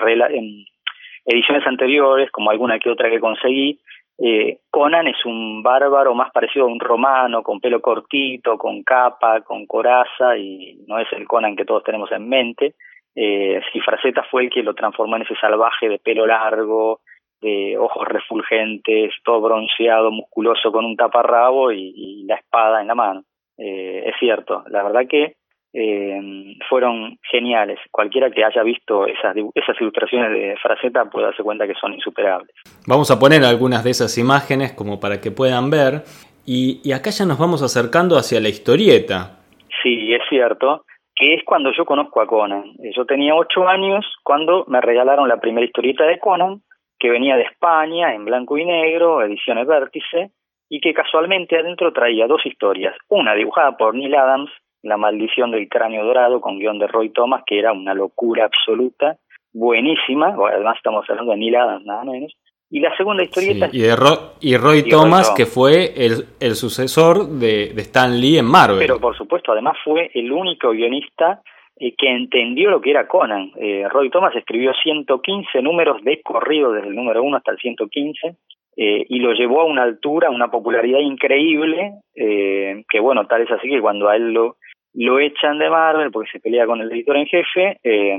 ediciones 1.26 1.68
anteriores, 1.68 2.32
como 2.32 2.50
alguna 2.50 2.80
que 2.80 2.90
otra 2.90 3.10
que 3.10 3.20
conseguí, 3.20 3.80
Eh, 4.18 4.59
Conan 4.70 5.07
es 5.07 5.26
un 5.26 5.61
bárbaro 5.61 6.13
más 6.16 6.32
parecido 6.32 6.66
a 6.66 6.70
un 6.70 6.80
romano, 6.80 7.43
con 7.43 7.59
pelo 7.59 7.82
cortito, 7.82 8.57
con 8.57 8.84
capa, 8.84 9.41
con 9.41 9.66
coraza, 9.66 10.38
y 10.38 10.84
no 10.88 10.99
es 10.99 11.07
el 11.11 11.28
Conan 11.28 11.55
que 11.55 11.66
todos 11.66 11.84
tenemos 11.84 12.11
en 12.11 12.28
mente. 12.30 12.76
Eh, 13.16 13.61
si 13.72 13.80
Fraceta 13.80 14.24
fue 14.30 14.43
el 14.43 14.49
que 14.49 14.63
lo 14.63 14.74
transformó 14.74 15.16
en 15.16 15.24
ese 15.24 15.36
salvaje 15.36 15.89
de 15.89 15.99
pelo 15.99 16.26
largo, 16.26 17.01
de 17.41 17.78
ojos 17.78 18.07
refulgentes, 18.07 19.13
todo 19.24 19.41
bronceado, 19.41 20.11
musculoso, 20.11 20.72
con 20.72 20.86
un 20.86 20.95
taparrabo 20.95 21.72
y, 21.72 22.24
la 22.28 22.36
espada 22.36 22.82
en 22.82 22.88
la 22.88 22.95
mano. 22.95 23.24
Eh, 23.57 24.03
es 24.05 24.16
cierto, 24.20 24.63
la 24.68 24.84
verdad 24.84 25.07
que 25.07 25.36
eh, 25.78 26.56
fueron 26.70 27.18
geniales. 27.30 27.80
Cualquiera 27.92 28.32
que 28.32 28.46
haya 28.46 28.64
visto 28.64 29.06
esas, 29.06 29.36
esas 29.54 29.82
ilustraciones 29.82 30.32
de 30.32 30.56
Fraceta 30.62 31.06
puede 31.06 31.26
darse 31.26 31.44
cuenta 31.44 31.68
que 31.68 31.74
son 31.76 31.94
insuperables. 31.94 32.50
Vamos 32.88 33.12
a 33.12 33.20
poner 33.20 33.44
algunas 33.44 33.84
de 33.84 33.92
esas 33.92 34.18
imágenes 34.18 34.72
como 34.72 35.00
para 35.00 35.20
que 35.20 35.32
puedan 35.32 35.70
ver. 35.70 36.04
Y, 36.46 36.80
y 36.84 36.94
acá 36.94 37.10
ya 37.10 37.26
nos 37.26 37.38
vamos 37.38 37.62
acercando 37.62 38.16
hacia 38.16 38.40
la 38.40 38.50
historieta. 38.50 39.40
Sí, 39.84 40.14
es 40.14 40.22
cierto 40.30 40.86
que 41.16 41.34
es 41.34 41.44
cuando 41.46 41.72
yo 41.72 41.86
conozco 41.86 42.22
a 42.22 42.28
Conan. 42.28 42.74
Yo 42.96 43.06
tenía 43.06 43.36
ocho 43.36 43.68
años 43.68 44.06
cuando 44.24 44.66
me 44.68 44.82
regalaron 44.82 45.30
la 45.30 45.40
primera 45.40 45.66
historieta 45.66 46.06
de 46.06 46.20
Conan, 46.20 46.62
que 47.00 47.10
venía 47.10 47.38
de 47.38 47.44
España 47.44 48.14
en 48.14 48.26
blanco 48.26 48.58
y 48.58 48.66
negro, 48.66 49.22
ediciones 49.22 49.66
Vértice, 49.66 50.32
y 50.70 50.82
que 50.82 50.94
casualmente 50.94 51.58
adentro 51.58 51.94
traía 51.94 52.28
dos 52.28 52.46
historias, 52.46 52.96
una 53.08 53.34
dibujada 53.34 53.78
por 53.78 53.96
Neil 53.96 54.16
Adams, 54.16 54.52
La 54.86 54.98
maldición 54.98 55.50
del 55.50 55.68
cráneo 55.68 56.06
dorado, 56.06 56.40
con 56.40 56.60
guion 56.60 56.78
de 56.78 56.86
Roy 56.86 57.10
Thomas, 57.10 57.42
que 57.46 57.58
era 57.58 57.74
una 57.74 57.96
locura 57.96 58.46
absoluta, 58.46 59.18
buenísima, 59.52 60.36
además 60.54 60.78
estamos 60.78 61.10
hablando 61.10 61.32
de 61.32 61.38
Neil 61.40 61.56
Adams 61.56 61.86
nada 61.86 62.04
menos, 62.04 62.32
y 62.70 62.80
la 62.82 62.96
segunda 62.96 63.24
historieta... 63.24 63.70
y, 63.72 63.84
y, 63.84 64.58
Roy, 64.58 64.84
Thomas, 64.88 65.34
que 65.36 65.48
fue 65.48 65.92
el, 65.96 66.26
el 66.40 66.56
sucesor 66.56 67.28
de, 67.28 67.74
de, 67.74 67.82
Stan 67.82 68.20
Lee 68.20 68.38
en 68.38 68.46
Marvel. 68.46 68.78
Pero 68.78 69.00
por 69.00 69.18
supuesto, 69.18 69.54
además 69.54 69.76
fue 69.84 70.12
el 70.14 70.32
único 70.32 70.70
guionista 70.70 71.42
eh, 71.78 71.96
que 71.98 72.08
entendió 72.08 72.70
lo 72.70 72.80
que 72.80 72.92
era 72.92 73.08
Conan. 73.08 73.54
Eh, 73.56 73.88
Roy 73.90 74.12
Thomas 74.12 74.36
escribió 74.36 74.72
115 74.74 75.64
números 75.64 76.04
de 76.04 76.22
corrido 76.22 76.72
desde 76.72 76.90
el 76.90 76.96
número 76.96 77.24
1 77.24 77.38
hasta 77.38 77.52
el 77.52 77.58
115 77.58 78.36
eh, 78.78 79.06
y 79.08 79.20
lo 79.20 79.32
llevó 79.32 79.62
a 79.62 79.66
una 79.66 79.84
altura, 79.84 80.28
a 80.28 80.32
una 80.32 80.52
popularidad 80.52 81.00
increíble, 81.00 81.94
eh, 82.14 82.84
que 82.90 83.00
bueno, 83.00 83.26
tal 83.26 83.42
es 83.42 83.52
así 83.52 83.70
que 83.70 83.80
cuando 83.80 84.10
a 84.10 84.18
él 84.18 84.34
lo, 84.34 84.58
lo 84.96 85.20
echan 85.20 85.60
de 85.60 85.70
Marvel 85.70 86.12
porque 86.12 86.32
se 86.32 86.39
pelea 86.39 86.66
con 86.66 86.82
el 86.82 86.91
editor 86.91 87.18
en 87.18 87.28
jefe, 87.28 87.80
eh, 87.84 88.18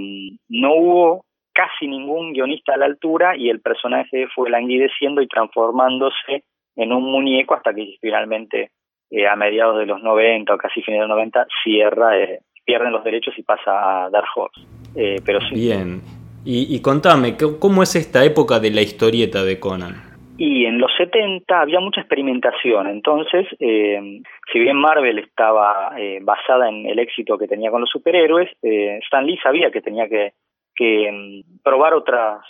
no 0.49 0.74
hubo 0.74 1.24
casi 1.53 1.89
ningún 1.89 2.35
guionista 2.35 2.74
a 2.74 2.77
la 2.77 2.85
altura 2.85 3.35
y 3.37 3.49
el 3.49 3.61
personaje 3.61 4.29
fue 4.35 4.51
languideciendo 4.51 5.22
y 5.22 5.27
transformándose 5.27 6.45
en 6.77 6.93
un 6.93 7.11
muñeco 7.11 7.55
hasta 7.55 7.72
que 7.72 7.97
finalmente 8.01 8.70
eh, 9.11 9.27
a 9.27 9.37
mediados 9.37 9.79
de 9.79 9.87
los 9.87 10.03
90 10.03 10.53
o 10.53 10.59
casi 10.59 10.83
finales 10.83 11.05
de 11.05 11.09
los 11.09 11.16
90 11.16 11.47
cierra, 11.64 12.18
eh, 12.18 12.41
pierden 12.64 12.93
los 12.93 13.05
derechos 13.05 13.35
y 13.39 13.43
pasa 13.43 14.05
a 14.05 14.11
Dark 14.11 14.27
Horse. 14.35 14.61
Eh, 14.95 15.20
pero. 15.24 15.39
Bien. 15.53 16.03
Y, 16.45 16.74
y 16.74 16.81
contame, 16.83 17.37
¿cómo 17.59 17.83
es 17.83 17.97
esta 17.97 18.24
época 18.24 18.61
de 18.61 18.70
la 18.70 18.83
historieta 18.83 19.43
de 19.43 19.59
Conan? 19.59 20.06
Y 20.39 20.66
en 20.66 20.78
los 20.78 20.91
70 20.97 21.61
había 21.61 21.80
mucha 21.80 22.03
experimentación, 22.03 22.89
entonces, 22.89 23.47
eh, 23.59 24.20
si 24.53 24.59
bien 24.59 24.76
Marvel 24.76 25.18
estaba 25.18 25.95
eh, 25.99 26.18
basada 26.22 26.68
en 26.68 26.87
el 26.87 26.99
éxito 26.99 27.39
que 27.39 27.49
tenía 27.49 27.70
con 27.70 27.80
los 27.80 27.91
superhéroes, 27.91 28.51
eh, 28.62 28.99
Stan 29.05 29.24
Lee 29.24 29.39
sabía 29.43 29.70
que 29.70 29.80
tenía 29.80 30.09
que 30.09 30.34
que 30.76 31.11
mm, 31.11 31.62
probar 31.64 31.95
otras 31.95 32.45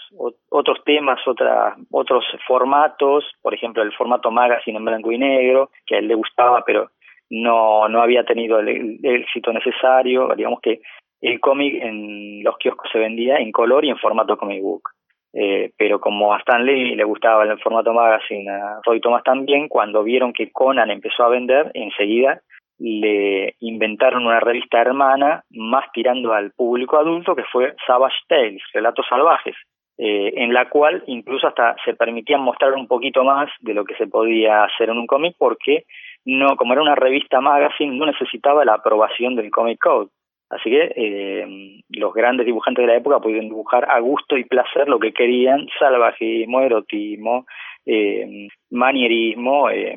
otros 0.50 0.82
temas, 0.84 1.20
otras 1.26 1.74
otros 1.92 2.24
formatos, 2.46 3.24
por 3.40 3.54
ejemplo 3.54 3.82
el 3.82 3.92
formato 3.92 4.30
magazine 4.30 4.78
en 4.78 4.84
blanco 4.84 5.12
y 5.12 5.18
negro, 5.18 5.70
que 5.86 5.94
a 5.94 5.98
él 5.98 6.08
le 6.08 6.14
gustaba, 6.14 6.64
pero 6.66 6.90
no 7.30 7.88
no 7.88 8.02
había 8.02 8.24
tenido 8.24 8.58
el, 8.58 8.98
éxito 9.02 9.52
necesario, 9.52 10.28
digamos 10.36 10.60
que 10.60 10.80
el 11.20 11.40
cómic 11.40 11.82
en 11.82 12.42
los 12.42 12.58
kioscos 12.58 12.90
se 12.90 12.98
vendía 12.98 13.36
en 13.36 13.52
color 13.52 13.84
y 13.84 13.90
en 13.90 13.98
formato 13.98 14.36
comic 14.36 14.60
book. 14.60 14.95
Eh, 15.38 15.72
pero 15.76 16.00
como 16.00 16.32
a 16.32 16.38
Stan 16.38 16.64
Lee 16.64 16.94
le 16.94 17.04
gustaba 17.04 17.44
el 17.44 17.58
formato 17.58 17.92
magazine, 17.92 18.50
a 18.50 18.80
Roy 18.82 19.00
Thomas 19.00 19.22
también, 19.22 19.68
cuando 19.68 20.02
vieron 20.02 20.32
que 20.32 20.50
Conan 20.50 20.90
empezó 20.90 21.24
a 21.24 21.28
vender, 21.28 21.70
enseguida 21.74 22.40
le 22.78 23.54
inventaron 23.60 24.24
una 24.26 24.40
revista 24.40 24.80
hermana 24.80 25.42
más 25.50 25.84
tirando 25.92 26.32
al 26.32 26.52
público 26.52 26.96
adulto 26.96 27.36
que 27.36 27.44
fue 27.52 27.74
Savage 27.86 28.16
Tales, 28.28 28.62
Relatos 28.72 29.04
Salvajes, 29.10 29.54
eh, 29.98 30.32
en 30.36 30.54
la 30.54 30.70
cual 30.70 31.02
incluso 31.06 31.48
hasta 31.48 31.76
se 31.84 31.94
permitían 31.94 32.40
mostrar 32.40 32.72
un 32.72 32.86
poquito 32.86 33.22
más 33.22 33.50
de 33.60 33.74
lo 33.74 33.84
que 33.84 33.94
se 33.96 34.06
podía 34.06 34.64
hacer 34.64 34.88
en 34.88 34.96
un 34.96 35.06
cómic 35.06 35.36
porque 35.38 35.84
no, 36.24 36.56
como 36.56 36.72
era 36.72 36.82
una 36.82 36.94
revista 36.94 37.42
magazine, 37.42 37.94
no 37.94 38.06
necesitaba 38.06 38.64
la 38.64 38.74
aprobación 38.74 39.36
del 39.36 39.50
Comic 39.50 39.80
Code. 39.80 40.08
Así 40.50 40.70
que 40.70 40.92
eh, 40.94 41.82
los 41.88 42.14
grandes 42.14 42.46
dibujantes 42.46 42.82
de 42.82 42.92
la 42.92 42.98
época 42.98 43.20
pudieron 43.20 43.48
dibujar 43.48 43.90
a 43.90 43.98
gusto 44.00 44.36
y 44.36 44.44
placer 44.44 44.88
lo 44.88 45.00
que 45.00 45.12
querían, 45.12 45.66
salvajismo, 45.78 46.60
erotismo, 46.60 47.46
eh, 47.84 48.48
manierismo, 48.70 49.70
eh, 49.70 49.96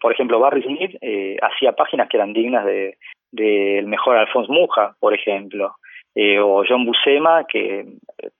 por 0.00 0.12
ejemplo, 0.12 0.40
Barry 0.40 0.62
Smith 0.62 0.96
eh, 1.00 1.36
hacía 1.42 1.72
páginas 1.72 2.08
que 2.08 2.16
eran 2.16 2.32
dignas 2.32 2.64
de 2.64 2.96
del 3.32 3.86
mejor 3.86 4.16
Alphonse 4.16 4.50
Muja, 4.50 4.94
por 4.98 5.12
ejemplo, 5.12 5.74
eh, 6.14 6.38
o 6.38 6.62
John 6.66 6.86
Buscema, 6.86 7.44
que 7.44 7.84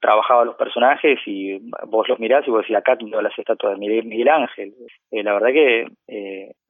trabajaba 0.01 0.45
los 0.45 0.55
personajes 0.55 1.19
y 1.27 1.59
vos 1.89 2.09
los 2.09 2.19
mirás 2.19 2.47
y 2.47 2.51
vos 2.51 2.63
decís, 2.63 2.77
acá 2.77 2.97
tengo 2.97 3.21
las 3.21 3.37
estatuas 3.39 3.79
de 3.79 4.03
Miguel, 4.03 4.29
Ángel. 4.29 4.73
Eh, 5.11 5.23
la 5.23 5.35
verdad 5.35 5.49
que 5.49 5.87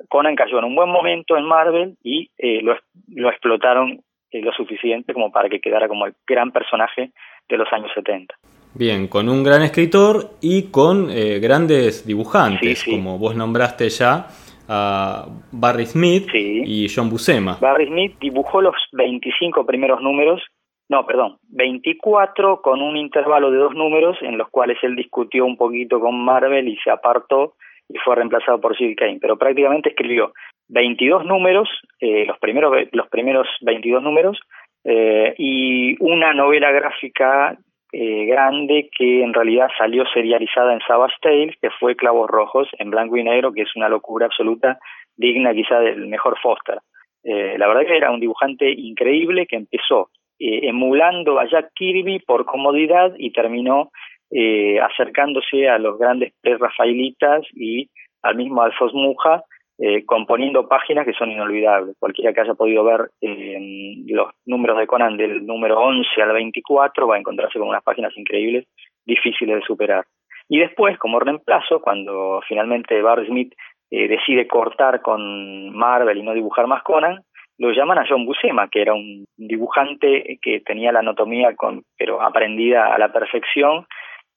Conan 0.08 0.34
cayó 0.34 0.58
en 0.58 0.64
un 0.64 0.74
buen 0.74 0.88
momento 0.88 1.36
en 1.36 1.44
Marvel 1.44 1.94
y 2.02 2.30
lo, 2.62 2.76
lo 3.14 3.28
explotaron 3.28 4.00
eh, 4.36 4.42
lo 4.42 4.52
suficiente 4.52 5.14
como 5.14 5.30
para 5.30 5.48
que 5.48 5.60
quedara 5.60 5.88
como 5.88 6.06
el 6.06 6.14
gran 6.26 6.50
personaje 6.52 7.10
de 7.48 7.56
los 7.56 7.72
años 7.72 7.90
70. 7.94 8.34
Bien, 8.74 9.08
con 9.08 9.28
un 9.28 9.42
gran 9.42 9.62
escritor 9.62 10.32
y 10.40 10.70
con 10.70 11.08
eh, 11.10 11.38
grandes 11.38 12.06
dibujantes, 12.06 12.80
sí, 12.80 12.84
sí. 12.84 12.90
como 12.90 13.18
vos 13.18 13.34
nombraste 13.34 13.88
ya 13.88 14.26
a 14.68 15.26
Barry 15.52 15.86
Smith 15.86 16.28
sí. 16.30 16.62
y 16.66 16.86
John 16.94 17.08
Buscema. 17.08 17.56
Barry 17.60 17.86
Smith 17.86 18.16
dibujó 18.20 18.60
los 18.60 18.74
25 18.92 19.64
primeros 19.64 20.02
números, 20.02 20.42
no, 20.88 21.06
perdón, 21.06 21.38
24 21.48 22.60
con 22.60 22.82
un 22.82 22.96
intervalo 22.96 23.50
de 23.50 23.58
dos 23.58 23.74
números 23.74 24.18
en 24.20 24.36
los 24.36 24.48
cuales 24.50 24.76
él 24.82 24.94
discutió 24.94 25.46
un 25.46 25.56
poquito 25.56 25.98
con 25.98 26.22
Marvel 26.22 26.68
y 26.68 26.76
se 26.84 26.90
apartó 26.90 27.54
y 27.88 27.98
fue 27.98 28.16
reemplazado 28.16 28.60
por 28.60 28.76
Sid 28.76 28.96
Kane, 28.96 29.18
pero 29.20 29.36
prácticamente 29.36 29.90
escribió 29.90 30.32
22 30.68 31.24
números, 31.24 31.68
eh, 32.00 32.24
los 32.26 32.38
primeros 32.38 32.72
los 32.92 33.08
primeros 33.08 33.48
22 33.60 34.02
números 34.02 34.40
eh, 34.84 35.34
y 35.38 35.96
una 36.02 36.32
novela 36.34 36.70
gráfica 36.72 37.56
eh, 37.92 38.26
grande 38.26 38.90
que 38.96 39.22
en 39.22 39.32
realidad 39.32 39.68
salió 39.78 40.04
serializada 40.12 40.72
en 40.72 40.80
Savage 40.80 41.14
Tales, 41.22 41.54
que 41.62 41.70
fue 41.70 41.96
Clavos 41.96 42.28
Rojos, 42.28 42.68
en 42.78 42.90
blanco 42.90 43.16
y 43.16 43.22
negro, 43.22 43.52
que 43.52 43.62
es 43.62 43.76
una 43.76 43.88
locura 43.88 44.26
absoluta, 44.26 44.78
digna 45.16 45.54
quizá 45.54 45.78
del 45.78 46.06
mejor 46.08 46.36
Foster. 46.42 46.78
Eh, 47.22 47.56
la 47.58 47.66
verdad 47.68 47.86
que 47.86 47.96
era 47.96 48.10
un 48.10 48.20
dibujante 48.20 48.70
increíble 48.70 49.46
que 49.46 49.56
empezó 49.56 50.10
eh, 50.38 50.68
emulando 50.68 51.38
a 51.38 51.46
Jack 51.48 51.70
Kirby 51.74 52.18
por 52.20 52.44
comodidad 52.44 53.14
y 53.18 53.32
terminó 53.32 53.90
eh, 54.30 54.80
acercándose 54.80 55.68
a 55.68 55.78
los 55.78 55.98
grandes 55.98 56.32
pre-rafaelitas 56.40 57.44
y 57.54 57.88
al 58.22 58.36
mismo 58.36 58.62
Alfos 58.62 58.92
Muja, 58.92 59.44
eh, 59.78 60.06
componiendo 60.06 60.68
páginas 60.68 61.04
que 61.04 61.12
son 61.12 61.30
inolvidables. 61.30 61.96
Cualquiera 61.98 62.32
que 62.32 62.40
haya 62.40 62.54
podido 62.54 62.82
ver 62.82 63.10
eh, 63.20 63.96
los 64.06 64.32
números 64.46 64.78
de 64.78 64.86
Conan 64.86 65.18
del 65.18 65.46
número 65.46 65.78
11 65.78 66.22
al 66.22 66.32
24 66.32 67.06
va 67.06 67.16
a 67.16 67.18
encontrarse 67.18 67.58
con 67.58 67.68
unas 67.68 67.82
páginas 67.82 68.16
increíbles, 68.16 68.66
difíciles 69.04 69.56
de 69.56 69.66
superar. 69.66 70.06
Y 70.48 70.60
después, 70.60 70.98
como 70.98 71.20
reemplazo, 71.20 71.80
cuando 71.80 72.40
finalmente 72.48 73.02
Barry 73.02 73.26
Smith 73.26 73.52
eh, 73.90 74.08
decide 74.08 74.46
cortar 74.46 75.02
con 75.02 75.70
Marvel 75.76 76.16
y 76.16 76.22
no 76.22 76.32
dibujar 76.32 76.66
más 76.66 76.82
Conan, 76.82 77.20
lo 77.58 77.70
llaman 77.72 77.98
a 77.98 78.06
John 78.08 78.24
Buscema, 78.24 78.68
que 78.68 78.80
era 78.80 78.94
un 78.94 79.26
dibujante 79.36 80.38
que 80.40 80.60
tenía 80.60 80.92
la 80.92 81.00
anatomía 81.00 81.54
con, 81.54 81.82
pero 81.98 82.22
aprendida 82.22 82.94
a 82.94 82.98
la 82.98 83.12
perfección 83.12 83.86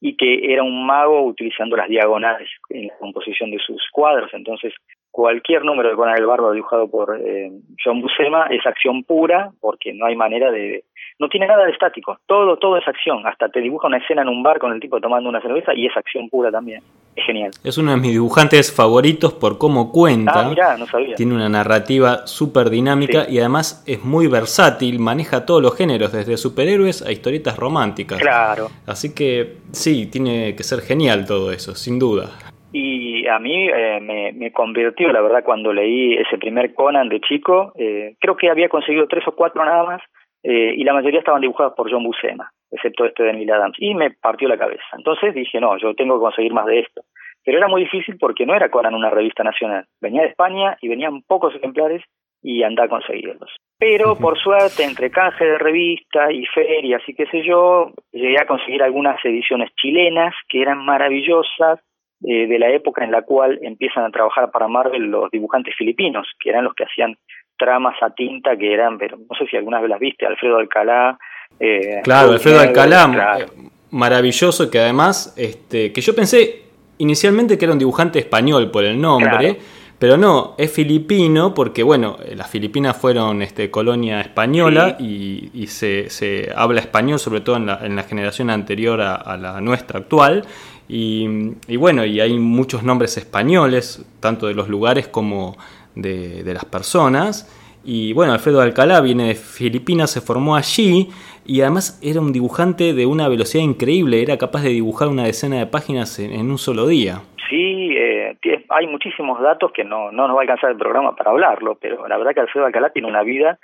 y 0.01 0.15
que 0.15 0.53
era 0.53 0.63
un 0.63 0.85
mago 0.85 1.25
utilizando 1.25 1.75
las 1.75 1.89
diagonales 1.89 2.49
en 2.69 2.87
la 2.87 2.97
composición 2.97 3.51
de 3.51 3.59
sus 3.59 3.81
cuadros. 3.91 4.33
Entonces, 4.33 4.73
cualquier 5.11 5.65
número 5.65 5.89
de 5.89 5.95
Conan 5.95 6.17
el 6.17 6.25
Bárbaro 6.25 6.53
dibujado 6.53 6.89
por 6.89 7.19
eh, 7.19 7.51
John 7.83 8.01
Buscema 8.01 8.47
es 8.47 8.65
acción 8.65 9.03
pura 9.03 9.51
porque 9.59 9.93
no 9.93 10.05
hay 10.05 10.15
manera 10.15 10.51
de 10.51 10.83
no 11.19 11.27
tiene 11.27 11.47
nada 11.47 11.65
de 11.65 11.71
estático. 11.71 12.17
Todo 12.25 12.57
todo 12.57 12.77
es 12.77 12.87
acción. 12.87 13.25
Hasta 13.27 13.49
te 13.49 13.59
dibuja 13.59 13.87
una 13.87 13.97
escena 13.97 14.21
en 14.21 14.29
un 14.29 14.41
bar 14.41 14.59
con 14.59 14.71
el 14.71 14.79
tipo 14.79 15.01
tomando 15.01 15.29
una 15.29 15.41
cerveza 15.41 15.73
y 15.75 15.85
es 15.85 15.97
acción 15.97 16.29
pura 16.29 16.51
también. 16.51 16.81
Es 17.15 17.25
genial. 17.25 17.51
Es 17.63 17.77
uno 17.77 17.91
de 17.91 17.97
mis 17.97 18.11
dibujantes 18.11 18.73
favoritos 18.73 19.33
por 19.33 19.57
cómo 19.57 19.91
cuenta. 19.91 20.45
Ah, 20.45 20.49
mirá, 20.49 20.77
no 20.77 20.85
sabía. 20.85 21.15
tiene 21.15 21.35
una 21.35 21.49
narrativa 21.49 22.25
súper 22.25 22.69
dinámica 22.69 23.25
sí. 23.25 23.35
y 23.35 23.39
además 23.39 23.83
es 23.87 24.03
muy 24.05 24.27
versátil 24.27 24.99
maneja 24.99 25.45
todos 25.45 25.61
los 25.61 25.75
géneros 25.75 26.13
desde 26.13 26.37
superhéroes 26.37 27.01
a 27.01 27.11
historietas 27.11 27.57
románticas. 27.57 28.19
Claro. 28.19 28.69
Así 28.85 29.13
que 29.13 29.57
sí 29.71 30.05
tiene 30.05 30.55
que 30.55 30.63
ser 30.63 30.79
genial 30.81 31.25
todo 31.25 31.51
eso 31.51 31.75
sin 31.75 31.99
duda 31.99 32.29
Y 32.71 33.27
a 33.27 33.39
mí 33.39 33.67
eh, 33.67 34.33
me, 34.35 34.51
convirtió, 34.51 35.11
la 35.11 35.21
verdad, 35.21 35.43
cuando 35.43 35.73
leí 35.73 36.15
ese 36.15 36.37
primer 36.37 36.73
Conan 36.73 37.09
de 37.09 37.19
chico, 37.21 37.73
eh, 37.75 38.15
creo 38.19 38.37
que 38.37 38.49
había 38.49 38.69
conseguido 38.69 39.07
tres 39.07 39.27
o 39.27 39.31
cuatro 39.31 39.63
nada 39.65 39.83
más, 39.83 40.01
eh, 40.43 40.73
y 40.75 40.83
la 40.83 40.93
mayoría 40.93 41.19
estaban 41.19 41.41
dibujados 41.41 41.73
por 41.75 41.91
John 41.91 42.03
Buscema, 42.03 42.51
excepto 42.71 43.05
este 43.05 43.23
de 43.23 43.33
Neil 43.33 43.51
Adams, 43.51 43.75
y 43.79 43.95
me 43.95 44.11
partió 44.11 44.47
la 44.47 44.57
cabeza. 44.57 44.85
Entonces 44.95 45.33
dije, 45.33 45.59
no, 45.59 45.77
yo 45.77 45.95
tengo 45.95 46.15
que 46.15 46.23
conseguir 46.23 46.53
más 46.53 46.65
de 46.65 46.79
esto. 46.79 47.01
Pero 47.43 47.57
era 47.57 47.67
muy 47.67 47.81
difícil 47.81 48.17
porque 48.19 48.45
no 48.45 48.53
era 48.53 48.69
Conan 48.69 48.93
una 48.93 49.09
revista 49.09 49.43
nacional. 49.43 49.85
Venía 49.99 50.21
de 50.21 50.29
España 50.29 50.77
y 50.81 50.87
venían 50.87 51.21
pocos 51.23 51.55
ejemplares 51.55 52.03
y 52.41 52.63
andaba 52.63 52.85
a 52.85 52.89
conseguirlos. 52.89 53.49
Pero 53.77 54.15
por 54.15 54.37
suerte, 54.37 54.83
entre 54.83 55.09
canje 55.09 55.45
de 55.45 55.57
revista 55.57 56.31
y 56.31 56.45
ferias 56.45 57.01
y 57.07 57.13
qué 57.13 57.25
sé 57.27 57.43
yo, 57.43 57.91
llegué 58.11 58.39
a 58.39 58.45
conseguir 58.45 58.83
algunas 58.83 59.23
ediciones 59.23 59.71
chilenas 59.75 60.33
que 60.47 60.61
eran 60.61 60.83
maravillosas, 60.83 61.79
eh, 62.21 62.47
de 62.47 62.59
la 62.59 62.69
época 62.69 63.03
en 63.03 63.11
la 63.11 63.21
cual 63.21 63.59
empiezan 63.61 64.03
a 64.03 64.11
trabajar 64.11 64.51
para 64.51 64.67
Marvel 64.67 65.03
los 65.03 65.31
dibujantes 65.31 65.73
filipinos, 65.77 66.27
que 66.41 66.49
eran 66.49 66.65
los 66.65 66.73
que 66.73 66.83
hacían 66.83 67.15
tramas 67.57 67.95
a 68.01 68.09
tinta, 68.11 68.57
que 68.57 68.73
eran, 68.73 68.97
pero 68.97 69.17
no 69.17 69.37
sé 69.37 69.45
si 69.49 69.57
algunas 69.57 69.81
vez 69.81 69.89
las 69.89 69.99
viste, 69.99 70.25
Alfredo 70.25 70.57
Alcalá. 70.57 71.17
Eh, 71.59 72.01
claro, 72.03 72.31
Alfredo 72.31 72.59
Alcalá, 72.59 73.37
eh, 73.39 73.45
maravilloso, 73.91 74.69
que 74.69 74.79
además, 74.79 75.33
este, 75.37 75.93
que 75.93 76.01
yo 76.01 76.15
pensé 76.15 76.63
inicialmente 76.97 77.57
que 77.57 77.65
era 77.65 77.73
un 77.73 77.79
dibujante 77.79 78.19
español 78.19 78.71
por 78.71 78.83
el 78.83 78.99
nombre. 78.99 79.57
Pero 79.99 80.15
no, 80.15 80.55
es 80.57 80.71
filipino 80.71 81.53
porque, 81.53 81.83
bueno, 81.83 82.17
las 82.33 82.49
Filipinas 82.49 82.95
fueron 82.95 83.41
este, 83.41 83.69
colonia 83.69 84.21
española 84.21 84.95
y, 84.97 85.67
se, 85.67 86.09
se, 86.09 86.49
habla 86.55 86.79
español, 86.79 87.19
sobre 87.19 87.41
todo 87.41 87.57
en 87.57 87.65
la, 87.65 87.85
en 87.85 87.97
la 87.97 88.03
generación 88.03 88.49
anterior 88.49 89.01
a, 89.01 89.35
la 89.35 89.59
nuestra 89.59 89.99
actual. 89.99 90.45
Y, 90.91 91.77
bueno, 91.77 92.03
y 92.03 92.19
hay 92.19 92.39
muchos 92.39 92.81
nombres 92.81 93.15
españoles, 93.15 94.03
tanto 94.19 94.47
de 94.47 94.55
los 94.55 94.69
lugares 94.69 95.07
como 95.07 95.55
de, 95.93 96.41
las 96.43 96.65
personas. 96.65 97.55
Y 97.85 98.13
bueno, 98.13 98.33
Alfredo 98.33 98.59
Alcalá 98.59 98.99
viene 98.99 99.27
de 99.27 99.35
Filipinas, 99.35 100.09
se 100.09 100.19
formó 100.19 100.55
allí 100.55 101.09
y 101.45 101.61
además 101.61 101.99
era 102.03 102.19
un 102.19 102.33
dibujante 102.33 102.93
de 102.93 103.05
una 103.05 103.29
velocidad 103.29 103.63
increíble, 103.63 104.21
era 104.21 104.37
capaz 104.37 104.63
de 104.63 104.69
dibujar 104.69 105.07
una 105.07 105.23
decena 105.23 105.59
de 105.59 105.67
páginas 105.67 106.19
en 106.19 106.49
un 106.49 106.57
solo 106.57 106.87
día. 106.87 107.21
Sí, 107.49 107.95
eh, 107.95 108.37
hay 108.69 108.87
muchísimos 108.87 109.39
datos 109.41 109.71
que 109.71 109.83
no, 109.83 110.11
no 110.11 110.27
nos 110.27 110.35
va 110.35 110.39
a 110.39 110.41
alcanzar 110.41 110.71
el 110.71 110.77
programa 110.77 111.15
para 111.15 111.31
hablarlo, 111.31 111.77
pero 111.79 112.07
la 112.07 112.17
verdad 112.17 112.33
que 112.33 112.41
Alfredo 112.41 112.65
Alcalá 112.65 112.89
tiene 112.89 113.07
una 113.07 113.23
vida, 113.23 113.59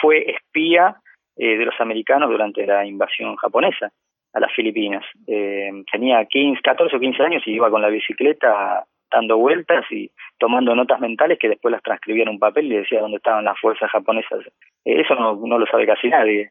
fue 0.00 0.30
espía 0.30 0.96
eh, 1.36 1.56
de 1.56 1.64
los 1.64 1.80
americanos 1.80 2.30
durante 2.30 2.66
la 2.66 2.84
invasión 2.84 3.36
japonesa 3.36 3.92
a 4.34 4.40
las 4.40 4.52
Filipinas. 4.52 5.04
Eh, 5.26 5.70
tenía 5.90 6.24
15, 6.24 6.60
14 6.62 6.96
o 6.96 7.00
15 7.00 7.22
años 7.22 7.42
y 7.46 7.52
iba 7.52 7.70
con 7.70 7.82
la 7.82 7.88
bicicleta 7.88 8.84
dando 9.10 9.36
vueltas 9.36 9.84
y 9.90 10.10
tomando 10.38 10.74
notas 10.74 11.00
mentales 11.00 11.38
que 11.38 11.48
después 11.48 11.70
las 11.72 11.82
transcribía 11.82 12.24
en 12.24 12.30
un 12.30 12.38
papel 12.38 12.66
y 12.66 12.76
decía 12.76 13.00
dónde 13.00 13.18
estaban 13.18 13.44
las 13.44 13.58
fuerzas 13.60 13.90
japonesas. 13.90 14.40
eso 14.84 15.14
no, 15.14 15.36
no 15.36 15.58
lo 15.58 15.66
sabe 15.66 15.86
casi 15.86 16.08
nadie. 16.08 16.50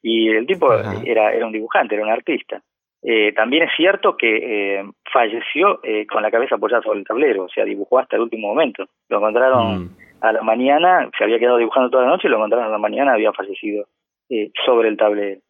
Y 0.00 0.28
el 0.28 0.46
tipo 0.46 0.72
era, 1.04 1.32
era 1.32 1.46
un 1.46 1.52
dibujante, 1.52 1.94
era 1.94 2.04
un 2.04 2.10
artista. 2.10 2.62
Eh, 3.06 3.32
también 3.34 3.64
es 3.64 3.70
cierto 3.76 4.16
que 4.16 4.78
eh, 4.78 4.84
falleció 5.12 5.80
eh, 5.82 6.06
con 6.06 6.22
la 6.22 6.30
cabeza 6.30 6.54
apoyada 6.54 6.82
sobre 6.82 7.00
el 7.00 7.06
tablero, 7.06 7.44
o 7.44 7.48
sea, 7.50 7.66
dibujó 7.66 7.98
hasta 7.98 8.16
el 8.16 8.22
último 8.22 8.48
momento. 8.48 8.86
Lo 9.10 9.18
encontraron 9.18 9.84
mm. 9.84 9.96
a 10.22 10.32
la 10.32 10.42
mañana, 10.42 11.10
se 11.16 11.22
había 11.22 11.38
quedado 11.38 11.58
dibujando 11.58 11.90
toda 11.90 12.04
la 12.04 12.10
noche, 12.10 12.28
y 12.28 12.30
lo 12.30 12.38
encontraron 12.38 12.68
a 12.68 12.72
la 12.72 12.78
mañana, 12.78 13.12
había 13.12 13.32
fallecido 13.32 13.86
sobre 14.64 14.88
el 14.88 14.96
tablero. 14.96 15.40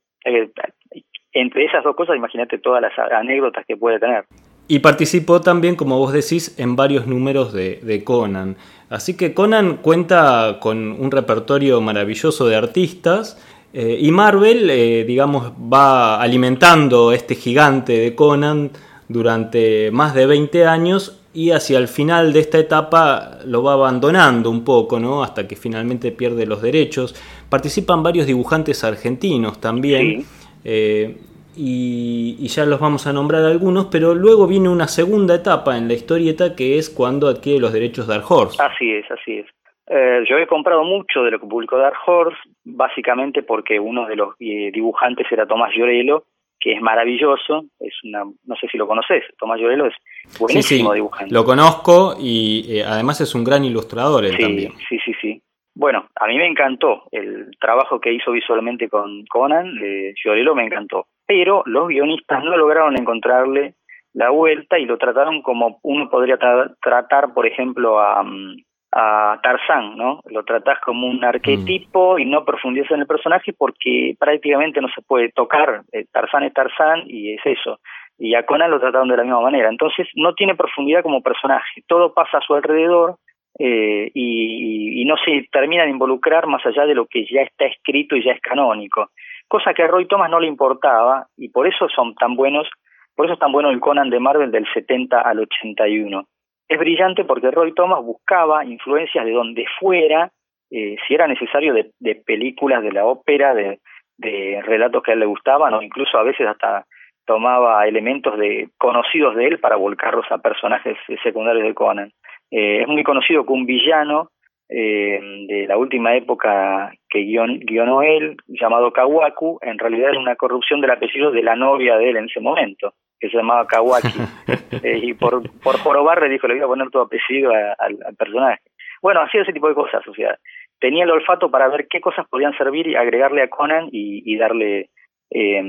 Entre 1.34 1.64
esas 1.64 1.84
dos 1.84 1.94
cosas, 1.96 2.16
imagínate 2.16 2.58
todas 2.58 2.80
las 2.80 2.92
anécdotas 3.12 3.64
que 3.66 3.76
puede 3.76 3.98
tener. 3.98 4.24
Y 4.66 4.78
participó 4.78 5.40
también, 5.42 5.76
como 5.76 5.98
vos 5.98 6.12
decís, 6.12 6.58
en 6.58 6.74
varios 6.74 7.06
números 7.06 7.52
de, 7.52 7.80
de 7.82 8.02
Conan. 8.02 8.56
Así 8.88 9.16
que 9.16 9.34
Conan 9.34 9.78
cuenta 9.78 10.58
con 10.60 10.92
un 10.92 11.10
repertorio 11.10 11.80
maravilloso 11.80 12.46
de 12.46 12.56
artistas 12.56 13.38
eh, 13.76 13.98
y 14.00 14.12
Marvel, 14.12 14.70
eh, 14.70 15.04
digamos, 15.04 15.52
va 15.52 16.22
alimentando 16.22 17.10
este 17.10 17.34
gigante 17.34 17.98
de 17.98 18.14
Conan 18.14 18.70
durante 19.08 19.90
más 19.90 20.14
de 20.14 20.26
20 20.26 20.64
años 20.64 21.20
y 21.34 21.50
hacia 21.50 21.78
el 21.78 21.88
final 21.88 22.32
de 22.32 22.38
esta 22.38 22.58
etapa 22.58 23.38
lo 23.44 23.64
va 23.64 23.72
abandonando 23.72 24.48
un 24.48 24.62
poco, 24.62 25.00
¿no? 25.00 25.24
Hasta 25.24 25.48
que 25.48 25.56
finalmente 25.56 26.12
pierde 26.12 26.46
los 26.46 26.62
derechos. 26.62 27.16
Participan 27.48 28.04
varios 28.04 28.28
dibujantes 28.28 28.84
argentinos 28.84 29.60
también. 29.60 30.24
Eh, 30.64 31.16
y, 31.56 32.36
y, 32.38 32.48
ya 32.48 32.64
los 32.64 32.80
vamos 32.80 33.06
a 33.06 33.12
nombrar 33.12 33.44
algunos, 33.44 33.86
pero 33.86 34.14
luego 34.14 34.46
viene 34.46 34.68
una 34.68 34.88
segunda 34.88 35.36
etapa 35.36 35.76
en 35.78 35.86
la 35.86 35.94
historieta 35.94 36.56
que 36.56 36.78
es 36.78 36.90
cuando 36.90 37.28
adquiere 37.28 37.60
los 37.60 37.72
derechos 37.72 38.08
de 38.08 38.14
Dark 38.14 38.26
Horse. 38.28 38.60
Así 38.60 38.92
es, 38.92 39.08
así 39.10 39.38
es. 39.38 39.46
Eh, 39.86 40.24
yo 40.28 40.38
he 40.38 40.46
comprado 40.46 40.82
mucho 40.82 41.22
de 41.22 41.30
lo 41.30 41.38
que 41.38 41.46
publicó 41.46 41.76
Dark 41.76 41.98
Horse, 42.06 42.38
básicamente 42.64 43.42
porque 43.42 43.78
uno 43.78 44.06
de 44.06 44.16
los 44.16 44.34
eh, 44.40 44.70
dibujantes 44.72 45.26
era 45.30 45.46
Tomás 45.46 45.72
Llorelo, 45.76 46.24
que 46.58 46.72
es 46.72 46.80
maravilloso, 46.80 47.66
es 47.78 47.92
una, 48.04 48.24
no 48.24 48.56
sé 48.56 48.66
si 48.68 48.78
lo 48.78 48.86
conoces, 48.86 49.24
Tomás 49.38 49.60
Llorelo 49.60 49.86
es 49.86 49.94
buenísimo 50.40 50.94
dibujante. 50.94 51.34
Lo 51.34 51.44
conozco 51.44 52.16
y 52.18 52.78
eh, 52.78 52.84
además 52.84 53.20
es 53.20 53.34
un 53.34 53.44
gran 53.44 53.64
ilustrador 53.64 54.24
él 54.24 54.38
también. 54.38 54.72
Sí, 54.88 54.98
sí, 55.04 55.12
sí. 55.20 55.42
Bueno, 55.74 56.06
a 56.14 56.26
mí 56.26 56.36
me 56.36 56.46
encantó 56.46 57.02
el 57.10 57.50
trabajo 57.60 58.00
que 58.00 58.12
hizo 58.12 58.30
visualmente 58.30 58.88
con 58.88 59.24
Conan, 59.26 59.74
de 59.74 60.14
Llorelo 60.22 60.54
me 60.54 60.64
encantó, 60.64 61.06
pero 61.26 61.62
los 61.66 61.88
guionistas 61.88 62.44
no 62.44 62.56
lograron 62.56 62.96
encontrarle 62.96 63.74
la 64.12 64.30
vuelta 64.30 64.78
y 64.78 64.86
lo 64.86 64.96
trataron 64.98 65.42
como 65.42 65.80
uno 65.82 66.08
podría 66.08 66.38
tratar, 66.80 67.34
por 67.34 67.46
ejemplo, 67.46 67.98
a, 67.98 68.22
mm, 68.22 68.56
a 68.92 69.40
Tarzán, 69.42 69.96
¿no? 69.96 70.20
Lo 70.30 70.44
tratás 70.44 70.78
como 70.80 71.08
un 71.08 71.24
arquetipo 71.24 72.16
y 72.20 72.24
no 72.24 72.44
profundizas 72.44 72.92
en 72.92 73.00
el 73.00 73.06
personaje 73.08 73.52
porque 73.52 74.14
prácticamente 74.20 74.80
no 74.80 74.88
se 74.94 75.02
puede 75.02 75.30
tocar. 75.32 75.82
Eh, 75.90 76.04
Tarzán 76.12 76.44
es 76.44 76.54
Tarzán 76.54 77.02
y 77.08 77.34
es 77.34 77.40
eso. 77.44 77.80
Y 78.16 78.36
a 78.36 78.46
Conan 78.46 78.70
lo 78.70 78.78
trataron 78.78 79.08
de 79.08 79.16
la 79.16 79.24
misma 79.24 79.40
manera. 79.40 79.68
Entonces 79.68 80.06
no 80.14 80.34
tiene 80.34 80.54
profundidad 80.54 81.02
como 81.02 81.22
personaje. 81.22 81.82
Todo 81.88 82.14
pasa 82.14 82.38
a 82.38 82.40
su 82.40 82.54
alrededor 82.54 83.16
eh, 83.58 84.10
y, 84.12 85.02
y, 85.02 85.04
no 85.04 85.16
se 85.24 85.46
termina 85.52 85.84
de 85.84 85.90
involucrar 85.90 86.46
más 86.46 86.64
allá 86.66 86.86
de 86.86 86.94
lo 86.94 87.06
que 87.06 87.24
ya 87.24 87.42
está 87.42 87.66
escrito 87.66 88.16
y 88.16 88.24
ya 88.24 88.32
es 88.32 88.40
canónico. 88.40 89.10
Cosa 89.46 89.72
que 89.74 89.82
a 89.82 89.86
Roy 89.86 90.06
Thomas 90.06 90.30
no 90.30 90.40
le 90.40 90.48
importaba 90.48 91.26
y 91.36 91.50
por 91.50 91.66
eso 91.66 91.88
son 91.88 92.14
tan 92.14 92.34
buenos, 92.34 92.68
por 93.14 93.26
eso 93.26 93.34
es 93.34 93.40
tan 93.40 93.52
bueno 93.52 93.70
el 93.70 93.80
Conan 93.80 94.10
de 94.10 94.18
Marvel 94.18 94.50
del 94.50 94.66
70 94.72 95.20
al 95.20 95.40
81 95.40 96.26
es 96.68 96.78
brillante 96.78 97.24
porque 97.24 97.50
Roy 97.50 97.72
Thomas 97.74 98.02
buscaba 98.02 98.64
influencias 98.64 99.24
de 99.24 99.32
donde 99.32 99.64
fuera, 99.78 100.30
eh, 100.70 100.96
si 101.06 101.14
era 101.14 101.26
necesario, 101.26 101.74
de, 101.74 101.90
de, 101.98 102.14
películas 102.16 102.82
de 102.82 102.92
la 102.92 103.04
ópera, 103.04 103.54
de, 103.54 103.80
de 104.18 104.62
relatos 104.62 105.02
que 105.02 105.10
a 105.10 105.14
él 105.14 105.20
le 105.20 105.26
gustaban, 105.26 105.74
o 105.74 105.82
incluso 105.82 106.18
a 106.18 106.22
veces 106.22 106.46
hasta 106.46 106.86
tomaba 107.26 107.86
elementos 107.86 108.38
de 108.38 108.68
conocidos 108.78 109.34
de 109.34 109.46
él 109.46 109.58
para 109.58 109.76
volcarlos 109.76 110.26
a 110.30 110.38
personajes 110.38 110.96
secundarios 111.22 111.64
de 111.64 111.74
Conan. 111.74 112.12
Eh, 112.56 112.82
es 112.82 112.86
muy 112.86 113.02
conocido 113.02 113.44
que 113.44 113.52
un 113.52 113.66
villano 113.66 114.30
eh, 114.68 115.18
de 115.48 115.66
la 115.66 115.76
última 115.76 116.14
época 116.14 116.92
que 117.08 117.24
guionó 117.24 118.02
él, 118.02 118.36
llamado 118.46 118.92
Kawaku, 118.92 119.58
en 119.60 119.76
realidad 119.76 120.10
era 120.10 120.20
una 120.20 120.36
corrupción 120.36 120.80
del 120.80 120.92
apellido 120.92 121.32
de 121.32 121.42
la 121.42 121.56
novia 121.56 121.96
de 121.98 122.10
él 122.10 122.16
en 122.16 122.26
ese 122.26 122.38
momento 122.38 122.94
que 123.18 123.28
se 123.28 123.36
llamaba 123.36 123.66
Kawaki, 123.66 124.08
eh, 124.84 125.00
y 125.02 125.14
por, 125.14 125.42
por 125.60 125.78
jorobar 125.78 126.22
le 126.22 126.28
dijo, 126.28 126.46
le 126.46 126.54
voy 126.54 126.62
a 126.62 126.66
poner 126.66 126.90
tu 126.90 127.00
apellido 127.00 127.50
al, 127.50 127.98
personaje. 128.16 128.60
Bueno, 129.02 129.20
hacía 129.20 129.42
ese 129.42 129.52
tipo 129.52 129.68
de 129.68 129.74
cosas, 129.74 130.06
o 130.06 130.14
sea, 130.14 130.36
tenía 130.78 131.04
el 131.04 131.10
olfato 131.10 131.50
para 131.50 131.68
ver 131.68 131.88
qué 131.88 132.00
cosas 132.00 132.26
podían 132.28 132.56
servir 132.56 132.86
y 132.86 132.94
agregarle 132.94 133.42
a 133.42 133.48
Conan 133.48 133.88
y, 133.90 134.36
darle 134.36 134.90
eh, 135.30 135.62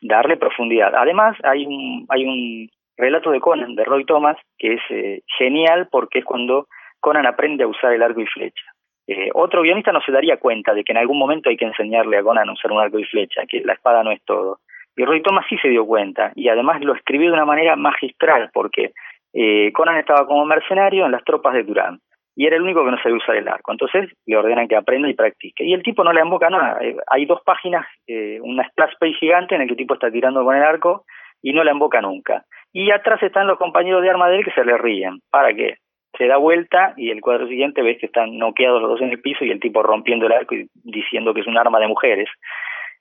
darle 0.00 0.36
profundidad. 0.36 0.94
Además, 0.96 1.36
hay 1.44 1.64
un, 1.66 2.06
hay 2.08 2.24
un 2.24 2.68
relato 2.96 3.30
de 3.30 3.40
Conan, 3.40 3.74
de 3.74 3.84
Roy 3.84 4.04
Thomas, 4.04 4.36
que 4.58 4.74
es 4.74 4.80
eh, 4.90 5.22
genial 5.38 5.88
porque 5.90 6.20
es 6.20 6.24
cuando 6.24 6.66
Conan 7.00 7.26
aprende 7.26 7.64
a 7.64 7.68
usar 7.68 7.92
el 7.92 8.02
arco 8.02 8.20
y 8.20 8.26
flecha. 8.26 8.64
Eh, 9.06 9.30
otro 9.34 9.62
guionista 9.62 9.92
no 9.92 10.00
se 10.00 10.12
daría 10.12 10.36
cuenta 10.36 10.72
de 10.74 10.84
que 10.84 10.92
en 10.92 10.98
algún 10.98 11.18
momento 11.18 11.50
hay 11.50 11.56
que 11.56 11.64
enseñarle 11.64 12.18
a 12.18 12.22
Conan 12.22 12.48
a 12.48 12.52
usar 12.52 12.70
un 12.70 12.80
arco 12.80 12.98
y 12.98 13.04
flecha, 13.04 13.42
que 13.48 13.60
la 13.60 13.72
espada 13.72 14.02
no 14.02 14.12
es 14.12 14.22
todo. 14.24 14.60
Y 14.96 15.04
Roy 15.04 15.22
Thomas 15.22 15.46
sí 15.48 15.56
se 15.58 15.68
dio 15.68 15.86
cuenta, 15.86 16.32
y 16.34 16.48
además 16.48 16.82
lo 16.82 16.94
escribió 16.94 17.28
de 17.28 17.34
una 17.34 17.46
manera 17.46 17.76
magistral, 17.76 18.50
porque 18.52 18.92
eh, 19.32 19.72
Conan 19.72 19.96
estaba 19.96 20.26
como 20.26 20.44
mercenario 20.44 21.06
en 21.06 21.12
las 21.12 21.24
tropas 21.24 21.54
de 21.54 21.64
Durán, 21.64 21.98
y 22.36 22.46
era 22.46 22.56
el 22.56 22.62
único 22.62 22.84
que 22.84 22.90
no 22.90 22.98
sabía 23.02 23.16
usar 23.16 23.36
el 23.36 23.48
arco. 23.48 23.72
Entonces 23.72 24.10
le 24.26 24.36
ordenan 24.36 24.68
que 24.68 24.76
aprenda 24.76 25.08
y 25.08 25.14
practique. 25.14 25.64
Y 25.64 25.74
el 25.74 25.82
tipo 25.82 26.02
no 26.04 26.12
le 26.12 26.20
emboca 26.20 26.48
nada. 26.48 26.78
Eh, 26.82 26.96
hay 27.08 27.26
dos 27.26 27.42
páginas, 27.44 27.86
eh, 28.06 28.38
una 28.42 28.66
splash 28.68 28.94
page 28.98 29.14
gigante 29.14 29.54
en 29.54 29.62
el 29.62 29.66
que 29.66 29.72
el 29.72 29.78
tipo 29.78 29.94
está 29.94 30.10
tirando 30.10 30.44
con 30.44 30.56
el 30.56 30.62
arco 30.62 31.04
y 31.42 31.52
no 31.52 31.64
la 31.64 31.72
emboca 31.72 32.00
nunca. 32.00 32.44
Y 32.72 32.90
atrás 32.90 33.22
están 33.22 33.46
los 33.46 33.58
compañeros 33.58 34.02
de 34.02 34.10
arma 34.10 34.28
de 34.28 34.38
él 34.38 34.44
que 34.44 34.52
se 34.52 34.64
le 34.64 34.78
ríen. 34.78 35.20
¿Para 35.30 35.54
qué? 35.54 35.76
Se 36.16 36.26
da 36.26 36.36
vuelta 36.36 36.94
y 36.96 37.10
el 37.10 37.20
cuadro 37.20 37.46
siguiente 37.46 37.82
ves 37.82 37.98
que 37.98 38.06
están 38.06 38.38
noqueados 38.38 38.80
los 38.80 38.90
dos 38.92 39.00
en 39.02 39.10
el 39.10 39.20
piso 39.20 39.44
y 39.44 39.50
el 39.50 39.60
tipo 39.60 39.82
rompiendo 39.82 40.26
el 40.26 40.32
arco 40.32 40.54
y 40.54 40.66
diciendo 40.74 41.34
que 41.34 41.40
es 41.40 41.46
un 41.46 41.58
arma 41.58 41.78
de 41.80 41.88
mujeres. 41.88 42.28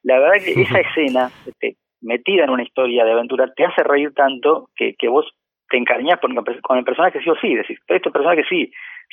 La 0.04 0.20
verdad 0.20 0.44
que 0.44 0.62
esa 0.62 0.80
escena, 0.88 1.30
este, 1.46 1.76
metida 2.02 2.44
en 2.44 2.50
una 2.50 2.64
historia 2.64 3.06
de 3.06 3.12
aventura, 3.12 3.52
te 3.56 3.66
hace 3.66 3.84
reír 3.84 4.14
tanto 4.14 4.70
que, 4.76 4.96
que 4.98 5.08
vos 5.08 5.30
te 5.70 5.78
encariñas 5.78 6.20
con 6.20 6.78
el 6.78 6.84
personaje 6.84 7.22
sí 7.22 7.30
o 7.30 7.36
sí, 7.36 7.56
decís, 7.56 7.80
este 7.88 8.12
personaje 8.12 8.44
sí, 8.50 8.72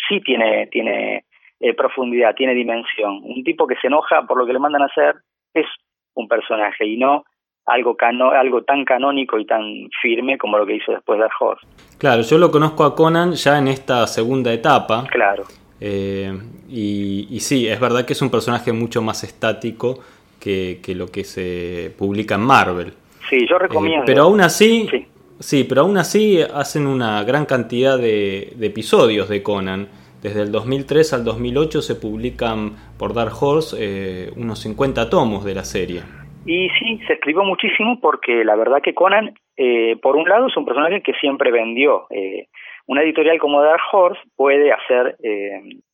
sí 0.08 0.20
tiene, 0.20 0.66
tiene 0.66 1.24
eh, 1.60 1.74
profundidad, 1.74 2.34
tiene 2.34 2.54
dimensión. 2.54 3.20
Un 3.22 3.44
tipo 3.44 3.66
que 3.66 3.76
se 3.76 3.86
enoja 3.86 4.22
por 4.26 4.38
lo 4.38 4.46
que 4.46 4.52
le 4.52 4.58
mandan 4.58 4.82
a 4.82 4.86
hacer 4.86 5.14
es 5.54 5.66
un 6.14 6.26
personaje 6.28 6.84
y 6.84 6.96
no 6.96 7.24
algo, 7.68 7.96
cano, 7.96 8.30
algo 8.30 8.62
tan 8.62 8.84
canónico 8.84 9.38
y 9.38 9.44
tan 9.44 9.62
firme 10.00 10.38
como 10.38 10.58
lo 10.58 10.66
que 10.66 10.76
hizo 10.76 10.92
después 10.92 11.18
Dark 11.18 11.32
Horse. 11.38 11.66
Claro, 11.98 12.22
yo 12.22 12.38
lo 12.38 12.50
conozco 12.50 12.84
a 12.84 12.94
Conan 12.94 13.32
ya 13.32 13.58
en 13.58 13.68
esta 13.68 14.06
segunda 14.06 14.52
etapa. 14.52 15.04
Claro. 15.10 15.44
Eh, 15.80 16.32
y, 16.68 17.28
y, 17.30 17.40
sí, 17.40 17.68
es 17.68 17.78
verdad 17.78 18.04
que 18.04 18.12
es 18.12 18.22
un 18.22 18.30
personaje 18.30 18.72
mucho 18.72 19.00
más 19.00 19.22
estático 19.22 20.00
que, 20.40 20.80
que 20.82 20.94
lo 20.94 21.06
que 21.06 21.24
se 21.24 21.92
publica 21.96 22.34
en 22.34 22.40
Marvel. 22.40 22.92
Sí, 23.28 23.46
yo 23.48 23.58
recomiendo. 23.58 24.02
Eh, 24.02 24.06
pero 24.06 24.22
aún 24.22 24.40
así, 24.40 24.88
sí. 25.38 25.64
pero 25.64 25.82
aún 25.82 25.98
así 25.98 26.40
hacen 26.40 26.86
una 26.86 27.22
gran 27.24 27.46
cantidad 27.46 27.98
de, 27.98 28.56
episodios 28.60 29.28
de 29.28 29.42
Conan. 29.42 29.88
Desde 30.22 30.42
el 30.42 30.50
2003 30.50 31.12
al 31.12 31.24
2008 31.24 31.82
se 31.82 31.94
publican 31.94 32.74
por 32.96 33.14
Dark 33.14 33.34
Horse 33.40 33.76
eh, 33.78 34.32
unos 34.36 34.58
50 34.60 35.08
tomos 35.10 35.44
de 35.44 35.54
la 35.54 35.64
serie. 35.64 36.02
Y 36.48 36.70
sí, 36.70 36.98
se 37.06 37.12
escribió 37.12 37.44
muchísimo 37.44 38.00
porque 38.00 38.42
la 38.42 38.56
verdad 38.56 38.80
que 38.82 38.94
Conan, 38.94 39.34
eh, 39.58 39.96
por 40.00 40.16
un 40.16 40.26
lado, 40.26 40.46
es 40.46 40.56
un 40.56 40.64
personaje 40.64 41.02
que 41.02 41.12
siempre 41.14 41.50
vendió. 41.50 42.06
una 42.86 43.02
editorial 43.02 43.38
como 43.38 43.60
Dark 43.60 43.82
Horse 43.92 44.22
puede 44.34 44.72
hacer 44.72 45.18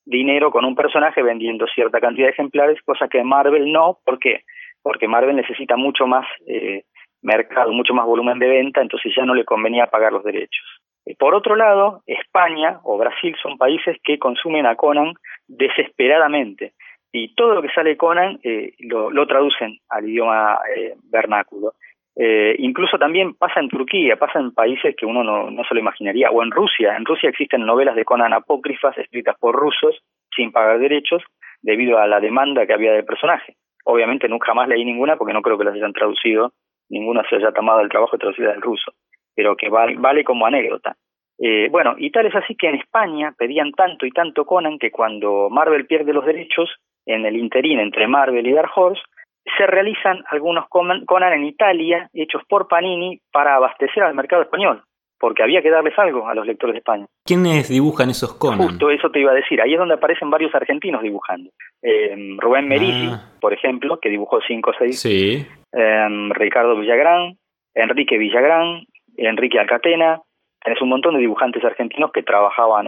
dinero 0.05 0.53
con 0.53 0.65
un 0.65 0.77
personaje 0.77 1.23
vendiendo 1.23 1.67
cierta 1.67 2.01
cantidad 2.01 2.29
de 2.29 2.33
ejemplares, 2.35 2.81
cosa 2.83 3.09
que 3.09 3.25
Marvel 3.25 3.73
no. 3.73 3.99
¿Por 4.05 4.21
qué? 4.21 4.43
Porque 4.81 5.09
Marvel 5.09 5.35
necesita 5.35 5.77
mucho 5.77 6.07
más 6.07 6.25
mercado, 7.21 7.73
mucho 7.73 7.93
más 7.93 8.07
volumen 8.07 8.39
de 8.39 8.47
venta, 8.47 8.81
entonces 8.81 9.13
ya 9.17 9.25
no 9.25 9.35
le 9.35 9.45
convenía 9.45 9.87
pagar 9.87 10.13
los 10.13 10.23
derechos. 10.23 10.65
Por 11.19 11.35
otro 11.35 11.57
lado, 11.57 12.03
España 12.07 12.79
o 12.85 12.97
Brasil 12.97 13.35
son 13.43 13.59
países 13.59 13.97
que 14.05 14.21
consumen 14.21 14.67
a 14.67 14.77
Conan 14.77 15.15
desesperadamente 15.49 16.75
y 17.17 17.33
todo 17.37 17.55
lo 17.55 17.63
que 17.63 17.69
sale 17.69 17.97
Conan 17.97 18.41
eh, 18.43 18.73
lo, 18.81 19.27
traducen 19.29 19.79
al 19.89 20.09
idioma 20.09 20.59
eh, 20.77 20.95
vernáculo. 21.05 21.75
Eh, 22.17 22.57
incluso 22.59 22.99
también 22.99 23.35
pasa 23.35 23.61
en 23.61 23.69
Turquía, 23.69 24.17
pasa 24.17 24.41
en 24.41 24.53
países 24.53 24.97
que 24.97 25.07
uno 25.07 25.23
no, 25.23 25.65
se 25.65 25.75
lo 25.75 25.81
imaginaría, 25.81 26.31
o 26.31 26.43
en 26.43 26.51
Rusia. 26.51 26.97
En 26.97 27.05
Rusia 27.05 27.31
existen 27.31 27.65
novelas 27.65 27.95
de 27.95 28.05
Conan 28.05 28.33
apócrifas 28.33 28.99
escritas 28.99 29.37
por 29.39 29.55
rusos 29.55 30.03
sin 30.35 30.51
pagar 30.51 30.81
derechos 30.81 31.23
debido 31.63 32.01
a 32.01 32.09
la 32.09 32.19
demanda 32.19 32.67
que 32.67 32.75
había 32.75 32.93
del 32.93 33.05
personaje. 33.05 33.55
Obviamente 33.85 34.29
nunca 34.29 34.53
más 34.53 34.69
leí 34.69 34.85
ninguna 34.85 35.17
porque 35.17 35.35
no 35.35 35.43
creo 35.43 35.57
que 35.57 35.65
las 35.65 35.75
hayan 35.75 35.93
traducido 35.93 36.53
ninguno 36.89 37.23
se 37.31 37.37
haya 37.37 37.53
tomado 37.53 37.81
el 37.81 37.89
trabajo 37.89 38.17
de 38.17 38.21
traducir 38.21 38.47
del 38.47 38.61
ruso, 38.61 38.93
pero 39.35 39.57
que 39.57 39.69
vale, 39.69 40.25
como 40.25 40.47
anécdota. 40.47 40.97
Eh, 41.39 41.69
bueno, 41.71 41.95
y 41.97 42.11
tal 42.11 42.27
es 42.27 42.35
así 42.35 42.55
que 42.55 42.69
en 42.69 42.77
España 42.77 43.35
pedían 43.37 43.73
tanto 43.73 44.05
y 44.05 44.11
tanto 44.11 44.45
Conan 44.45 44.79
que 44.79 44.91
cuando 44.91 45.49
Marvel 45.51 45.87
pierde 45.87 46.13
los 46.13 46.25
derechos, 46.25 46.71
en 47.07 47.27
el 47.27 47.37
interín 47.37 47.81
entre 47.81 48.07
Marvel 48.09 48.47
y 48.47 48.53
Dark 48.53 48.71
Horse, 48.75 49.03
se 49.57 49.67
realizan 49.67 50.25
algunos 50.31 50.67
Conan 50.69 51.33
en 51.33 51.45
Italia 51.45 52.09
hechos 52.13 52.43
por 52.49 52.67
Panini 52.69 53.21
para 53.31 53.57
abastecer 53.57 54.03
al 54.03 54.15
mercado 54.15 54.43
español 54.43 54.83
porque 55.25 55.43
había 55.43 55.63
que 55.63 55.71
darles 55.71 55.99
algo 55.99 56.29
a 56.29 56.35
los 56.35 56.47
lectores 56.47 56.75
de 56.75 56.79
España. 56.81 57.07
¿Quiénes 57.25 57.71
dibujan 57.71 58.11
esos 58.11 58.35
Conan? 58.35 58.59
Justo 58.59 58.91
eso 58.91 59.11
te 59.11 59.21
iba 59.21 59.33
a 59.33 59.35
decir. 59.35 59.59
Ahí 59.63 59.73
es 59.73 59.79
donde 59.79 59.95
aparecen 59.95 60.29
varios 60.29 60.55
argentinos 60.55 61.01
dibujando. 61.01 61.49
Eh, 61.81 62.37
Rubén 62.37 62.69
Merisi, 62.69 63.09
ah. 63.11 63.33
por 63.41 63.55
ejemplo, 63.55 63.99
que 64.01 64.11
dibujó 64.11 64.41
5 64.47 64.71
o 64.71 64.75
6. 64.79 65.01
Sí. 65.01 65.47
Eh, 65.73 66.09
Ricardo 66.31 66.77
Villagrán, 66.77 67.39
Enrique 67.75 68.19
Villagrán, 68.19 68.85
Enrique 69.17 69.59
Alcatena. 69.59 70.21
Tenés 70.63 70.83
un 70.83 70.91
montón 70.91 71.15
de 71.15 71.21
dibujantes 71.21 71.65
argentinos 71.65 72.13
que 72.13 72.23
trabajaban 72.23 72.87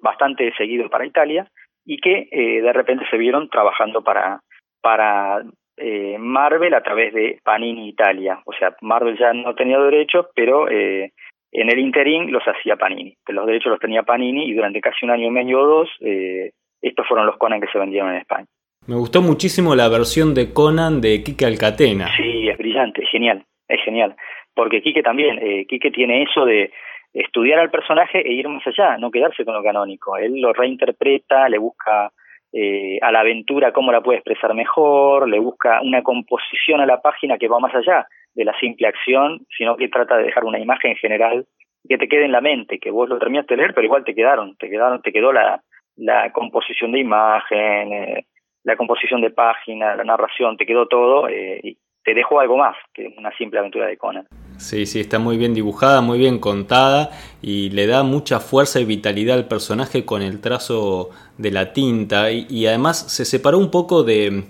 bastante 0.00 0.52
seguido 0.56 0.88
para 0.88 1.06
Italia 1.06 1.46
y 1.90 1.98
que 1.98 2.28
eh, 2.30 2.62
de 2.62 2.72
repente 2.72 3.04
se 3.10 3.18
vieron 3.18 3.48
trabajando 3.48 4.04
para, 4.04 4.40
para 4.80 5.42
eh, 5.76 6.16
Marvel 6.20 6.72
a 6.72 6.82
través 6.82 7.12
de 7.12 7.40
Panini 7.42 7.88
Italia. 7.88 8.40
O 8.44 8.52
sea, 8.52 8.76
Marvel 8.80 9.18
ya 9.18 9.32
no 9.32 9.56
tenía 9.56 9.76
derechos, 9.80 10.26
pero 10.32 10.68
eh, 10.68 11.10
en 11.50 11.68
el 11.68 11.80
interín 11.80 12.30
los 12.30 12.44
hacía 12.44 12.76
Panini, 12.76 13.16
los 13.26 13.44
derechos 13.44 13.72
los 13.72 13.80
tenía 13.80 14.04
Panini 14.04 14.48
y 14.48 14.54
durante 14.54 14.80
casi 14.80 15.04
un 15.04 15.10
año 15.10 15.26
y 15.26 15.30
medio 15.30 15.62
o 15.62 15.66
dos 15.66 15.88
eh, 16.00 16.52
estos 16.80 17.08
fueron 17.08 17.26
los 17.26 17.36
Conan 17.38 17.60
que 17.60 17.66
se 17.72 17.78
vendieron 17.78 18.10
en 18.10 18.18
España. 18.18 18.46
Me 18.86 18.94
gustó 18.94 19.20
muchísimo 19.20 19.74
la 19.74 19.88
versión 19.88 20.32
de 20.32 20.52
Conan 20.52 21.00
de 21.00 21.24
Quique 21.24 21.44
Alcatena. 21.44 22.06
Sí, 22.16 22.48
es 22.48 22.56
brillante, 22.56 23.02
es 23.02 23.10
genial, 23.10 23.44
es 23.66 23.82
genial. 23.84 24.14
Porque 24.54 24.80
Quique 24.80 25.02
también, 25.02 25.40
eh, 25.42 25.66
Quique 25.68 25.90
tiene 25.90 26.22
eso 26.22 26.44
de 26.44 26.70
estudiar 27.12 27.58
al 27.58 27.70
personaje 27.70 28.18
e 28.18 28.32
ir 28.32 28.48
más 28.48 28.66
allá, 28.66 28.96
no 28.98 29.10
quedarse 29.10 29.44
con 29.44 29.54
lo 29.54 29.62
canónico. 29.62 30.16
Él 30.16 30.40
lo 30.40 30.52
reinterpreta, 30.52 31.48
le 31.48 31.58
busca 31.58 32.12
eh, 32.52 32.98
a 33.02 33.12
la 33.12 33.20
aventura 33.20 33.72
cómo 33.72 33.92
la 33.92 34.00
puede 34.00 34.18
expresar 34.18 34.54
mejor, 34.54 35.28
le 35.28 35.38
busca 35.38 35.80
una 35.82 36.02
composición 36.02 36.80
a 36.80 36.86
la 36.86 37.00
página 37.00 37.38
que 37.38 37.48
va 37.48 37.58
más 37.58 37.74
allá 37.74 38.06
de 38.34 38.44
la 38.44 38.58
simple 38.58 38.86
acción, 38.86 39.46
sino 39.56 39.76
que 39.76 39.88
trata 39.88 40.16
de 40.16 40.24
dejar 40.24 40.44
una 40.44 40.58
imagen 40.58 40.96
general 40.96 41.46
que 41.88 41.98
te 41.98 42.08
quede 42.08 42.26
en 42.26 42.32
la 42.32 42.40
mente, 42.40 42.78
que 42.78 42.90
vos 42.90 43.08
lo 43.08 43.18
terminaste 43.18 43.54
de 43.54 43.58
leer, 43.58 43.74
pero 43.74 43.86
igual 43.86 44.04
te 44.04 44.14
quedaron, 44.14 44.56
te 44.56 44.68
quedaron, 44.68 45.00
te 45.02 45.12
quedó 45.12 45.32
la, 45.32 45.62
la 45.96 46.30
composición 46.32 46.92
de 46.92 47.00
imagen, 47.00 47.92
eh, 47.92 48.26
la 48.64 48.76
composición 48.76 49.20
de 49.20 49.30
página, 49.30 49.96
la 49.96 50.04
narración, 50.04 50.56
te 50.56 50.66
quedó 50.66 50.86
todo 50.86 51.28
eh, 51.28 51.60
y 51.62 51.78
te 52.04 52.14
dejó 52.14 52.40
algo 52.40 52.56
más 52.56 52.76
que 52.94 53.14
una 53.18 53.30
simple 53.36 53.58
aventura 53.58 53.86
de 53.86 53.96
Conan. 53.96 54.26
Sí, 54.58 54.86
sí, 54.86 55.00
está 55.00 55.18
muy 55.18 55.38
bien 55.38 55.54
dibujada, 55.54 56.00
muy 56.00 56.18
bien 56.18 56.38
contada 56.38 57.10
y 57.40 57.70
le 57.70 57.86
da 57.86 58.02
mucha 58.02 58.40
fuerza 58.40 58.80
y 58.80 58.84
vitalidad 58.84 59.36
al 59.36 59.48
personaje 59.48 60.04
con 60.04 60.22
el 60.22 60.40
trazo 60.40 61.10
de 61.38 61.50
la 61.50 61.72
tinta 61.72 62.30
y 62.30 62.66
además 62.66 62.98
se 63.10 63.24
separó 63.24 63.58
un 63.58 63.70
poco 63.70 64.02
de, 64.02 64.44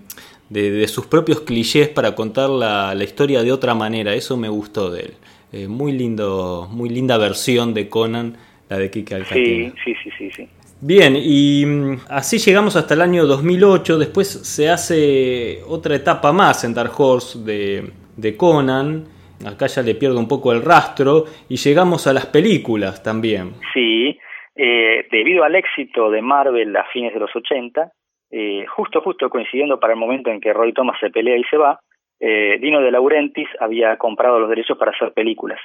de, 0.51 0.89
sus 0.89 1.07
propios 1.07 1.41
clichés 1.41 1.89
para 1.89 2.15
contar 2.15 2.51
la, 2.51 2.95
historia 3.03 3.43
de 3.43 3.53
otra 3.53 3.75
manera. 3.75 4.15
Eso 4.15 4.37
me 4.37 4.49
gustó 4.49 4.91
de 4.91 5.01
él. 5.01 5.15
Eh, 5.53 5.69
muy 5.69 5.93
lindo, 5.93 6.69
muy 6.71 6.91
linda 6.91 7.17
versión 7.17 7.73
de 7.73 7.89
Conan, 7.89 8.37
la 8.69 8.79
de 8.79 8.91
Kike 8.91 9.15
Alcatena. 9.15 9.73
Sí, 9.85 9.95
sí, 10.03 10.11
sí, 10.19 10.31
sí, 10.31 10.49
Bien, 10.83 11.15
y 11.17 11.65
mm, 11.67 12.07
así 12.09 12.39
llegamos 12.39 12.77
hasta 12.77 12.95
el 12.95 13.03
año 13.03 13.27
2008. 13.27 13.99
Después 13.99 14.29
se 14.29 14.69
hace 14.71 15.63
otra 15.69 15.95
etapa 15.95 16.33
más 16.33 16.65
en 16.65 16.75
Dark 16.75 16.93
Horse 16.99 17.39
de, 17.45 17.91
de 18.17 18.37
Conan. 18.37 19.05
Acá 19.47 19.67
ya 19.67 19.83
le 19.83 19.95
pierdo 19.95 20.19
un 20.19 20.29
poco 20.29 20.53
el 20.53 20.63
rastro. 20.63 21.25
Y 21.49 21.57
llegamos 21.57 22.07
a 22.07 22.13
las 22.13 22.27
películas 22.27 23.03
también. 23.03 23.53
Sí, 23.75 24.19
eh, 24.57 25.07
debido 25.11 25.45
al 25.45 25.55
éxito 25.55 26.11
de 26.11 26.23
Marvel 26.23 26.77
a 26.77 26.85
fines 26.93 27.15
de 27.15 27.21
los 27.21 27.35
80, 27.35 27.93
eh, 28.31 28.65
justo, 28.67 29.01
justo 29.01 29.29
coincidiendo 29.29 29.81
para 29.81 29.95
el 29.95 29.99
momento 29.99 30.31
en 30.31 30.41
que 30.41 30.53
Roy 30.53 30.73
Thomas 30.73 30.97
se 31.01 31.11
pelea 31.11 31.37
y 31.37 31.45
se 31.45 31.57
va, 31.57 31.81
eh, 32.21 32.59
Dino 32.61 32.81
de 32.81 32.91
Laurentiis 32.91 33.49
había 33.59 33.97
comprado 33.97 34.39
los 34.39 34.49
derechos 34.49 34.79
para 34.79 34.93
hacer 34.93 35.13
películas, 35.13 35.59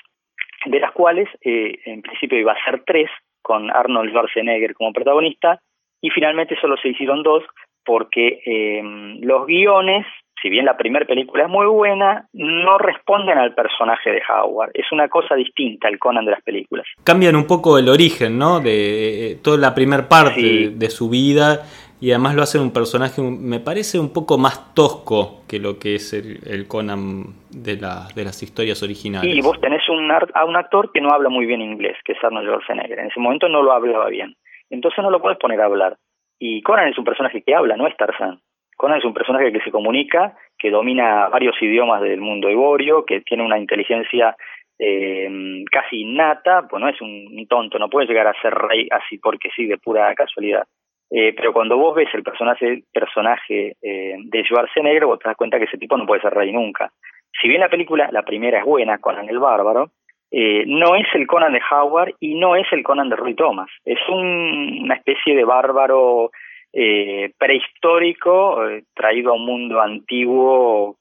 de 0.66 0.80
las 0.80 0.92
cuales 0.92 1.30
eh, 1.42 1.78
en 1.86 2.02
principio 2.02 2.40
iba 2.40 2.54
a 2.54 2.66
ser 2.66 2.84
tres, 2.86 3.10
con 3.46 3.70
Arnold 3.70 4.10
Schwarzenegger 4.10 4.74
como 4.74 4.92
protagonista, 4.92 5.62
y 6.02 6.10
finalmente 6.10 6.58
solo 6.60 6.78
se 6.82 6.90
hicieron 6.90 7.22
dos, 7.22 7.44
porque 7.86 8.42
em, 8.44 9.22
los 9.22 9.46
guiones, 9.46 10.04
si 10.42 10.50
bien 10.50 10.66
la 10.66 10.76
primera 10.76 11.06
película 11.06 11.44
es 11.44 11.50
muy 11.50 11.68
buena, 11.68 12.28
no 12.34 12.80
responden 12.80 13.38
al 13.38 13.54
personaje 13.54 14.10
de 14.10 14.22
Howard. 14.28 14.72
Es 14.74 14.92
una 14.92 15.08
cosa 15.10 15.36
distinta 15.36 15.88
el 15.88 16.00
Conan 16.00 16.26
de 16.26 16.32
las 16.32 16.42
películas. 16.42 16.88
Cambian 17.04 17.36
un 17.36 17.46
poco 17.46 17.78
el 17.78 17.88
origen, 17.88 18.40
¿no? 18.40 18.60
De 18.60 19.38
toda 19.44 19.58
la 19.58 19.76
primera 19.76 20.10
parte 20.10 20.72
de 20.72 20.90
su 20.90 21.08
vida 21.10 21.62
y 22.02 22.12
además 22.12 22.36
lo 22.36 22.42
hacen 22.44 22.62
un 22.62 22.74
personaje, 22.74 23.22
me 23.22 23.60
parece 23.60 24.00
un 24.00 24.12
poco 24.12 24.38
más 24.38 24.74
tosco 24.74 25.44
que 25.48 25.60
lo 25.60 25.80
que 25.80 25.96
es 25.96 26.14
el, 26.14 26.68
Conan 26.68 27.24
de, 27.50 27.78
la, 27.78 28.08
de 28.14 28.26
las 28.26 28.44
historias 28.44 28.84
originales. 28.84 29.34
Y 29.34 29.42
vos 29.42 29.60
tenés 29.62 29.88
un, 29.90 30.12
a 30.12 30.46
un 30.46 30.56
actor 30.56 30.92
que 30.92 31.00
no 31.00 31.10
habla 31.12 31.30
muy 31.30 31.46
bien 31.46 31.62
inglés, 31.62 31.98
que 32.04 32.12
es 32.12 32.24
Arnold 32.24 32.48
Schwarzenegger. 32.48 33.00
En 33.00 33.08
ese 33.08 33.20
momento 33.20 33.48
no 33.48 33.64
lo 33.64 33.72
hablaba 33.72 34.10
bien. 34.10 34.36
Entonces 34.70 35.02
no 35.04 35.10
lo 35.10 35.22
puedes 35.22 35.40
poner 35.40 35.62
a 35.62 35.66
hablar. 35.66 35.96
Y 36.38 36.62
Conan 36.64 36.90
es 36.90 36.98
un 36.98 37.06
personaje 37.06 37.42
que 37.44 37.56
habla, 37.56 37.78
no 37.78 37.88
es 37.88 37.96
Tarzan. 37.96 38.40
Conan 38.76 39.00
es 39.00 39.06
un 39.06 39.14
personaje 39.14 39.54
que 39.54 39.62
se 39.62 39.72
comunica, 39.72 40.36
que 40.60 40.70
domina 40.70 41.30
varios 41.30 41.56
idiomas 41.62 42.02
del 42.02 42.20
mundo 42.20 42.50
evorio, 42.50 43.06
que 43.06 43.22
tiene 43.22 43.46
una 43.46 43.58
inteligencia 43.58 44.36
eh, 44.78 45.64
casi 45.72 46.02
innata, 46.02 46.68
pues 46.70 46.82
no 46.82 46.90
es 46.90 47.00
un 47.00 47.48
tonto, 47.48 47.80
no 47.80 47.90
puede 47.90 48.08
llegar 48.08 48.28
a 48.28 48.42
ser 48.42 48.54
rey 48.54 48.90
así 48.92 49.18
porque 49.18 49.50
sí, 49.56 49.66
de 49.66 49.78
pura 49.78 50.14
casualidad. 50.14 50.68
Eh, 51.12 51.34
pero 51.36 51.54
cuando 51.54 51.78
vos 51.78 51.96
ves 51.96 52.10
el 52.14 52.24
personaje, 52.24 52.84
personaje 52.92 53.76
eh, 53.82 54.16
de 54.18 54.44
Schwarzenegger, 54.44 55.06
vos 55.06 55.20
te 55.20 55.30
das 55.30 55.38
cuenta 55.38 55.60
que 55.60 55.66
ese 55.66 55.78
tipo 55.78 55.98
no 55.98 56.06
puede 56.06 56.22
ser 56.22 56.34
rey 56.34 56.52
nunca. 56.52 56.92
Si 57.40 57.48
bien 57.48 57.62
la 57.62 57.70
película, 57.70 58.10
la 58.12 58.24
primera 58.24 58.60
es 58.60 58.66
buena, 58.66 58.98
Conan 58.98 59.30
el 59.30 59.40
Bárbaro, 59.40 59.92
eh, 60.32 60.64
no 60.66 60.96
es 60.96 61.08
el 61.14 61.28
Conan 61.28 61.54
de 61.54 61.62
Howard 61.70 62.16
y 62.20 62.36
no 62.36 62.56
es 62.56 62.66
el 62.72 62.84
Conan 62.84 63.10
de 63.10 63.16
Roy 63.16 63.36
Thomas. 63.36 63.70
Es 63.84 64.00
una 64.10 64.96
especie 64.96 65.36
de 65.36 65.44
bárbaro 65.44 66.32
eh, 66.74 67.32
prehistórico 67.38 68.60
traído 68.94 69.32
a 69.32 69.36
un 69.36 69.46
mundo 69.46 69.82
antiguo 69.82 70.98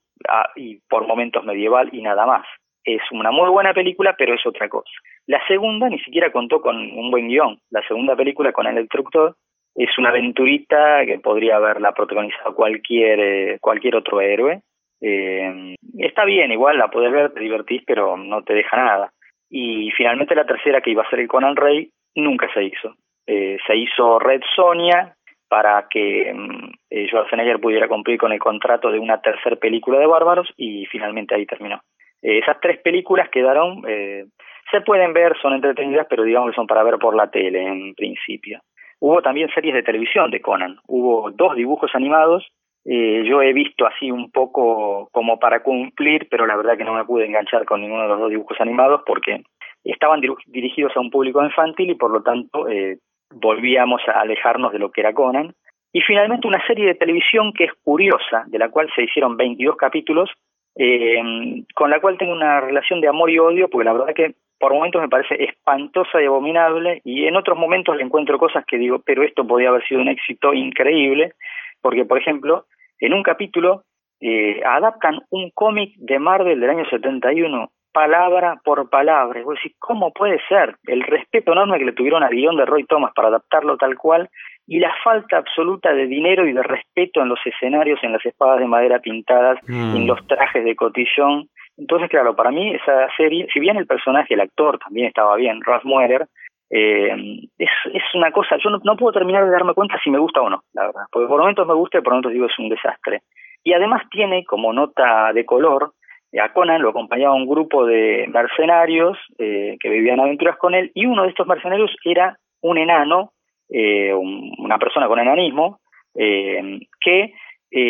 y 0.55 0.79
por 0.87 1.07
momentos 1.07 1.43
medieval 1.43 1.89
y 1.91 2.01
nada 2.01 2.25
más. 2.25 2.45
es 2.83 3.01
una 3.11 3.31
muy 3.31 3.49
buena 3.49 3.73
película, 3.73 4.15
pero 4.15 4.35
es 4.35 4.45
otra 4.45 4.69
cosa. 4.69 4.91
La 5.25 5.41
segunda 5.47 5.89
ni 5.89 5.99
siquiera 5.99 6.31
contó 6.31 6.61
con 6.61 6.77
un 6.77 7.09
buen 7.09 7.27
guion. 7.27 7.57
La 7.71 7.81
segunda 7.87 8.15
película 8.15 8.51
con 8.51 8.67
el 8.67 8.77
instructor 8.77 9.35
es 9.75 9.97
una 9.97 10.09
aventurita 10.09 11.05
que 11.05 11.19
podría 11.19 11.57
haberla 11.57 11.91
protagonizado 11.91 12.55
cualquier, 12.55 13.19
eh, 13.19 13.57
cualquier 13.59 13.97
otro 13.97 14.21
héroe. 14.21 14.61
Eh, 15.01 15.75
está 15.99 16.25
bien, 16.25 16.51
igual 16.51 16.77
la 16.77 16.89
puedes 16.89 17.11
ver, 17.11 17.33
te 17.33 17.41
divertís, 17.41 17.83
pero 17.85 18.17
no 18.17 18.43
te 18.43 18.53
deja 18.53 18.77
nada. 18.77 19.11
Y 19.49 19.91
finalmente 19.91 20.35
la 20.35 20.45
tercera, 20.45 20.81
que 20.81 20.91
iba 20.91 21.03
a 21.03 21.09
ser 21.09 21.19
el 21.19 21.27
Conan 21.27 21.55
Rey, 21.55 21.89
nunca 22.15 22.47
se 22.53 22.63
hizo. 22.63 22.95
Eh, 23.27 23.57
se 23.67 23.75
hizo 23.75 24.19
Red 24.19 24.41
Sonia 24.55 25.15
para 25.47 25.87
que 25.89 26.33
mm, 26.33 26.71
eh, 26.89 27.07
Schwarzenegger 27.07 27.59
pudiera 27.59 27.87
cumplir 27.87 28.17
con 28.17 28.31
el 28.31 28.39
contrato 28.39 28.91
de 28.91 28.99
una 28.99 29.21
tercera 29.21 29.55
película 29.55 29.99
de 29.99 30.07
Bárbaros 30.07 30.51
y 30.57 30.85
finalmente 30.87 31.35
ahí 31.35 31.45
terminó. 31.45 31.81
Eh, 32.21 32.39
esas 32.39 32.59
tres 32.59 32.79
películas 32.81 33.29
quedaron, 33.29 33.83
eh, 33.87 34.25
se 34.71 34.81
pueden 34.81 35.13
ver, 35.13 35.37
son 35.41 35.53
entretenidas, 35.53 36.07
pero 36.09 36.23
digamos 36.23 36.49
que 36.49 36.55
son 36.55 36.67
para 36.67 36.83
ver 36.83 36.97
por 36.97 37.15
la 37.15 37.29
tele 37.29 37.65
en 37.65 37.93
principio. 37.93 38.59
Hubo 38.99 39.21
también 39.21 39.49
series 39.53 39.73
de 39.73 39.83
televisión 39.83 40.31
de 40.31 40.41
Conan, 40.41 40.77
hubo 40.87 41.31
dos 41.31 41.55
dibujos 41.55 41.91
animados, 41.93 42.45
eh, 42.85 43.23
yo 43.27 43.41
he 43.41 43.51
visto 43.51 43.87
así 43.87 44.11
un 44.11 44.31
poco 44.31 45.09
como 45.11 45.39
para 45.39 45.63
cumplir, 45.63 46.27
pero 46.29 46.45
la 46.45 46.55
verdad 46.55 46.77
que 46.77 46.83
no 46.83 46.93
me 46.93 47.03
pude 47.03 47.25
enganchar 47.25 47.65
con 47.65 47.81
ninguno 47.81 48.03
de 48.03 48.09
los 48.09 48.19
dos 48.19 48.29
dibujos 48.29 48.61
animados 48.61 49.01
porque 49.07 49.41
estaban 49.83 50.21
dirigidos 50.47 50.95
a 50.95 50.99
un 50.99 51.09
público 51.09 51.43
infantil 51.43 51.89
y 51.89 51.95
por 51.95 52.11
lo 52.11 52.21
tanto 52.21 52.69
eh, 52.69 52.99
volvíamos 53.33 54.01
a 54.07 54.21
alejarnos 54.21 54.71
de 54.71 54.79
lo 54.79 54.91
que 54.91 55.01
era 55.01 55.13
Conan. 55.13 55.53
Y 55.91 56.01
finalmente 56.01 56.47
una 56.47 56.63
serie 56.67 56.85
de 56.85 56.95
televisión 56.95 57.53
que 57.53 57.65
es 57.65 57.71
curiosa, 57.83 58.43
de 58.47 58.59
la 58.59 58.69
cual 58.69 58.89
se 58.95 59.03
hicieron 59.03 59.37
22 59.37 59.77
capítulos, 59.77 60.29
eh, 60.75 61.63
con 61.73 61.89
la 61.89 61.99
cual 61.99 62.17
tengo 62.17 62.33
una 62.33 62.61
relación 62.61 63.01
de 63.01 63.07
amor 63.07 63.29
y 63.29 63.39
odio, 63.39 63.69
porque 63.69 63.85
la 63.85 63.93
verdad 63.93 64.13
que 64.13 64.35
por 64.59 64.73
momentos 64.73 65.01
me 65.01 65.09
parece 65.09 65.43
espantosa 65.43 66.21
y 66.21 66.25
abominable, 66.25 67.01
y 67.03 67.25
en 67.25 67.35
otros 67.35 67.57
momentos 67.57 67.95
le 67.95 68.03
encuentro 68.03 68.37
cosas 68.37 68.65
que 68.65 68.77
digo, 68.77 68.99
pero 69.05 69.23
esto 69.23 69.45
podía 69.45 69.69
haber 69.69 69.85
sido 69.85 70.01
un 70.01 70.07
éxito 70.07 70.53
increíble, 70.53 71.33
porque 71.81 72.05
por 72.05 72.17
ejemplo, 72.17 72.65
en 72.99 73.13
un 73.13 73.23
capítulo 73.23 73.83
eh, 74.21 74.61
adaptan 74.65 75.19
un 75.29 75.51
cómic 75.51 75.93
de 75.97 76.19
Marvel 76.19 76.59
del 76.59 76.69
año 76.69 76.85
71 76.89 77.69
palabra 77.95 78.59
por 78.61 78.89
palabra. 78.89 79.39
Y 79.39 79.43
vos 79.43 79.57
¿cómo 79.79 80.11
puede 80.11 80.41
ser? 80.49 80.75
El 80.85 81.01
respeto 81.03 81.53
enorme 81.53 81.79
que 81.79 81.85
le 81.85 81.93
tuvieron 81.93 82.23
al 82.23 82.33
guion 82.33 82.57
de 82.57 82.65
Roy 82.65 82.83
Thomas 82.83 83.13
para 83.15 83.29
adaptarlo 83.29 83.77
tal 83.77 83.95
cual 83.97 84.29
y 84.67 84.79
la 84.79 84.93
falta 85.03 85.37
absoluta 85.37 85.93
de 85.93 86.07
dinero 86.07 86.47
y 86.47 86.53
de 86.53 86.63
respeto 86.63 87.21
en 87.21 87.29
los 87.29 87.39
escenarios, 87.45 87.99
en 88.03 88.13
las 88.13 88.25
espadas 88.25 88.59
de 88.59 88.67
madera 88.67 88.99
pintadas, 88.99 89.59
en 89.67 90.03
mm. 90.03 90.07
los 90.07 90.25
trajes 90.27 90.63
de 90.63 90.75
cotillón. 90.75 91.49
Entonces, 91.77 92.09
claro, 92.09 92.35
para 92.35 92.51
mí 92.51 92.73
esa 92.73 93.07
serie, 93.17 93.47
si 93.53 93.59
bien 93.59 93.77
el 93.77 93.85
personaje, 93.85 94.33
el 94.33 94.41
actor 94.41 94.79
también 94.79 95.07
estaba 95.07 95.35
bien, 95.35 95.61
Ralph 95.61 95.83
Mueller, 95.83 96.27
eh, 96.69 97.39
es, 97.59 97.69
es 97.93 98.03
una 98.15 98.31
cosa, 98.31 98.57
yo 98.63 98.69
no, 98.69 98.79
no, 98.83 98.97
puedo 98.97 99.13
terminar 99.13 99.45
de 99.45 99.51
darme 99.51 99.73
cuenta 99.73 99.99
si 100.03 100.09
me 100.09 100.17
gusta 100.17 100.41
o 100.41 100.49
no, 100.49 100.63
la 100.73 100.87
verdad, 100.87 101.03
porque 101.11 101.27
por 101.27 101.39
momentos 101.39 101.67
me 101.67 101.75
gusta 101.75 101.99
y 101.99 102.01
por 102.01 102.13
momentos 102.13 102.31
digo 102.31 102.47
es 102.47 102.59
un 102.59 102.69
desastre. 102.69 103.21
Y 103.63 103.73
además 103.73 104.03
tiene 104.09 104.45
como 104.45 104.73
nota 104.73 105.31
de 105.33 105.45
color 105.45 105.91
a 106.39 106.51
Conan 106.53 106.81
lo 106.81 106.89
acompañaba 106.89 107.35
un 107.35 107.47
grupo 107.47 107.85
de 107.85 108.27
mercenarios 108.27 109.17
eh, 109.37 109.77
que 109.79 109.89
vivían 109.89 110.19
aventuras 110.19 110.57
con 110.57 110.73
él 110.73 110.91
y 110.93 111.05
uno 111.05 111.23
de 111.23 111.29
estos 111.29 111.47
mercenarios 111.47 111.95
era 112.03 112.37
un 112.61 112.77
enano, 112.77 113.31
eh, 113.69 114.13
una 114.13 114.77
persona 114.77 115.07
con 115.07 115.19
enanismo, 115.19 115.79
eh, 116.15 116.79
que 117.01 117.33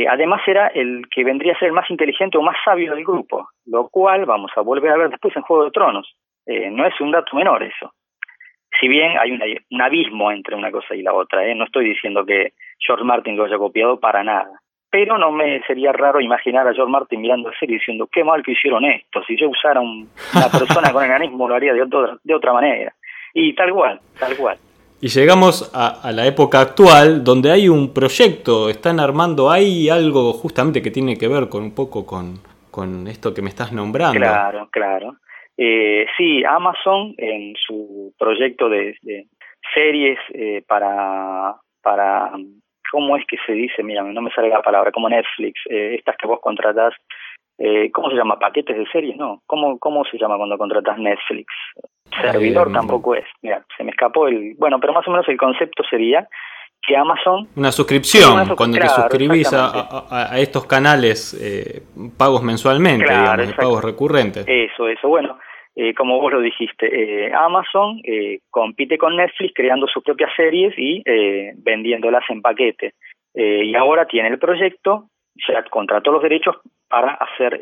además 0.10 0.42
era 0.48 0.68
el 0.68 1.04
que 1.14 1.24
vendría 1.24 1.54
a 1.54 1.60
ser 1.60 1.68
el 1.68 1.74
más 1.74 1.88
inteligente 1.92 2.40
o 2.40 2.42
más 2.42 2.56
sabio 2.66 2.96
del 2.96 3.04
grupo, 3.04 3.50
lo 3.68 3.88
cual 3.90 4.26
vamos 4.26 4.52
a 4.56 4.62
volver 4.62 4.92
a 4.92 4.98
ver 4.98 5.10
después 5.10 5.36
en 5.36 5.44
Juego 5.44 5.66
de 5.66 5.72
Tronos. 5.72 6.16
no 6.48 6.88
es 6.88 7.00
un 7.00 7.12
dato 7.12 7.36
menor 7.36 7.62
eso. 7.62 7.94
Si 8.80 8.88
bien 8.88 9.16
hay 9.20 9.32
un 9.70 9.82
abismo 9.82 10.32
entre 10.32 10.56
una 10.56 10.72
cosa 10.72 10.96
y 10.96 11.04
la 11.04 11.14
otra, 11.14 11.42
no 11.54 11.66
estoy 11.66 11.86
diciendo 11.90 12.26
que 12.26 12.54
George 12.80 13.04
Martin 13.06 13.38
lo 13.38 13.46
haya 13.46 13.60
copiado 13.60 14.00
para 14.00 14.24
nada 14.24 14.60
pero 14.96 15.18
no 15.18 15.30
me 15.30 15.62
sería 15.68 15.92
raro 15.92 16.22
imaginar 16.22 16.66
a 16.66 16.74
George 16.74 16.90
Martin 16.90 17.20
mirando 17.20 17.50
la 17.50 17.60
serie 17.60 17.80
diciendo 17.80 18.08
qué 18.10 18.24
mal 18.24 18.42
que 18.42 18.54
hicieron 18.54 18.86
esto, 18.86 19.22
si 19.28 19.38
yo 19.38 19.50
usara 19.50 19.82
una 19.82 20.48
persona 20.50 20.94
con 20.94 21.04
enanismo 21.04 21.50
lo 21.50 21.56
haría 21.56 21.74
de, 21.74 21.86
de 22.24 22.34
otra 22.34 22.54
manera. 22.54 22.96
Y 23.34 23.54
tal 23.56 23.74
cual, 23.74 24.00
tal 24.18 24.38
cual. 24.38 24.58
Y 25.06 25.10
llegamos 25.10 25.70
a, 25.76 26.12
la 26.12 26.26
época 26.26 26.62
actual 26.62 27.24
donde 27.24 27.52
hay 27.52 27.70
un 27.70 27.94
proyecto, 27.94 28.72
están 28.72 29.00
armando, 29.00 29.52
hay 29.52 29.88
algo 29.88 30.34
justamente 30.34 30.82
que 30.82 30.90
tiene 30.90 31.16
que 31.16 31.28
ver 31.28 31.48
con 31.48 31.62
un 31.62 31.76
poco 31.76 32.08
con, 32.08 32.40
con 32.72 33.06
esto 33.06 33.32
que 33.32 33.44
me 33.44 33.50
estás 33.50 33.72
nombrando. 33.72 34.18
Claro, 34.18 34.68
claro. 34.72 35.18
Eh, 35.56 36.08
sí, 36.18 36.44
Amazon 36.44 37.14
en 37.20 37.54
su 37.56 38.16
proyecto 38.18 38.68
de, 38.68 38.96
series 39.76 40.18
eh, 40.34 40.64
para, 40.68 41.54
para 41.84 42.32
¿cómo 42.92 43.16
es 43.16 43.28
que 43.28 43.38
se 43.46 43.54
dice? 43.54 43.84
Mira, 43.84 44.02
no 44.02 44.22
me 44.24 44.32
sale 44.32 44.50
la 44.50 44.64
palabra, 44.64 44.92
como 44.92 45.08
Netflix, 45.08 45.62
eh, 45.70 45.98
estas 46.00 46.18
que 46.18 46.26
vos 46.26 46.40
contratás, 46.42 46.96
eh, 47.60 47.92
¿cómo 47.92 48.10
se 48.10 48.16
llama? 48.16 48.40
¿Paquetes 48.40 48.76
de 48.76 48.88
series? 48.88 49.18
No, 49.18 49.44
¿cómo, 49.46 49.78
cómo 49.78 50.04
se 50.06 50.18
llama 50.18 50.38
cuando 50.38 50.58
contratas 50.58 50.98
Netflix? 50.98 51.54
Servidor 52.22 52.72
tampoco 52.72 53.16
es, 53.16 53.26
mira, 53.42 53.66
se 53.76 53.84
me 53.84 53.92
escapó 53.92 54.28
el... 54.28 54.56
Bueno, 54.58 54.80
pero 54.80 54.94
más 54.94 55.08
o 55.08 55.12
menos 55.12 55.28
el 55.28 55.38
concepto 55.38 55.84
sería 55.90 56.28
que 56.82 56.96
Amazon... 56.96 57.48
Una 57.56 57.72
suscripción, 57.72 58.56
cuando 58.56 58.78
te 58.78 58.88
suscribís 58.88 59.52
a, 59.54 60.34
a, 60.34 60.40
estos 60.40 60.66
canales 60.66 61.34
eh, 61.34 61.82
pagos 62.18 62.44
mensualmente, 62.44 63.06
digamos, 63.06 63.54
pagos 63.54 63.84
recurrentes. 63.84 64.46
Eso, 64.48 64.88
eso, 64.88 65.08
bueno 65.08 65.38
eh, 65.76 65.94
como 65.94 66.22
vos 66.22 66.32
lo 66.32 66.40
dijiste, 66.40 66.88
eh, 66.88 67.34
Amazon 67.34 68.00
eh, 68.06 68.40
compite 68.50 68.98
con 68.98 69.18
Netflix 69.18 69.54
creando 69.54 69.88
sus 69.88 70.04
propias 70.04 70.32
series 70.36 70.74
y 70.78 71.04
eh, 71.06 71.52
vendiéndolas 71.58 72.24
en 72.30 72.42
paquete. 72.42 72.94
Y 73.38 73.76
ahora 73.76 74.06
tiene 74.06 74.30
el 74.30 74.40
proyecto, 74.40 75.10
ya 75.46 75.62
contrató 75.66 76.10
los 76.10 76.24
derechos 76.24 76.56
para 76.88 77.16
hacer 77.16 77.60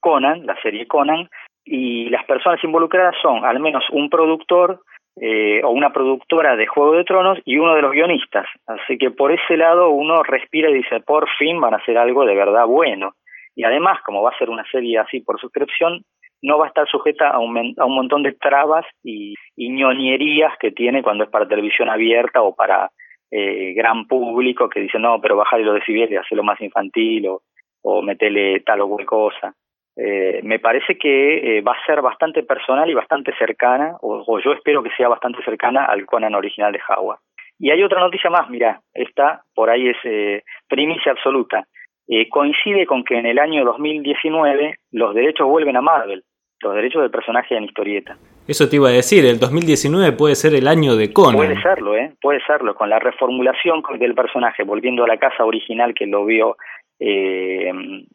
Conan, 0.00 0.44
la 0.44 0.60
serie 0.62 0.88
Conan, 0.88 1.28
y 1.66 2.08
las 2.08 2.24
personas 2.24 2.62
involucradas 2.64 3.14
son 3.20 3.44
al 3.44 3.60
menos 3.60 3.84
un 3.90 4.08
productor 4.08 4.80
o 5.18 5.70
una 5.70 5.94
productora 5.94 6.56
de 6.56 6.66
Juego 6.66 6.92
de 6.92 7.04
Tronos 7.04 7.38
y 7.46 7.56
uno 7.56 7.74
de 7.74 7.82
los 7.82 7.92
guionistas. 7.92 8.46
Así 8.66 8.98
que 8.98 9.10
por 9.10 9.32
ese 9.32 9.56
lado 9.56 9.88
uno 9.88 10.22
respira 10.22 10.68
y 10.70 10.74
dice, 10.74 11.00
por 11.00 11.26
fin 11.38 11.58
van 11.58 11.72
a 11.72 11.78
hacer 11.78 11.96
algo 11.96 12.26
de 12.26 12.34
verdad 12.34 12.66
bueno. 12.66 13.12
Y 13.54 13.64
además, 13.64 13.98
como 14.04 14.22
va 14.22 14.30
a 14.30 14.38
ser 14.38 14.50
una 14.50 14.64
serie 14.70 14.98
así 14.98 15.20
por 15.20 15.40
suscripción, 15.40 16.02
no 16.42 16.58
va 16.58 16.66
a 16.66 16.68
estar 16.68 16.86
sujeta 16.88 17.30
a 17.30 17.38
un, 17.38 17.74
a 17.78 17.84
un 17.84 17.94
montón 17.94 18.22
de 18.22 18.32
trabas 18.32 18.84
y, 19.02 19.34
ñoñerías 19.56 20.52
que 20.60 20.70
tiene 20.70 21.02
cuando 21.02 21.24
es 21.24 21.30
para 21.30 21.48
televisión 21.48 21.88
abierta 21.88 22.42
o 22.42 22.54
para 22.54 22.90
eh, 23.30 23.72
gran 23.74 24.06
público 24.06 24.68
que 24.68 24.80
dice, 24.80 24.98
no, 24.98 25.20
pero 25.20 25.36
bajar 25.36 25.60
los 25.60 25.74
decibeles, 25.74 26.20
hacerlo 26.20 26.44
más 26.44 26.60
infantil 26.60 27.26
o, 27.28 27.42
o 27.82 28.02
metele 28.02 28.60
tal 28.60 28.82
o 28.82 28.88
cual 28.88 29.06
cosa. 29.06 29.54
Eh, 29.96 30.40
me 30.42 30.58
parece 30.58 30.98
que 30.98 31.58
eh, 31.58 31.60
va 31.62 31.72
a 31.72 31.86
ser 31.86 32.02
bastante 32.02 32.42
personal 32.42 32.88
y 32.90 32.94
bastante 32.94 33.32
cercana, 33.38 33.96
o, 34.02 34.22
o, 34.26 34.40
yo 34.40 34.52
espero 34.52 34.82
que 34.82 34.90
sea 34.96 35.08
bastante 35.08 35.42
cercana 35.42 35.86
al 35.86 36.04
Conan 36.04 36.34
original 36.34 36.72
de 36.72 36.80
Howard. 36.88 37.18
Y 37.58 37.70
hay 37.70 37.82
otra 37.82 38.00
noticia 38.00 38.30
más, 38.30 38.50
mira, 38.50 38.80
esta 38.92 39.42
por 39.54 39.70
ahí 39.70 39.88
es 39.88 39.96
eh, 40.04 40.42
primicia 40.68 41.12
absoluta. 41.12 41.66
Eh, 42.08 42.28
coincide 42.28 42.86
con 42.86 43.02
que 43.02 43.18
en 43.18 43.26
el 43.26 43.38
año 43.38 43.64
2019 43.64 44.76
los 44.92 45.14
derechos 45.14 45.48
vuelven 45.48 45.76
a 45.76 45.80
Marvel, 45.80 46.22
los 46.60 46.74
derechos 46.74 47.02
del 47.02 47.10
personaje 47.10 47.56
en 47.56 47.64
historieta. 47.64 48.16
Eso 48.46 48.68
te 48.68 48.76
iba 48.76 48.88
a 48.88 48.92
decir, 48.92 49.24
el 49.24 49.40
2019 49.40 50.12
puede 50.12 50.36
ser 50.36 50.54
el 50.54 50.68
año 50.68 50.94
de 50.94 51.12
Conan. 51.12 51.34
Puede 51.34 51.60
serlo, 51.60 51.96
¿eh? 51.96 52.12
Puede 52.20 52.40
serlo, 52.46 52.74
con 52.74 52.90
la 52.90 53.00
reformulación 53.00 53.82
del 53.98 54.14
personaje, 54.14 54.62
volviendo 54.62 55.02
a 55.02 55.08
la 55.08 55.16
casa 55.16 55.44
original 55.44 55.94
que 55.94 56.06
lo 56.06 56.24
vio 56.24 56.56
eh, 57.00 57.72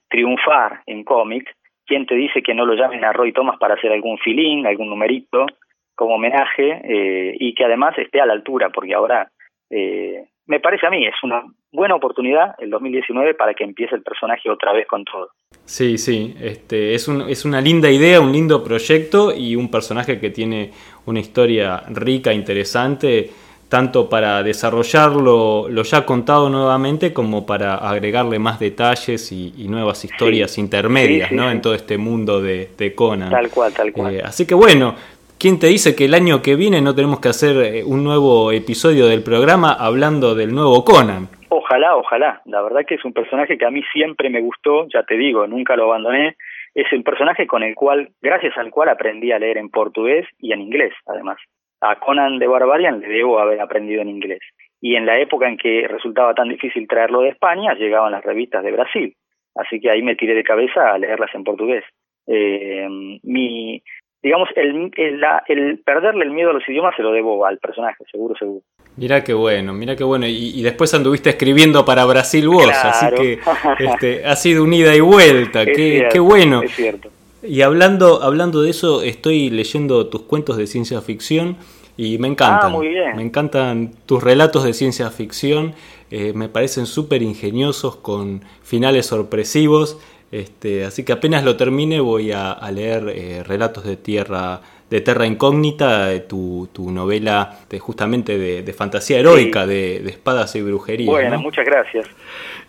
triunfar 0.08 0.82
en 0.86 1.04
cómic. 1.04 1.50
¿Quién 1.92 2.06
te 2.06 2.16
dice 2.16 2.42
que 2.42 2.54
no 2.54 2.66
lo 2.66 2.74
llamen 2.74 3.04
a 3.04 3.12
Roy 3.12 3.34
Thomas 3.34 3.60
para 3.60 3.74
hacer 3.74 3.92
algún 3.92 4.18
filín, 4.18 4.66
algún 4.66 4.88
numerito 4.88 5.46
como 5.94 6.16
homenaje 6.16 6.80
eh, 6.86 7.36
y 7.38 7.54
que 7.54 7.66
además 7.66 7.98
esté 7.98 8.22
a 8.22 8.26
la 8.26 8.32
altura? 8.32 8.70
Porque 8.70 8.94
ahora 8.94 9.30
eh, 9.70 10.24
me 10.46 10.62
parece 10.62 10.88
a 10.88 10.90
mí, 10.90 11.06
es 11.06 11.16
una 11.22 11.44
buena 11.70 11.96
oportunidad 11.96 12.56
el 12.60 12.70
2019 12.70 13.34
para 13.34 13.54
que 13.54 13.66
empiece 13.66 13.94
el 13.94 14.04
personaje 14.04 14.50
otra 14.50 14.72
vez 14.72 14.88
con 14.88 15.04
todo. 15.04 15.32
Sí, 15.66 15.98
sí, 15.98 16.34
este, 16.40 16.94
es, 16.94 17.10
un, 17.10 17.30
es 17.30 17.44
una 17.44 17.60
linda 17.60 17.92
idea, 17.92 18.22
un 18.22 18.32
lindo 18.32 18.64
proyecto 18.64 19.34
y 19.36 19.58
un 19.58 19.70
personaje 19.70 20.18
que 20.18 20.30
tiene 20.30 20.72
una 21.08 21.20
historia 21.20 21.84
rica, 21.90 22.32
interesante, 22.32 23.32
tanto 23.72 24.10
para 24.10 24.44
desarrollarlo 24.44 25.70
lo 25.70 25.84
ya 25.84 26.06
contado 26.06 26.50
nuevamente 26.50 27.14
como 27.14 27.46
para 27.46 27.76
agregarle 27.76 28.38
más 28.38 28.60
detalles 28.60 29.32
y, 29.32 29.66
nuevas 29.70 30.04
historias 30.04 30.58
intermedias 30.58 31.32
¿no? 31.32 31.50
en 31.50 31.62
todo 31.62 31.74
este 31.74 31.98
mundo 31.98 32.42
de, 32.42 32.68
de 32.78 32.94
Conan. 32.94 33.30
Tal 33.30 33.50
cual, 33.50 33.74
tal 33.74 33.94
cual. 33.94 34.16
Eh, 34.16 34.22
así 34.26 34.46
que 34.46 34.54
bueno, 34.54 34.96
¿Quién 35.40 35.58
te 35.58 35.68
dice 35.68 35.96
que 35.96 36.06
el 36.06 36.14
año 36.14 36.44
que 36.44 36.56
viene 36.56 36.82
no 36.82 36.94
tenemos 36.94 37.20
que 37.20 37.30
hacer 37.30 37.56
eh, 37.66 37.84
un 37.84 38.04
nuevo 38.04 38.52
episodio 38.52 39.08
del 39.08 39.24
programa 39.24 39.74
hablando 39.74 40.36
del 40.36 40.54
nuevo 40.54 40.86
Conan? 40.86 41.30
Ojalá, 41.50 41.96
ojalá. 41.96 42.42
La 42.46 42.62
verdad 42.62 42.82
que 42.86 42.94
es 42.94 43.04
un 43.04 43.12
personaje 43.14 43.58
que 43.58 43.66
a 43.66 43.72
mí 43.72 43.82
siempre 43.92 44.30
me 44.30 44.40
gustó, 44.40 44.86
ya 44.94 45.02
te 45.02 45.18
digo, 45.18 45.48
nunca 45.48 45.76
lo 45.76 45.86
abandoné. 45.86 46.36
es 46.76 46.86
el 46.92 47.02
personaje 47.02 47.48
con 47.48 47.64
el 47.64 47.74
cual, 47.74 48.10
gracias 48.22 48.56
al 48.58 48.70
cual 48.70 48.90
aprendí 48.90 49.32
a 49.32 49.40
leer 49.40 49.58
en 49.58 49.70
portugués 49.70 50.28
y 50.38 50.52
en 50.52 50.62
inglés, 50.62 50.94
además. 51.08 51.40
A 51.82 52.00
Conan 52.00 52.40
de 52.40 52.48
Barbarian 52.48 53.02
le 53.02 53.10
debo 53.10 53.40
haber 53.40 53.60
aprendido 53.60 54.02
en 54.02 54.10
inglés. 54.10 54.42
Y 54.80 54.96
en 54.96 55.06
la 55.06 55.20
época 55.20 55.48
en 55.48 55.58
que 55.58 55.88
resultaba 55.88 56.34
tan 56.34 56.50
difícil 56.50 56.88
traerlo 56.88 57.22
de 57.22 57.30
España, 57.30 57.74
llegaban 57.74 58.12
las 58.12 58.24
revistas 58.24 58.64
de 58.64 58.72
Brasil. 58.72 59.16
Así 59.56 59.80
que 59.80 59.92
ahí 59.92 60.02
me 60.02 60.16
tiré 60.16 60.34
de 60.34 60.44
cabeza 60.44 60.94
a 60.94 60.98
leerlas 60.98 61.34
en 61.34 61.44
portugués. 61.44 61.84
Eh, 62.28 62.88
mi, 63.24 63.82
digamos, 64.22 64.50
el, 64.56 64.92
el, 64.96 65.24
el, 65.48 65.80
perderle 65.80 66.26
el 66.26 66.32
miedo 66.32 66.52
a 66.52 66.54
los 66.54 66.68
idiomas 66.68 66.96
se 66.96 67.04
lo 67.04 67.12
debo 67.12 67.46
al 67.46 67.58
personaje, 67.58 68.04
seguro, 68.12 68.36
seguro. 68.36 68.62
Mira 68.98 69.24
qué 69.24 69.34
bueno, 69.34 69.74
mira 69.74 69.96
qué 69.96 70.04
bueno. 70.04 70.26
Y, 70.28 70.62
después 70.62 70.94
anduviste 70.94 71.30
escribiendo 71.30 71.86
para 71.86 72.06
Brasil 72.06 72.48
vos, 72.48 72.70
así 72.84 73.08
que 73.16 73.40
este, 73.80 74.26
ha 74.26 74.36
sido 74.36 74.64
un 74.64 74.74
ida 74.74 74.96
y 74.96 75.00
vuelta. 75.00 75.66
Qué, 75.66 76.08
qué, 76.12 76.20
bueno. 76.20 76.62
Es 76.62 76.72
cierto. 76.72 77.10
Y 77.44 77.62
hablando, 77.62 78.22
hablando 78.24 78.62
de 78.62 78.70
eso, 78.70 79.02
estoy 79.02 79.50
leyendo 79.50 80.08
tus 80.08 80.24
cuentos 80.24 80.58
de 80.58 80.68
ciencia 80.68 81.02
ficción 81.02 81.58
y 81.98 82.18
me 82.18 82.28
encantan. 82.28 82.66
Ah, 82.66 82.70
muy 82.70 82.88
bien. 82.90 83.16
Me 83.16 83.24
encantan 83.24 83.92
tus 84.06 84.24
relatos 84.24 84.64
de 84.64 84.74
ciencia 84.74 85.10
ficción. 85.10 85.74
Eh, 86.12 86.34
me 86.34 86.50
parecen 86.50 86.86
súper 86.86 87.22
ingeniosos 87.22 87.96
con 87.96 88.44
finales 88.64 89.08
sorpresivos. 89.08 90.00
Este, 90.32 90.86
así 90.86 91.04
que 91.04 91.12
apenas 91.12 91.44
lo 91.44 91.58
termine 91.58 92.00
voy 92.00 92.32
a, 92.32 92.58
leer 92.72 93.10
eh, 93.10 93.44
Relatos 93.44 93.84
de 93.84 93.98
Tierra 93.98 94.62
de 94.92 95.00
Terra 95.00 95.26
Incógnita, 95.26 96.28
tu, 96.28 96.68
tu 96.74 96.92
novela 96.92 97.60
de, 97.70 97.80
justamente 97.80 98.38
de, 98.38 98.74
fantasía 98.74 99.20
heroica, 99.20 99.66
de, 99.66 100.06
espadas 100.10 100.54
y 100.58 100.62
brujería. 100.62 101.10
Bueno, 101.10 101.40
muchas 101.40 101.66
gracias. 101.66 102.06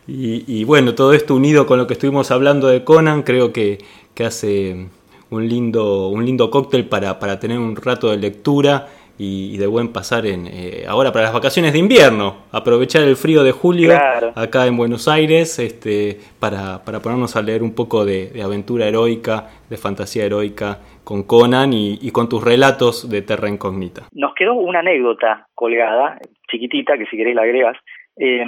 Y, 0.07 0.65
bueno, 0.65 0.95
todo 0.95 1.13
esto 1.13 1.35
unido 1.35 1.67
con 1.67 1.79
lo 1.79 1.87
que 1.87 1.95
estuvimos 1.95 2.31
hablando 2.31 2.69
de 2.69 2.85
Conan, 2.85 3.23
creo 3.23 3.53
que, 3.53 3.79
que 4.15 4.25
hace 4.25 4.89
un 5.31 5.49
lindo, 5.49 6.09
un 6.09 6.25
lindo 6.25 6.51
cóctel 6.51 6.87
para, 6.87 7.19
para 7.19 7.39
tener 7.39 7.59
un 7.59 7.75
rato 7.77 8.11
de 8.11 8.19
lectura 8.19 8.87
y, 9.19 9.57
de 9.57 9.67
buen 9.67 9.93
pasar 9.93 10.27
en 10.27 10.47
eh, 10.47 10.85
ahora 10.89 11.13
para 11.13 11.27
las 11.27 11.35
vacaciones 11.35 11.73
de 11.73 11.79
invierno, 11.79 12.45
aprovechar 12.51 13.03
el 13.03 13.17
frío 13.17 13.45
de 13.45 13.53
julio 13.53 13.93
acá 14.35 14.67
en 14.67 14.77
Buenos 14.77 15.07
Aires 15.07 15.59
este, 15.59 16.19
para, 16.41 16.85
para 16.85 17.01
ponernos 17.01 17.37
a 17.37 17.43
leer 17.43 17.63
un 17.63 17.75
poco 17.75 18.05
de, 18.05 18.33
aventura 18.43 18.87
heroica, 18.87 19.49
de 19.69 19.77
fantasía 19.77 20.25
heroica 20.25 20.79
con 21.05 21.25
Conan 21.25 21.73
y, 21.73 22.11
con 22.11 22.29
tus 22.29 22.43
relatos 22.43 23.09
de 23.09 23.23
Terra 23.23 23.49
Incógnita. 23.49 24.03
Nos 24.13 24.35
quedó 24.35 24.55
una 24.55 24.81
anécdota 24.81 25.47
colgada, 25.55 26.19
chiquitita, 26.51 26.97
que 26.99 27.07
si 27.07 27.17
queréis 27.17 27.37
la 27.37 27.43
agregas, 27.43 27.77
eh, 28.17 28.45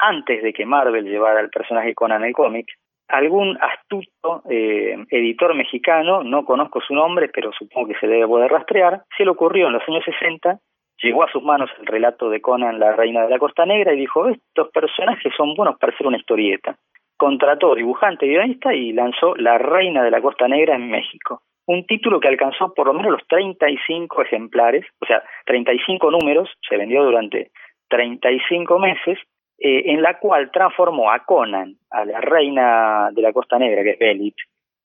antes 0.00 0.42
de 0.42 0.52
que 0.52 0.66
Marvel 0.66 1.04
llevara 1.04 1.40
el 1.40 1.48
personaje 1.48 1.94
Conan 1.94 2.24
el 2.24 2.32
cómic, 2.32 2.66
algún 3.08 3.58
astuto 3.60 4.42
eh, 4.50 4.96
editor 5.10 5.54
mexicano, 5.54 6.22
no 6.22 6.44
conozco 6.44 6.80
su 6.80 6.94
nombre, 6.94 7.28
pero 7.28 7.52
supongo 7.52 7.88
que 7.88 7.98
se 7.98 8.06
debe 8.06 8.26
poder 8.26 8.50
rastrear, 8.50 9.02
se 9.16 9.24
le 9.24 9.30
ocurrió 9.30 9.66
en 9.66 9.72
los 9.72 9.82
años 9.88 10.04
60, 10.04 10.58
llegó 11.02 11.24
a 11.24 11.32
sus 11.32 11.42
manos 11.42 11.70
el 11.80 11.86
relato 11.86 12.28
de 12.28 12.40
Conan, 12.40 12.78
la 12.78 12.92
reina 12.92 13.22
de 13.22 13.30
la 13.30 13.38
Costa 13.38 13.64
Negra, 13.64 13.94
y 13.94 14.00
dijo, 14.00 14.28
estos 14.28 14.68
personajes 14.70 15.32
son 15.36 15.54
buenos 15.54 15.78
para 15.78 15.92
hacer 15.92 16.06
una 16.06 16.18
historieta. 16.18 16.76
Contrató 17.16 17.74
dibujante 17.74 18.26
y 18.26 18.30
guionista 18.30 18.74
y 18.74 18.92
lanzó 18.92 19.34
La 19.36 19.58
reina 19.58 20.04
de 20.04 20.10
la 20.10 20.20
Costa 20.20 20.46
Negra 20.46 20.76
en 20.76 20.88
México. 20.88 21.42
Un 21.66 21.84
título 21.84 22.20
que 22.20 22.28
alcanzó 22.28 22.72
por 22.72 22.86
lo 22.86 22.94
menos 22.94 23.12
los 23.12 23.26
35 23.26 24.22
ejemplares, 24.22 24.86
o 25.00 25.06
sea, 25.06 25.22
35 25.46 26.10
números, 26.10 26.48
se 26.68 26.76
vendió 26.76 27.02
durante 27.04 27.50
35 27.88 28.78
meses 28.78 29.18
eh, 29.60 29.90
en 29.92 30.02
la 30.02 30.18
cual 30.20 30.52
transformó 30.52 31.10
a 31.10 31.24
Conan, 31.24 31.74
a 31.90 32.04
la 32.04 32.20
reina 32.20 33.10
de 33.10 33.22
la 33.22 33.32
Costa 33.32 33.58
Negra, 33.58 33.82
que 33.82 33.90
es 33.90 33.98
Belit, 33.98 34.36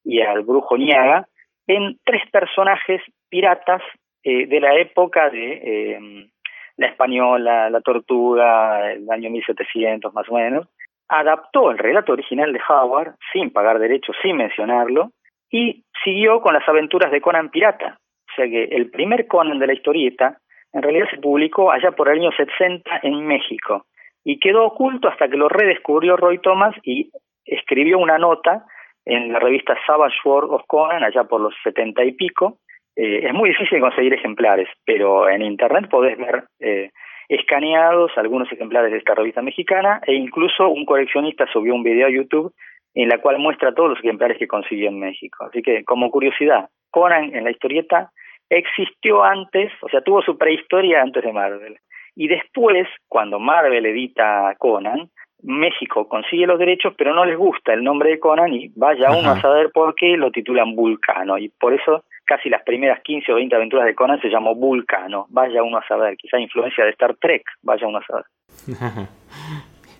y 0.04 0.20
al 0.20 0.42
brujo 0.42 0.76
Niaga, 0.76 1.28
en 1.68 2.00
tres 2.04 2.24
personajes 2.32 3.00
piratas 3.30 3.84
eh, 4.24 4.48
de 4.48 4.60
la 4.60 4.76
época 4.80 5.30
de 5.30 5.62
eh, 5.64 6.30
la 6.78 6.88
española, 6.88 7.70
la 7.70 7.82
tortuga, 7.82 8.92
el 8.94 9.08
año 9.12 9.30
1700 9.30 10.12
más 10.12 10.28
o 10.28 10.34
menos. 10.34 10.68
Adaptó 11.08 11.70
el 11.70 11.78
relato 11.78 12.14
original 12.14 12.52
de 12.52 12.62
Howard, 12.68 13.14
sin 13.32 13.52
pagar 13.52 13.78
derechos, 13.78 14.16
sin 14.24 14.38
mencionarlo, 14.38 15.12
y 15.52 15.84
siguió 16.04 16.42
con 16.42 16.56
las 16.56 16.68
aventuras 16.68 17.12
de 17.12 17.22
Conan 17.22 17.52
Pirata. 17.52 18.00
O 18.32 18.36
sea 18.36 18.48
que 18.48 18.64
el 18.64 18.90
primer 18.90 19.28
Conan 19.28 19.60
de 19.60 19.68
la 19.68 19.74
historieta 19.74 20.40
en 20.72 20.82
realidad 20.82 21.06
se 21.12 21.18
publicó 21.18 21.72
allá 21.72 21.92
por 21.92 22.10
el 22.10 22.20
año 22.20 22.32
60 22.32 23.02
en 23.04 23.28
México 23.28 23.86
y 24.24 24.40
quedó 24.40 24.66
oculto 24.66 25.08
hasta 25.08 25.28
que 25.28 25.38
lo 25.38 25.50
redescubrió 25.50 26.16
Roy 26.16 26.40
Thomas 26.40 26.76
y 26.84 27.12
escribió 27.46 28.00
una 28.00 28.18
nota 28.18 28.66
en 29.06 29.34
la 29.34 29.40
revista 29.40 29.78
Savage 29.86 30.16
World 30.24 30.54
of 30.54 30.64
Conan 30.68 31.04
allá 31.04 31.26
por 31.26 31.42
los 31.42 31.54
setenta 31.64 32.04
y 32.04 32.14
pico. 32.14 32.60
Eh, 32.96 33.28
es 33.28 33.34
muy 33.34 33.50
difícil 33.50 33.82
conseguir 33.82 34.14
ejemplares, 34.14 34.70
pero 34.86 35.28
en 35.28 35.42
internet 35.42 35.90
podés 35.90 36.18
ver 36.18 36.46
eh, 36.60 36.92
escaneados 37.28 38.12
algunos 38.18 38.52
ejemplares 38.52 38.92
de 38.92 39.00
esta 39.00 39.16
revista 39.16 39.42
mexicana 39.42 40.02
e 40.06 40.14
incluso 40.14 40.70
un 40.70 40.86
coleccionista 40.86 41.48
subió 41.52 41.74
un 41.74 41.84
video 41.84 42.08
a 42.08 42.12
YouTube 42.12 42.54
en 42.94 43.10
la 43.10 43.18
cual 43.18 43.40
muestra 43.40 43.74
todos 43.74 43.90
los 43.90 44.00
ejemplares 44.00 44.38
que 44.38 44.48
consiguió 44.48 44.90
en 44.90 45.00
México. 45.00 45.46
Así 45.46 45.62
que, 45.62 45.84
como 45.84 46.12
curiosidad, 46.12 46.70
Conan 46.92 47.36
en 47.36 47.44
la 47.44 47.52
historieta 47.52 48.12
existió 48.50 49.24
antes, 49.24 49.72
o 49.82 49.90
sea, 49.90 50.02
tuvo 50.02 50.22
su 50.22 50.38
prehistoria 50.38 51.02
antes 51.02 51.24
de 51.24 51.34
Marvel. 51.34 51.78
Y 52.16 52.28
después, 52.28 52.88
cuando 53.08 53.40
Marvel 53.40 53.86
edita 53.86 54.56
Conan, 54.60 55.10
México 55.44 56.08
consigue 56.08 56.48
los 56.48 56.58
derechos, 56.58 56.94
pero 56.98 57.14
no 57.14 57.26
les 57.26 57.38
gusta 57.38 57.74
el 57.74 57.84
nombre 57.84 58.12
de 58.12 58.20
Conan 58.20 58.54
y 58.54 58.72
vaya 58.76 59.12
uno 59.12 59.32
a 59.32 59.42
saber 59.42 59.72
por 59.74 59.94
qué 59.96 60.16
lo 60.16 60.32
titulan 60.32 60.76
Vulcano. 60.76 61.38
Y 61.38 61.50
por 61.50 61.74
eso 61.74 62.04
casi 62.26 62.50
las 62.50 62.64
primeras 62.64 63.02
15 63.02 63.32
o 63.32 63.36
20 63.36 63.56
aventuras 63.56 63.86
de 63.86 63.96
Conan 63.96 64.22
se 64.22 64.30
llamó 64.30 64.56
Vulcano. 64.56 65.26
Vaya 65.30 65.62
uno 65.62 65.78
a 65.78 65.88
saber, 65.88 66.16
quizá 66.18 66.40
influencia 66.40 66.86
de 66.86 66.92
Star 66.92 67.16
Trek, 67.20 67.44
vaya 67.62 67.88
uno 67.88 67.98
a 67.98 68.06
saber. 68.06 68.26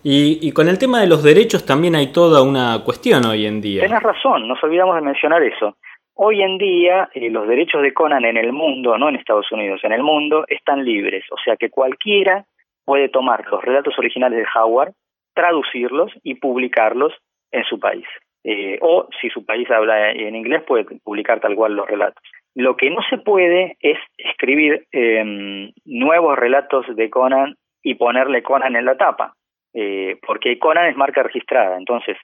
y, 0.02 0.38
y 0.40 0.52
con 0.52 0.68
el 0.68 0.78
tema 0.78 1.00
de 1.00 1.08
los 1.08 1.22
derechos 1.22 1.66
también 1.66 1.94
hay 1.94 2.10
toda 2.10 2.42
una 2.42 2.82
cuestión 2.82 3.26
hoy 3.26 3.44
en 3.46 3.60
día. 3.60 3.82
Tienes 3.82 4.02
razón, 4.02 4.48
nos 4.48 4.62
olvidamos 4.64 4.96
de 4.96 5.02
mencionar 5.02 5.42
eso. 5.42 5.76
Hoy 6.16 6.42
en 6.42 6.58
día 6.58 7.08
eh, 7.12 7.28
los 7.30 7.48
derechos 7.48 7.82
de 7.82 7.92
Conan 7.92 8.24
en 8.24 8.36
el 8.36 8.52
mundo, 8.52 8.96
no 8.96 9.08
en 9.08 9.16
Estados 9.16 9.50
Unidos, 9.50 9.80
en 9.82 9.92
el 9.92 10.02
mundo, 10.02 10.44
están 10.48 10.84
libres. 10.84 11.24
O 11.30 11.36
sea 11.44 11.56
que 11.56 11.70
cualquiera 11.70 12.44
puede 12.84 13.08
tomar 13.08 13.44
los 13.50 13.62
relatos 13.62 13.98
originales 13.98 14.38
de 14.38 14.46
Howard, 14.54 14.92
traducirlos 15.34 16.12
y 16.22 16.36
publicarlos 16.36 17.12
en 17.50 17.64
su 17.64 17.80
país. 17.80 18.06
Eh, 18.44 18.78
o 18.82 19.08
si 19.20 19.30
su 19.30 19.44
país 19.44 19.68
habla 19.70 20.12
en 20.12 20.36
inglés, 20.36 20.62
puede 20.62 20.84
publicar 21.02 21.40
tal 21.40 21.56
cual 21.56 21.74
los 21.74 21.88
relatos. 21.88 22.22
Lo 22.54 22.76
que 22.76 22.90
no 22.90 23.00
se 23.10 23.18
puede 23.18 23.76
es 23.80 23.98
escribir 24.18 24.86
eh, 24.92 25.72
nuevos 25.84 26.38
relatos 26.38 26.84
de 26.94 27.10
Conan 27.10 27.56
y 27.82 27.94
ponerle 27.94 28.42
Conan 28.42 28.76
en 28.76 28.84
la 28.84 28.96
tapa, 28.96 29.34
eh, 29.72 30.18
porque 30.24 30.58
Conan 30.58 30.86
es 30.86 30.96
marca 30.96 31.22
registrada. 31.22 31.76
Entonces, 31.76 32.16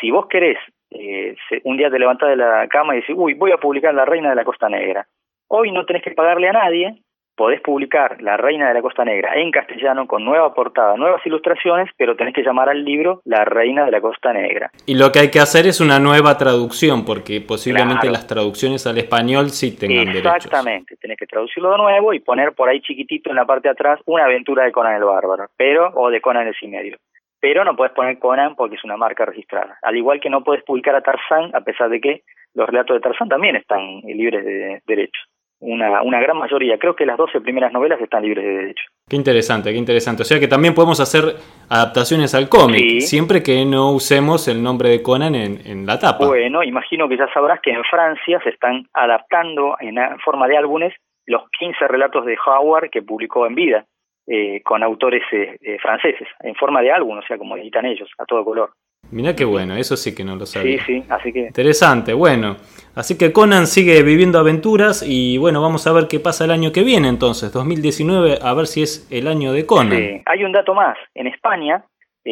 si 0.00 0.10
vos 0.10 0.26
querés 0.26 0.58
eh, 0.90 1.36
un 1.64 1.76
día 1.76 1.90
te 1.90 1.98
levantás 1.98 2.30
de 2.30 2.36
la 2.36 2.66
cama 2.68 2.94
y 2.94 3.00
decís, 3.00 3.14
uy, 3.16 3.34
voy 3.34 3.52
a 3.52 3.58
publicar 3.58 3.94
La 3.94 4.04
Reina 4.04 4.30
de 4.30 4.36
la 4.36 4.44
Costa 4.44 4.68
Negra. 4.68 5.06
Hoy 5.48 5.72
no 5.72 5.84
tenés 5.86 6.02
que 6.02 6.10
pagarle 6.12 6.48
a 6.48 6.52
nadie, 6.52 7.02
podés 7.38 7.60
publicar 7.60 8.20
La 8.20 8.36
Reina 8.36 8.68
de 8.68 8.74
la 8.74 8.82
Costa 8.82 9.04
Negra 9.04 9.34
en 9.36 9.50
castellano 9.50 10.06
con 10.06 10.24
nueva 10.24 10.52
portada, 10.52 10.96
nuevas 10.96 11.24
ilustraciones, 11.24 11.88
pero 11.96 12.16
tenés 12.16 12.34
que 12.34 12.42
llamar 12.42 12.68
al 12.68 12.84
libro 12.84 13.22
La 13.24 13.44
Reina 13.44 13.84
de 13.84 13.92
la 13.92 14.00
Costa 14.00 14.32
Negra. 14.32 14.70
Y 14.86 14.96
lo 14.96 15.12
que 15.12 15.20
hay 15.20 15.30
que 15.30 15.38
hacer 15.38 15.66
es 15.66 15.80
una 15.80 15.98
nueva 16.00 16.36
traducción, 16.36 17.04
porque 17.04 17.40
posiblemente 17.40 18.10
las 18.10 18.26
traducciones 18.26 18.86
al 18.86 18.98
español 18.98 19.50
sí 19.50 19.76
tengan 19.78 20.08
Exactamente, 20.08 20.96
tenés 20.96 21.16
que 21.16 21.26
traducirlo 21.26 21.70
de 21.70 21.78
nuevo 21.78 22.12
y 22.12 22.20
poner 22.20 22.52
por 22.52 22.68
ahí 22.68 22.80
chiquitito 22.80 23.30
en 23.30 23.36
la 23.36 23.46
parte 23.46 23.68
de 23.68 23.72
atrás 23.72 24.00
una 24.06 24.24
aventura 24.24 24.64
de 24.64 24.72
Conan 24.72 24.96
el 24.96 25.04
Bárbaro, 25.04 25.46
pero 25.56 25.92
o 25.94 26.10
de 26.10 26.20
Conan 26.20 26.48
el 26.48 26.54
Cimerio 26.56 26.98
pero 27.40 27.64
no 27.64 27.76
puedes 27.76 27.94
poner 27.94 28.18
Conan 28.18 28.54
porque 28.56 28.76
es 28.76 28.84
una 28.84 28.96
marca 28.96 29.24
registrada. 29.24 29.78
Al 29.82 29.96
igual 29.96 30.20
que 30.20 30.30
no 30.30 30.42
puedes 30.42 30.64
publicar 30.64 30.94
a 30.94 31.02
Tarzán, 31.02 31.50
a 31.54 31.60
pesar 31.60 31.88
de 31.88 32.00
que 32.00 32.22
los 32.54 32.68
relatos 32.68 32.96
de 32.96 33.00
Tarzán 33.00 33.28
también 33.28 33.56
están 33.56 34.00
libres 34.00 34.44
de 34.44 34.82
derechos. 34.86 35.22
Una, 35.60 36.02
una 36.02 36.20
gran 36.20 36.38
mayoría, 36.38 36.78
creo 36.78 36.94
que 36.94 37.04
las 37.04 37.16
12 37.16 37.40
primeras 37.40 37.72
novelas 37.72 38.00
están 38.00 38.22
libres 38.22 38.44
de 38.44 38.56
derechos. 38.58 38.86
Qué 39.08 39.16
interesante, 39.16 39.72
qué 39.72 39.76
interesante. 39.76 40.22
O 40.22 40.24
sea 40.24 40.38
que 40.38 40.46
también 40.46 40.72
podemos 40.72 41.00
hacer 41.00 41.34
adaptaciones 41.68 42.32
al 42.36 42.48
cómic, 42.48 43.00
siempre 43.00 43.42
que 43.42 43.64
no 43.64 43.90
usemos 43.90 44.46
el 44.46 44.62
nombre 44.62 44.90
de 44.90 45.02
Conan 45.02 45.34
en, 45.34 45.58
en 45.66 45.84
la 45.84 45.98
tapa. 45.98 46.26
Bueno, 46.26 46.62
imagino 46.62 47.08
que 47.08 47.16
ya 47.16 47.26
sabrás 47.34 47.60
que 47.60 47.72
en 47.72 47.82
Francia 47.90 48.40
se 48.44 48.50
están 48.50 48.86
adaptando 48.92 49.76
en 49.80 49.96
forma 50.20 50.46
de 50.46 50.58
álbumes 50.58 50.94
los 51.26 51.42
15 51.58 51.88
relatos 51.88 52.24
de 52.24 52.36
Howard 52.46 52.90
que 52.90 53.02
publicó 53.02 53.46
en 53.46 53.54
vida. 53.54 53.84
Eh, 54.30 54.60
con 54.62 54.82
autores 54.82 55.22
eh, 55.32 55.56
eh, 55.62 55.78
franceses, 55.80 56.28
en 56.40 56.54
forma 56.54 56.82
de 56.82 56.92
álbum, 56.92 57.16
o 57.16 57.22
sea, 57.22 57.38
como 57.38 57.56
editan 57.56 57.86
ellos, 57.86 58.10
a 58.18 58.26
todo 58.26 58.44
color. 58.44 58.72
Mirá 59.10 59.34
qué 59.34 59.46
bueno, 59.46 59.74
eso 59.74 59.96
sí 59.96 60.14
que 60.14 60.22
no 60.22 60.36
lo 60.36 60.44
sabía. 60.44 60.84
Sí, 60.84 61.00
sí, 61.00 61.04
así 61.08 61.32
que... 61.32 61.46
Interesante, 61.46 62.12
bueno. 62.12 62.56
Así 62.94 63.16
que 63.16 63.32
Conan 63.32 63.66
sigue 63.66 64.02
viviendo 64.02 64.38
aventuras 64.38 65.02
y 65.02 65.38
bueno, 65.38 65.62
vamos 65.62 65.86
a 65.86 65.94
ver 65.94 66.08
qué 66.10 66.20
pasa 66.20 66.44
el 66.44 66.50
año 66.50 66.72
que 66.72 66.82
viene 66.82 67.08
entonces, 67.08 67.50
2019, 67.54 68.40
a 68.42 68.52
ver 68.52 68.66
si 68.66 68.82
es 68.82 69.08
el 69.10 69.28
año 69.28 69.52
de 69.52 69.64
Conan. 69.64 69.96
Sí. 69.96 70.22
Hay 70.26 70.44
un 70.44 70.52
dato 70.52 70.74
más, 70.74 70.98
en 71.14 71.26
España 71.28 71.82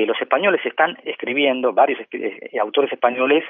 los 0.05 0.21
españoles 0.21 0.61
están 0.67 0.99
escribiendo, 1.05 1.73
varios 1.73 1.99
autores 2.61 2.93
españoles 2.93 3.43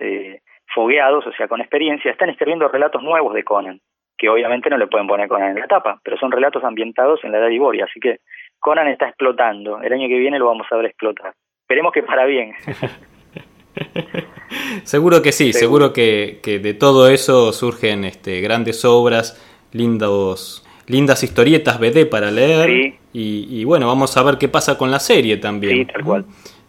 fogueados, 0.72 1.26
o 1.26 1.32
sea, 1.32 1.49
con 1.49 1.61
experiencia, 1.61 2.12
están 2.12 2.30
escribiendo 2.30 2.68
relatos 2.68 3.03
nuevos 3.03 3.34
de 3.34 3.42
Conan, 3.42 3.80
que 4.16 4.28
obviamente 4.28 4.70
no 4.70 4.78
le 4.78 4.86
pueden 4.86 5.09
poner 5.09 5.26
Conan 5.26 5.51
en 5.51 5.61
la 5.61 5.66
tapa, 5.66 5.99
pero 6.05 6.16
son 6.16 6.30
relatos 6.30 6.62
ambientados 6.62 7.24
en 7.24 7.32
la 7.32 7.38
edad 7.38 7.49
de 7.49 7.55
Iboria, 7.55 7.86
así 7.86 7.99
que 7.99 8.20
Conan 8.59 8.88
está 8.88 9.09
explotando. 9.09 9.80
El 9.80 9.92
año 9.92 10.09
que 10.09 10.18
viene 10.18 10.38
lo 10.38 10.46
vamos 10.46 10.66
a 10.70 10.76
ver 10.76 10.86
explotar. 10.86 11.34
Esperemos 11.62 11.92
que 11.92 12.02
para 12.02 12.24
bien. 12.24 12.52
seguro 14.84 15.22
que 15.22 15.32
sí, 15.32 15.52
seguro, 15.52 15.92
que, 15.92 16.40
que, 16.42 16.59
de 16.59 16.74
todo 16.74 17.09
eso 17.09 17.52
surgen 17.52 18.04
este, 18.04 18.40
grandes 18.40 18.84
obras, 18.84 19.42
lindos, 19.72 20.64
lindas 20.86 21.22
historietas 21.22 21.78
BD 21.78 22.07
para 22.07 22.30
leer. 22.30 22.94
Y, 23.12 23.61
y, 23.61 23.64
bueno, 23.64 23.86
vamos 23.86 24.16
a 24.16 24.22
ver 24.22 24.38
qué 24.38 24.48
pasa 24.48 24.76
con 24.76 24.90
la 24.90 25.00
serie 25.00 25.38
también. 25.38 25.78
Sí, 25.78 25.84
tal 25.92 26.04
cual. 26.04 26.24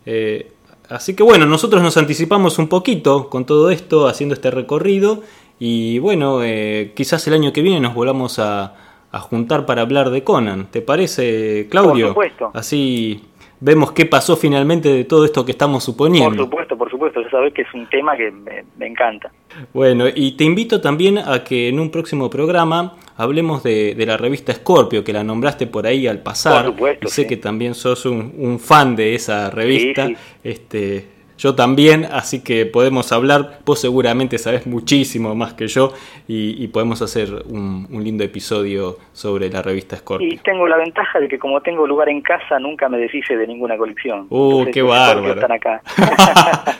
Eh, 0.06 0.52
así 0.90 1.16
que 1.16 1.24
bueno, 1.24 1.46
nosotros 1.46 1.82
nos 1.84 1.98
anticipamos 1.98 2.58
un 2.58 2.70
poquito 2.70 3.30
con 3.30 3.46
todo 3.46 3.70
esto, 3.70 4.08
haciendo 4.08 4.34
este 4.34 4.52
recorrido. 4.52 5.24
Y 5.60 6.00
bueno, 6.00 6.44
eh, 6.44 6.94
quizás 6.96 7.28
el 7.28 7.34
año 7.34 7.52
que 7.52 7.62
viene 7.62 7.80
nos 7.80 7.94
volvamos 7.94 8.40
a, 8.40 8.76
a 9.12 9.20
juntar 9.20 9.66
para 9.66 9.82
hablar 9.82 10.10
de 10.10 10.24
Conan. 10.24 10.68
¿Te 10.72 10.82
parece, 10.82 11.68
Claudio? 11.70 12.14
Por 12.14 12.26
supuesto. 12.26 12.52
Así 12.54 13.22
vemos 13.60 13.92
qué 13.92 14.06
pasó 14.06 14.36
finalmente 14.36 14.90
de 14.90 15.04
todo 15.04 15.26
esto 15.26 15.46
que 15.46 15.52
estamos 15.52 15.84
suponiendo. 15.84 16.30
Por 16.30 16.46
supuesto, 16.46 16.78
por 16.78 16.92
supuesto, 16.92 17.22
ya 17.22 17.30
sabes 17.30 17.54
que 17.54 17.64
es 17.64 17.74
un 17.74 17.88
tema 17.88 18.16
que 18.16 18.32
me, 18.32 18.86
encanta. 18.86 19.32
Bueno, 19.74 20.06
y 20.14 20.34
te 20.34 20.44
invito 20.44 20.82
también 20.82 21.18
a 21.18 21.44
que 21.44 21.70
en 21.70 21.80
un 21.80 21.90
próximo 21.90 22.30
programa 22.30 22.96
hablemos 23.16 23.64
de, 23.64 23.96
de 23.96 24.06
la 24.06 24.18
revista 24.18 24.54
Scorpio, 24.54 25.04
que 25.04 25.14
la 25.14 25.24
nombraste 25.24 25.68
por 25.68 25.88
ahí 25.88 26.08
al 26.08 26.22
pasar. 26.22 26.66
Por 26.66 26.74
supuesto, 26.74 27.08
y 27.08 27.10
sé 27.10 27.28
que 27.28 27.38
también 27.38 27.74
sos 27.74 28.06
un, 28.06 28.34
un, 28.38 28.60
fan 28.60 28.96
de 28.96 29.16
esa 29.16 29.50
revista. 29.50 30.08
Este, 30.44 31.17
yo 31.38 31.56
también, 31.56 32.06
así 32.06 32.44
que 32.44 32.66
podemos 32.66 33.12
hablar, 33.12 33.60
vos 33.66 33.80
seguramente 33.80 34.38
sabés 34.38 34.66
muchísimo 34.66 35.36
más 35.36 35.54
que 35.54 35.68
yo 35.68 35.94
y, 36.28 36.68
podemos 36.68 37.02
hacer 37.02 37.30
un, 37.48 37.88
lindo 38.04 38.24
episodio 38.24 38.98
sobre 39.14 39.50
la 39.50 39.62
revista 39.62 39.96
Scorpio. 39.96 40.28
Y 40.28 40.38
tengo 40.38 40.68
la 40.68 40.78
ventaja 40.78 41.20
de 41.20 41.28
que 41.28 41.40
como 41.40 41.62
tengo 41.62 41.88
lugar 41.88 42.10
en 42.10 42.22
casa 42.22 42.60
nunca 42.60 42.90
me 42.90 42.98
deshice 42.98 43.36
de 43.36 43.48
ninguna 43.48 43.78
colección. 43.78 44.28
¡Uh, 44.30 44.66
qué 44.72 44.82
bárbaro! 44.82 45.34
Están 45.34 45.52
acá. 45.52 45.82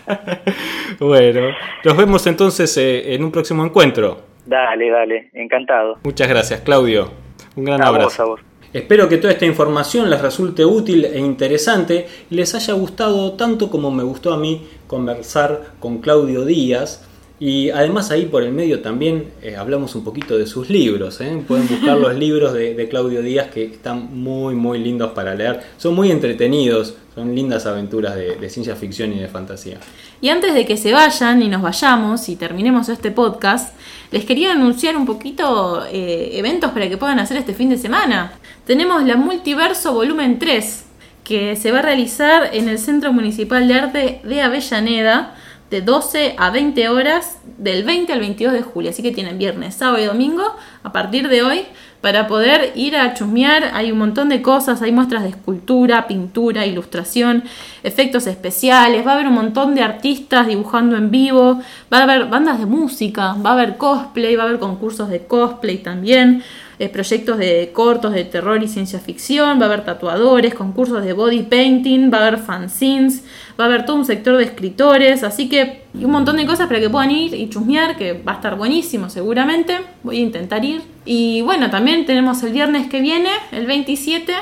bueno, 1.00 1.56
nos 1.84 1.98
vemos 1.98 2.26
entonces 2.28 2.76
eh, 2.78 3.14
en 3.14 3.24
un 3.24 3.32
próximo 3.32 3.66
encuentro. 3.66 4.22
Dale, 4.46 4.90
dale, 4.90 5.30
encantado. 5.34 5.98
Muchas 6.04 6.28
gracias, 6.28 6.62
Claudio. 6.62 7.12
Un 7.56 7.66
gran 7.66 7.82
a 7.82 7.88
abrazo. 7.88 8.06
Vos, 8.06 8.20
a 8.20 8.24
vos. 8.24 8.47
Espero 8.74 9.08
que 9.08 9.18
toda 9.18 9.34
esta 9.34 9.46
información 9.46 10.10
les 10.10 10.22
resulte 10.22 10.66
útil 10.66 11.06
e 11.06 11.20
interesante 11.20 12.08
y 12.30 12.36
les 12.36 12.54
haya 12.54 12.74
gustado 12.74 13.34
tanto 13.34 13.70
como 13.70 13.92
me 13.92 14.04
gustó 14.04 14.34
a 14.34 14.38
mí 14.38 14.68
conversar 14.88 15.74
con 15.80 16.00
Claudio 16.00 16.44
Díaz. 16.44 17.02
Y 17.40 17.70
además 17.70 18.10
ahí 18.10 18.26
por 18.26 18.42
el 18.42 18.52
medio 18.52 18.82
también 18.82 19.32
eh, 19.44 19.56
hablamos 19.56 19.94
un 19.94 20.04
poquito 20.04 20.38
de 20.38 20.48
sus 20.48 20.70
libros. 20.72 21.22
¿eh? 21.22 21.44
Pueden 21.48 21.68
buscar 21.68 21.98
los 21.98 22.16
libros 22.18 22.54
de, 22.54 22.88
Claudio 22.90 23.22
Díaz 23.22 23.50
que 23.52 23.66
están 23.66 24.10
muy 24.20 24.56
muy 24.56 24.80
lindos 24.80 25.12
para 25.12 25.36
leer. 25.36 25.62
Son 25.78 25.94
muy 25.94 26.10
entretenidos, 26.10 26.96
son 27.14 27.36
lindas 27.36 27.68
aventuras 27.68 28.16
de, 28.16 28.50
ciencia 28.50 28.76
ficción 28.76 29.14
y 29.14 29.20
de 29.20 29.28
fantasía. 29.28 29.78
Y 30.20 30.30
antes 30.30 30.56
de 30.56 30.66
que 30.66 30.78
se 30.78 30.94
vayan 30.94 31.44
y 31.44 31.48
nos 31.48 31.62
vayamos 31.62 32.28
y 32.28 32.36
terminemos 32.36 32.90
este 32.90 33.12
podcast, 33.12 33.76
les 34.12 34.26
quería 34.26 34.54
anunciar 34.54 34.98
un 34.98 35.06
poquito 35.06 35.86
eh, 35.92 36.32
eventos 36.34 36.72
para 36.72 36.90
que 36.90 36.98
puedan 36.98 37.20
hacer 37.20 37.38
este 37.38 37.54
fin 37.54 37.70
de 37.70 37.78
semana. 37.78 38.34
Tenemos 38.66 39.04
la 39.06 39.16
Multiverso 39.16 39.94
Volumen 39.94 40.40
3, 40.40 40.86
que 41.24 41.56
se 41.56 41.72
va 41.72 41.80
a 41.80 41.82
realizar 41.84 42.50
en 42.54 42.68
el 42.68 42.80
Centro 42.80 43.14
Municipal 43.14 43.68
de 43.68 43.74
Arte 43.76 44.22
de 44.24 44.42
Avellaneda 44.42 45.36
de 45.70 45.82
12 45.82 46.36
a 46.38 46.50
20 46.50 46.90
horas 46.90 47.38
del 47.58 47.84
20 47.84 48.14
al 48.14 48.20
22 48.20 48.54
de 48.54 48.62
julio. 48.62 48.90
Así 48.90 49.04
que 49.04 49.12
tienen 49.12 49.38
viernes, 49.38 49.76
sábado 49.76 50.02
y 50.02 50.06
domingo 50.06 50.44
a 50.84 50.92
partir 50.92 51.28
de 51.28 51.44
hoy 51.44 51.66
para 52.02 52.28
poder 52.28 52.72
ir 52.76 52.96
a 52.96 53.14
chusmear. 53.14 53.72
Hay 53.74 53.92
un 53.92 53.98
montón 53.98 54.30
de 54.30 54.42
cosas, 54.42 54.82
hay 54.82 54.92
muestras 54.92 55.24
de 55.24 55.30
escultura, 55.30 56.08
pintura, 56.08 56.66
ilustración, 56.66 57.44
efectos 57.84 58.28
especiales, 58.28 59.06
va 59.06 59.12
a 59.12 59.14
haber 59.16 59.28
un 59.28 59.34
montón 59.34 59.76
de 59.76 59.82
artistas 59.82 60.48
dibujando 60.48 60.96
en 60.96 61.12
vivo, 61.12 61.62
va 61.92 62.00
a 62.00 62.04
haber 62.04 62.26
bandas 62.26 62.60
de 62.60 62.66
música, 62.66 63.34
va 63.34 63.52
a 63.52 63.54
haber 63.54 63.78
cosplay, 63.78 64.36
va 64.36 64.44
a 64.44 64.48
haber 64.48 64.60
concursos 64.60 65.10
de 65.10 65.26
cosplay 65.26 65.80
también. 65.80 66.44
Eh, 66.80 66.90
proyectos 66.90 67.40
de 67.40 67.72
cortos 67.74 68.14
de 68.14 68.24
terror 68.24 68.62
y 68.62 68.68
ciencia 68.68 69.00
ficción, 69.00 69.60
va 69.60 69.64
a 69.64 69.66
haber 69.66 69.84
tatuadores, 69.84 70.54
concursos 70.54 71.04
de 71.04 71.12
body 71.12 71.42
painting, 71.42 72.12
va 72.14 72.20
a 72.20 72.28
haber 72.28 72.38
fanzines, 72.38 73.24
va 73.60 73.64
a 73.64 73.68
haber 73.68 73.84
todo 73.84 73.96
un 73.96 74.06
sector 74.06 74.38
de 74.38 74.44
escritores, 74.44 75.24
así 75.24 75.50
que 75.50 75.86
un 75.96 76.12
montón 76.12 76.38
de 76.38 76.46
cosas 76.46 76.68
para 76.68 76.80
que 76.80 76.88
puedan 76.88 77.10
ir 77.10 77.34
y 77.34 77.50
chusmear, 77.50 77.98
que 77.98 78.14
va 78.14 78.34
a 78.34 78.36
estar 78.36 78.56
buenísimo 78.58 79.10
seguramente, 79.10 79.80
voy 80.04 80.18
a 80.18 80.22
intentar 80.22 80.64
ir. 80.64 80.84
Y 81.04 81.42
bueno, 81.42 81.72
también 81.72 82.06
tenemos 82.06 82.44
el 82.44 82.54
viernes 82.54 82.88
que 82.88 83.02
viene, 83.02 83.32
el 83.52 83.66
27, 83.66 84.34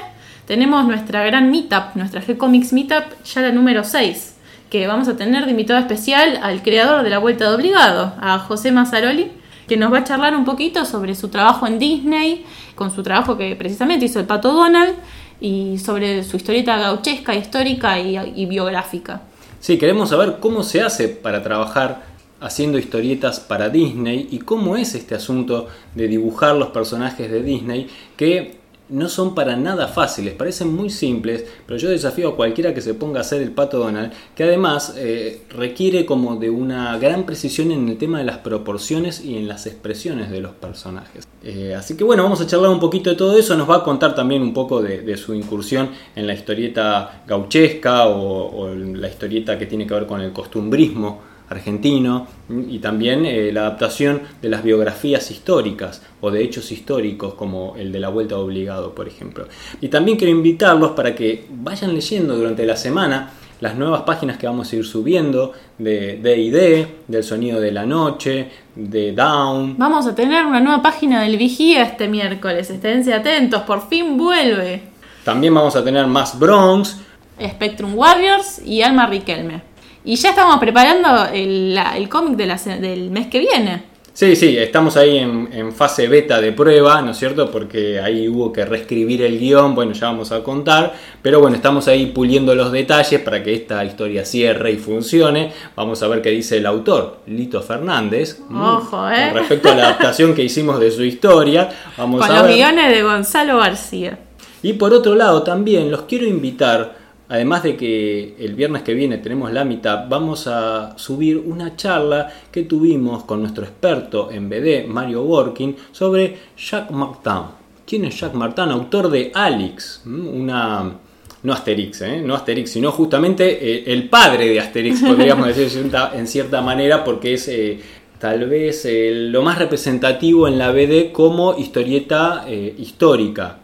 tenemos 0.46 0.86
nuestra 0.86 1.24
gran 1.24 1.50
meetup, 1.50 1.96
nuestra 1.96 2.22
G-Comics 2.22 2.74
Meetup, 2.74 3.24
ya 3.24 3.44
la 3.44 3.54
número 3.54 3.86
6, 3.86 4.36
que 4.70 4.88
vamos 4.88 5.08
a 5.08 5.16
tener 5.16 5.46
de 5.46 5.52
invitado 5.52 5.80
especial 5.80 6.38
al 6.44 6.64
creador 6.64 7.04
de 7.04 7.12
La 7.12 7.20
Vuelta 7.20 7.48
de 7.48 7.56
Obligado, 7.56 8.14
a 8.20 8.40
José 8.40 8.74
Mazzaroli 8.74 9.32
que 9.68 9.78
nos 9.78 9.91
va 9.91 9.99
a 9.99 10.03
charlar 10.03 10.36
un 10.36 10.45
poquito 10.45 10.86
sobre 10.86 11.16
su 11.16 11.30
trabajo 11.30 11.68
en 11.68 11.80
Disney, 11.80 12.45
con 12.76 12.91
su 12.91 13.03
trabajo 13.03 13.38
que 13.38 13.55
precisamente 13.55 14.05
hizo 14.05 14.20
el 14.20 14.26
Pato 14.26 14.53
Donald, 14.53 14.95
y 15.39 15.78
sobre 15.80 16.24
su 16.24 16.38
historieta 16.38 16.78
gauchesca, 16.78 17.36
histórica 17.36 17.99
y, 17.99 18.45
biográfica. 18.45 19.22
Sí, 19.59 19.78
queremos 19.78 20.09
saber 20.09 20.38
cómo 20.39 20.63
se 20.63 20.82
hace 20.82 21.07
para 21.07 21.43
trabajar 21.43 22.03
haciendo 22.39 22.78
historietas 22.78 23.39
para 23.39 23.70
Disney 23.70 24.28
y 24.32 24.39
cómo 24.39 24.78
es 24.78 24.93
este 24.93 25.16
asunto 25.16 25.68
de 25.95 26.07
dibujar 26.07 26.55
los 26.55 26.70
personajes 26.70 27.32
de 27.32 27.41
Disney 27.41 27.88
que 28.16 28.57
no 28.90 29.10
son 29.10 29.34
para 29.34 29.56
nada 29.56 29.88
fáciles, 29.88 30.34
parecen 30.34 30.74
muy 30.74 30.90
simples, 30.90 31.46
pero 31.66 31.80
yo 31.80 31.90
desafío 31.90 32.30
a 32.30 32.36
cualquiera 32.36 32.74
que 32.74 32.82
se 32.82 32.94
ponga 32.94 33.20
a 33.20 33.22
hacer 33.22 33.42
el 33.42 33.52
pato 33.52 33.80
Donald, 33.80 34.12
que 34.36 34.44
además 34.44 34.94
eh, 34.98 35.42
requiere 35.50 36.06
como 36.06 36.36
de 36.36 36.50
una 36.50 36.98
gran 36.98 37.26
precisión 37.26 37.72
en 37.72 37.90
el 37.90 37.98
tema 37.98 38.20
de 38.20 38.26
las 38.26 38.40
proporciones 38.40 39.24
y 39.24 39.38
en 39.38 39.48
las 39.48 39.66
expresiones 39.66 40.30
de 40.30 40.40
los 40.40 40.52
personajes. 40.52 41.28
Eh, 41.44 41.76
así 41.76 41.96
que 41.98 42.04
bueno, 42.04 42.24
vamos 42.24 42.42
a 42.42 42.48
charlar 42.48 42.70
un 42.70 42.80
poquito 42.80 43.10
de 43.10 43.16
todo 43.16 43.38
eso, 43.38 43.56
nos 43.56 43.70
va 43.70 43.78
a 43.78 43.84
contar 43.84 44.14
también 44.16 44.42
un 44.42 44.54
poco 44.54 44.82
de, 44.82 45.16
su 45.16 45.34
incursión 45.34 45.90
en 46.16 46.28
la 46.28 46.34
historieta 46.34 47.24
gauchesca 47.26 48.08
o, 48.08 48.64
o 48.64 48.76
la 48.76 49.08
historieta 49.08 49.58
que 49.58 49.66
tiene 49.66 49.88
que 49.88 49.94
ver 49.94 50.06
con 50.06 50.20
el 50.22 50.34
costumbrismo 50.34 51.35
argentino 51.50 52.28
y 52.50 52.80
también 52.80 53.26
eh, 53.26 53.52
la 53.52 53.62
adaptación 53.62 54.22
de 54.41 54.50
las 54.50 54.64
biografías 54.64 55.30
históricas 55.32 56.02
o 56.22 56.32
de 56.32 56.43
hechos 56.43 56.72
históricos 56.72 57.36
como 57.36 57.76
el 57.78 57.91
de 57.91 58.00
la 58.00 58.10
Vuelta 58.10 58.38
Obligado, 58.38 58.93
por 58.96 59.08
ejemplo. 59.08 59.48
Y 59.82 59.89
también 59.89 60.18
quiero 60.18 60.32
invitarlos 60.32 60.91
para 60.91 61.16
que 61.16 61.46
vayan 61.50 61.93
leyendo 61.93 62.36
durante 62.36 62.66
la 62.66 62.76
semana 62.76 63.32
las 63.62 63.76
nuevas 63.76 64.02
páginas 64.02 64.38
que 64.38 64.48
vamos 64.48 64.72
a 64.72 64.76
ir 64.76 64.86
subiendo 64.86 65.54
de 65.78 66.18
D&D, 66.22 66.88
del 67.08 67.24
sonido 67.24 67.60
de 67.60 67.72
la 67.72 67.86
noche, 67.86 68.50
de 68.76 69.14
Down. 69.14 69.76
Vamos 69.78 70.08
a 70.08 70.16
tener 70.16 70.46
una 70.46 70.60
nueva 70.60 70.82
página 70.82 71.24
del 71.24 71.38
Vigía 71.38 71.84
este 71.84 72.08
miércoles, 72.08 72.70
esténse 72.70 73.14
atentos, 73.14 73.62
por 73.62 73.88
fin 73.88 74.18
vuelve. 74.18 74.84
También 75.24 75.54
vamos 75.54 75.76
a 75.76 75.84
tener 75.84 76.06
más 76.08 76.38
Bronx, 76.38 76.98
Spectrum 77.41 77.96
Warriors 77.96 78.62
y 78.64 78.82
Alma 78.82 79.08
Riquelme. 79.08 79.75
Y 80.06 80.16
ya 80.16 80.30
estamos 80.30 80.58
preparando 80.60 81.26
el, 81.34 82.08
cómic 82.10 82.38
del 82.38 83.10
mes 83.10 83.28
que 83.28 83.39
viene. 83.39 83.95
Sí, 84.16 84.38
sí, 84.38 84.56
estamos 84.58 84.95
ahí 84.95 85.18
en, 85.18 85.74
fase 85.74 86.08
beta 86.08 86.39
de 86.39 86.53
prueba, 86.53 87.01
¿no 87.01 87.12
es 87.12 87.18
cierto? 87.18 87.51
Porque 87.51 87.99
ahí 87.99 88.30
hubo 88.30 88.53
que 88.53 88.64
reescribir 88.64 89.24
el 89.24 89.38
guion, 89.38 89.76
bueno, 89.76 89.91
ya 89.91 90.08
vamos 90.08 90.32
a 90.32 90.41
contar, 90.41 90.93
pero 91.22 91.41
bueno, 91.41 91.58
estamos 91.58 91.89
ahí 91.89 92.06
puliendo 92.06 92.56
los 92.56 92.72
detalles 92.72 93.20
para 93.20 93.43
que 93.43 93.53
esta 93.53 93.84
historia 93.84 94.24
cierre 94.24 94.72
y 94.72 94.78
funcione. 94.78 95.51
Vamos 95.76 96.01
a 96.01 96.08
ver 96.08 96.22
qué 96.22 96.30
dice 96.30 96.60
el 96.60 96.66
autor, 96.66 97.18
Lito 97.28 97.62
Fernández. 97.62 98.39
Ojo, 98.49 99.10
¿eh? 99.10 99.32
Con 99.32 99.39
respecto 99.39 99.72
a 99.72 99.76
la 99.76 99.84
adaptación 99.88 100.34
que 100.34 100.43
hicimos 100.43 100.80
de 100.80 100.91
su 100.91 101.03
historia. 101.03 101.70
Vamos 101.97 102.26
con 102.26 102.34
los 102.34 102.47
guiones 102.47 102.91
de 102.91 103.03
Gonzalo 103.03 103.58
García. 103.58 104.18
Y 104.64 104.74
por 104.74 104.93
otro 104.93 105.16
lado, 105.16 105.43
también 105.43 105.91
los 105.91 106.03
quiero 106.03 106.26
invitar 106.26 107.05
Además 107.28 107.64
de 107.64 107.76
que 107.76 108.36
el 108.40 108.54
viernes 108.54 108.84
que 108.84 108.94
viene 108.94 109.18
tenemos 109.18 109.52
la 109.52 109.64
mitad, 109.64 110.08
vamos 110.08 110.46
a 110.48 110.98
subir 110.98 111.38
una 111.38 111.76
charla 111.76 112.32
que 112.52 112.64
tuvimos 112.64 113.24
con 113.24 113.42
nuestro 113.42 113.64
experto 113.64 114.30
en 114.32 114.48
BD, 114.48 114.88
Mario 114.88 115.24
Working, 115.24 115.76
sobre 115.92 116.38
Jacques 116.56 116.96
Martin. 116.96 117.56
¿Quién 117.86 118.06
es 118.06 118.20
Jacques 118.20 118.38
Martin? 118.38 118.66
Autor 118.66 119.10
de 119.10 119.32
Alix, 119.34 120.02
una... 120.06 121.00
No 121.42 121.54
Asterix, 121.54 122.02
¿eh? 122.02 122.24
no 122.26 122.34
Asterix, 122.34 122.72
sino 122.72 122.92
justamente 122.92 123.46
eh, 123.46 123.84
el 123.94 124.10
padre 124.10 124.50
de 124.50 124.60
Asterix, 124.60 125.00
podríamos 125.02 125.46
decir 125.56 125.92
en 126.16 126.28
cierta 126.28 126.62
manera, 126.62 127.04
porque 127.04 127.36
es 127.36 127.48
eh, 127.50 127.80
tal 128.18 128.50
vez 128.50 128.88
lo 128.90 129.44
más 129.44 129.60
representativo 129.60 130.48
en 130.48 130.58
la 130.58 130.72
BD 130.72 131.12
como 131.12 131.56
historieta 131.56 132.46
histórica 132.50 133.60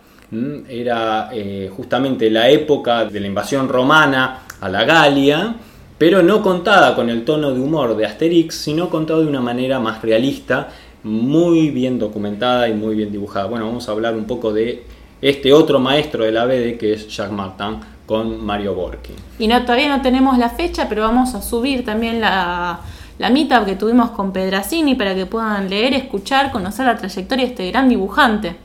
era 0.69 1.29
eh, 1.33 1.69
justamente 1.75 2.29
la 2.29 2.49
época 2.49 3.05
de 3.05 3.19
la 3.19 3.27
invasión 3.27 3.67
romana 3.67 4.43
a 4.61 4.69
la 4.69 4.83
Galia, 4.85 5.55
pero 5.97 6.23
no 6.23 6.41
contada 6.41 6.95
con 6.95 7.09
el 7.09 7.25
tono 7.25 7.51
de 7.51 7.59
humor 7.59 7.95
de 7.97 8.05
Asterix, 8.05 8.55
sino 8.55 8.89
contada 8.89 9.19
de 9.19 9.27
una 9.27 9.41
manera 9.41 9.79
más 9.79 10.01
realista, 10.01 10.69
muy 11.03 11.69
bien 11.69 11.99
documentada 11.99 12.69
y 12.69 12.73
muy 12.73 12.95
bien 12.95 13.11
dibujada. 13.11 13.47
Bueno, 13.47 13.65
vamos 13.65 13.87
a 13.89 13.91
hablar 13.91 14.15
un 14.15 14.25
poco 14.25 14.53
de 14.53 14.83
este 15.21 15.51
otro 15.53 15.79
maestro 15.79 16.23
de 16.23 16.31
la 16.31 16.45
BD 16.45 16.77
que 16.77 16.93
es 16.93 17.07
Jacques 17.07 17.33
Martin 17.33 17.79
con 18.05 18.43
Mario 18.43 18.73
Borki. 18.73 19.13
Y 19.37 19.47
no, 19.47 19.61
todavía 19.61 19.95
no 19.95 20.01
tenemos 20.01 20.37
la 20.37 20.49
fecha, 20.49 20.87
pero 20.87 21.03
vamos 21.03 21.35
a 21.35 21.41
subir 21.41 21.85
también 21.85 22.21
la, 22.21 22.79
la 23.19 23.29
meetup 23.29 23.65
que 23.65 23.75
tuvimos 23.75 24.11
con 24.11 24.31
Pedracini 24.31 24.95
para 24.95 25.13
que 25.13 25.25
puedan 25.25 25.69
leer, 25.69 25.93
escuchar, 25.93 26.51
conocer 26.51 26.85
la 26.85 26.97
trayectoria 26.97 27.45
de 27.45 27.51
este 27.51 27.69
gran 27.69 27.89
dibujante. 27.89 28.55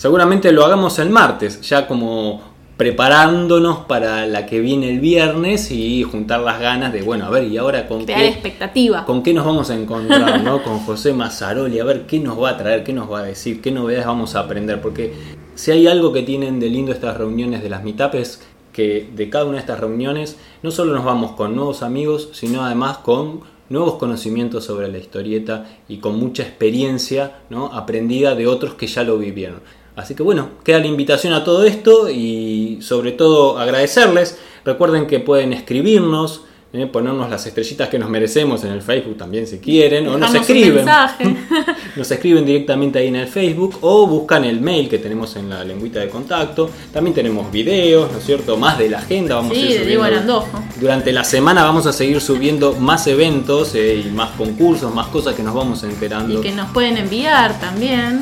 Seguramente 0.00 0.50
lo 0.50 0.64
hagamos 0.64 0.98
el 0.98 1.10
martes, 1.10 1.60
ya 1.60 1.86
como 1.86 2.40
preparándonos 2.78 3.80
para 3.80 4.26
la 4.26 4.46
que 4.46 4.58
viene 4.58 4.88
el 4.88 4.98
viernes 4.98 5.70
y 5.70 6.04
juntar 6.04 6.40
las 6.40 6.58
ganas 6.58 6.90
de, 6.94 7.02
bueno, 7.02 7.26
a 7.26 7.28
ver, 7.28 7.44
y 7.44 7.58
ahora 7.58 7.86
con 7.86 8.06
Crear 8.06 8.20
qué, 8.20 8.28
expectativa. 8.28 9.04
con 9.04 9.22
qué 9.22 9.34
nos 9.34 9.44
vamos 9.44 9.68
a 9.68 9.74
encontrar, 9.74 10.42
¿no? 10.42 10.62
Con 10.62 10.78
José 10.78 11.12
Mazzaroli, 11.12 11.80
a 11.80 11.84
ver 11.84 12.06
qué 12.06 12.18
nos 12.18 12.42
va 12.42 12.48
a 12.48 12.56
traer, 12.56 12.82
qué 12.82 12.94
nos 12.94 13.12
va 13.12 13.18
a 13.18 13.24
decir, 13.24 13.60
qué 13.60 13.72
novedades 13.72 14.06
vamos 14.06 14.36
a 14.36 14.40
aprender, 14.40 14.80
porque 14.80 15.12
si 15.54 15.70
hay 15.70 15.86
algo 15.86 16.14
que 16.14 16.22
tienen 16.22 16.60
de 16.60 16.70
lindo 16.70 16.92
estas 16.92 17.18
reuniones 17.18 17.62
de 17.62 17.68
las 17.68 17.84
meetups, 17.84 18.40
que 18.72 19.06
de 19.14 19.28
cada 19.28 19.44
una 19.44 19.56
de 19.56 19.60
estas 19.60 19.80
reuniones 19.80 20.38
no 20.62 20.70
solo 20.70 20.94
nos 20.94 21.04
vamos 21.04 21.32
con 21.32 21.54
nuevos 21.54 21.82
amigos, 21.82 22.30
sino 22.32 22.64
además 22.64 22.96
con 22.96 23.42
nuevos 23.68 23.96
conocimientos 23.96 24.64
sobre 24.64 24.90
la 24.90 24.96
historieta 24.96 25.66
y 25.88 25.98
con 25.98 26.18
mucha 26.18 26.42
experiencia 26.42 27.40
¿no? 27.50 27.66
aprendida 27.66 28.34
de 28.34 28.46
otros 28.46 28.72
que 28.72 28.86
ya 28.86 29.04
lo 29.04 29.18
vivieron. 29.18 29.60
Así 29.96 30.14
que 30.14 30.22
bueno, 30.22 30.50
queda 30.64 30.78
la 30.78 30.86
invitación 30.86 31.32
a 31.32 31.44
todo 31.44 31.64
esto 31.64 32.08
y 32.08 32.78
sobre 32.80 33.12
todo 33.12 33.58
agradecerles. 33.58 34.38
Recuerden 34.64 35.06
que 35.06 35.20
pueden 35.20 35.52
escribirnos, 35.52 36.42
eh, 36.72 36.86
ponernos 36.86 37.28
las 37.28 37.44
estrellitas 37.46 37.88
que 37.88 37.98
nos 37.98 38.08
merecemos 38.08 38.62
en 38.62 38.70
el 38.70 38.80
Facebook 38.80 39.16
también 39.16 39.44
si 39.44 39.58
quieren, 39.58 40.06
o 40.06 40.16
nos 40.16 40.32
escriben. 40.32 40.86
Nos 41.96 42.08
escriben 42.08 42.46
directamente 42.46 43.00
ahí 43.00 43.08
en 43.08 43.16
el 43.16 43.26
Facebook 43.26 43.78
o 43.80 44.06
buscan 44.06 44.44
el 44.44 44.60
mail 44.60 44.88
que 44.88 44.98
tenemos 44.98 45.34
en 45.34 45.50
la 45.50 45.64
lengüita 45.64 45.98
de 45.98 46.08
contacto. 46.08 46.70
También 46.92 47.12
tenemos 47.12 47.50
videos, 47.50 48.12
¿no 48.12 48.18
es 48.18 48.24
cierto? 48.24 48.56
Más 48.56 48.78
de 48.78 48.88
la 48.88 48.98
agenda. 48.98 49.34
Vamos 49.34 49.50
a 49.50 49.54
sí, 49.54 49.60
ir 49.60 49.80
de 49.80 49.86
Diego 49.86 50.04
subiendo. 50.04 50.04
Arandojo. 50.04 50.64
Durante 50.80 51.12
la 51.12 51.24
semana 51.24 51.64
vamos 51.64 51.86
a 51.86 51.92
seguir 51.92 52.20
subiendo 52.20 52.74
más 52.74 53.08
eventos 53.08 53.74
eh, 53.74 54.04
y 54.06 54.10
más 54.10 54.30
concursos, 54.30 54.94
más 54.94 55.08
cosas 55.08 55.34
que 55.34 55.42
nos 55.42 55.52
vamos 55.52 55.82
enterando. 55.82 56.38
Y 56.38 56.42
que 56.42 56.52
nos 56.52 56.70
pueden 56.70 56.96
enviar 56.96 57.58
también. 57.58 58.20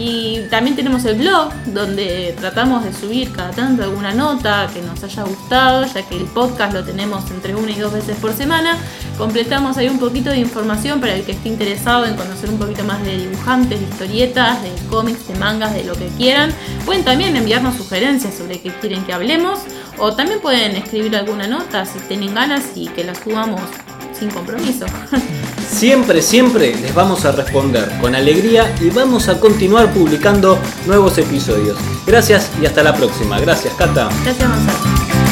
Y 0.00 0.42
también 0.48 0.76
tenemos 0.76 1.04
el 1.06 1.16
blog 1.16 1.52
donde 1.66 2.32
tratamos 2.38 2.84
de 2.84 2.92
subir 2.92 3.32
cada 3.32 3.50
tanto 3.50 3.82
alguna 3.82 4.14
nota 4.14 4.70
que 4.72 4.80
nos 4.80 5.02
haya 5.02 5.24
gustado, 5.24 5.84
ya 5.86 6.02
que 6.02 6.16
el 6.16 6.24
podcast 6.26 6.72
lo 6.72 6.84
tenemos 6.84 7.28
entre 7.32 7.56
una 7.56 7.72
y 7.72 7.74
dos 7.74 7.92
veces 7.92 8.16
por 8.18 8.32
semana. 8.32 8.76
Completamos 9.16 9.76
ahí 9.76 9.88
un 9.88 9.98
poquito 9.98 10.30
de 10.30 10.38
información 10.38 11.00
para 11.00 11.14
el 11.14 11.24
que 11.24 11.32
esté 11.32 11.48
interesado 11.48 12.06
en 12.06 12.14
conocer 12.14 12.48
un 12.48 12.58
poquito 12.58 12.84
más 12.84 13.02
de 13.02 13.18
dibujantes, 13.18 13.80
de 13.80 13.86
historietas, 13.86 14.62
de 14.62 14.70
cómics, 14.88 15.26
de 15.26 15.34
mangas, 15.34 15.74
de 15.74 15.82
lo 15.82 15.94
que 15.94 16.06
quieran. 16.16 16.54
Pueden 16.86 17.04
también 17.04 17.34
enviarnos 17.34 17.74
sugerencias 17.74 18.34
sobre 18.34 18.60
qué 18.60 18.70
quieren 18.80 19.04
que 19.04 19.12
hablemos 19.12 19.58
o 19.98 20.14
también 20.14 20.40
pueden 20.40 20.76
escribir 20.76 21.16
alguna 21.16 21.48
nota 21.48 21.84
si 21.84 21.98
tienen 22.06 22.36
ganas 22.36 22.62
y 22.76 22.86
que 22.86 23.02
la 23.02 23.16
subamos 23.16 23.62
sin 24.18 24.30
compromiso. 24.30 24.86
Siempre, 25.68 26.22
siempre 26.22 26.74
les 26.74 26.94
vamos 26.94 27.24
a 27.24 27.32
responder 27.32 27.88
con 28.00 28.14
alegría 28.14 28.74
y 28.80 28.90
vamos 28.90 29.28
a 29.28 29.38
continuar 29.38 29.92
publicando 29.92 30.58
nuevos 30.86 31.18
episodios. 31.18 31.76
Gracias 32.06 32.50
y 32.60 32.66
hasta 32.66 32.82
la 32.82 32.94
próxima. 32.94 33.38
Gracias, 33.38 33.74
Cata. 33.74 34.08
Gracias, 34.24 34.48
Gonzalo. 34.48 35.27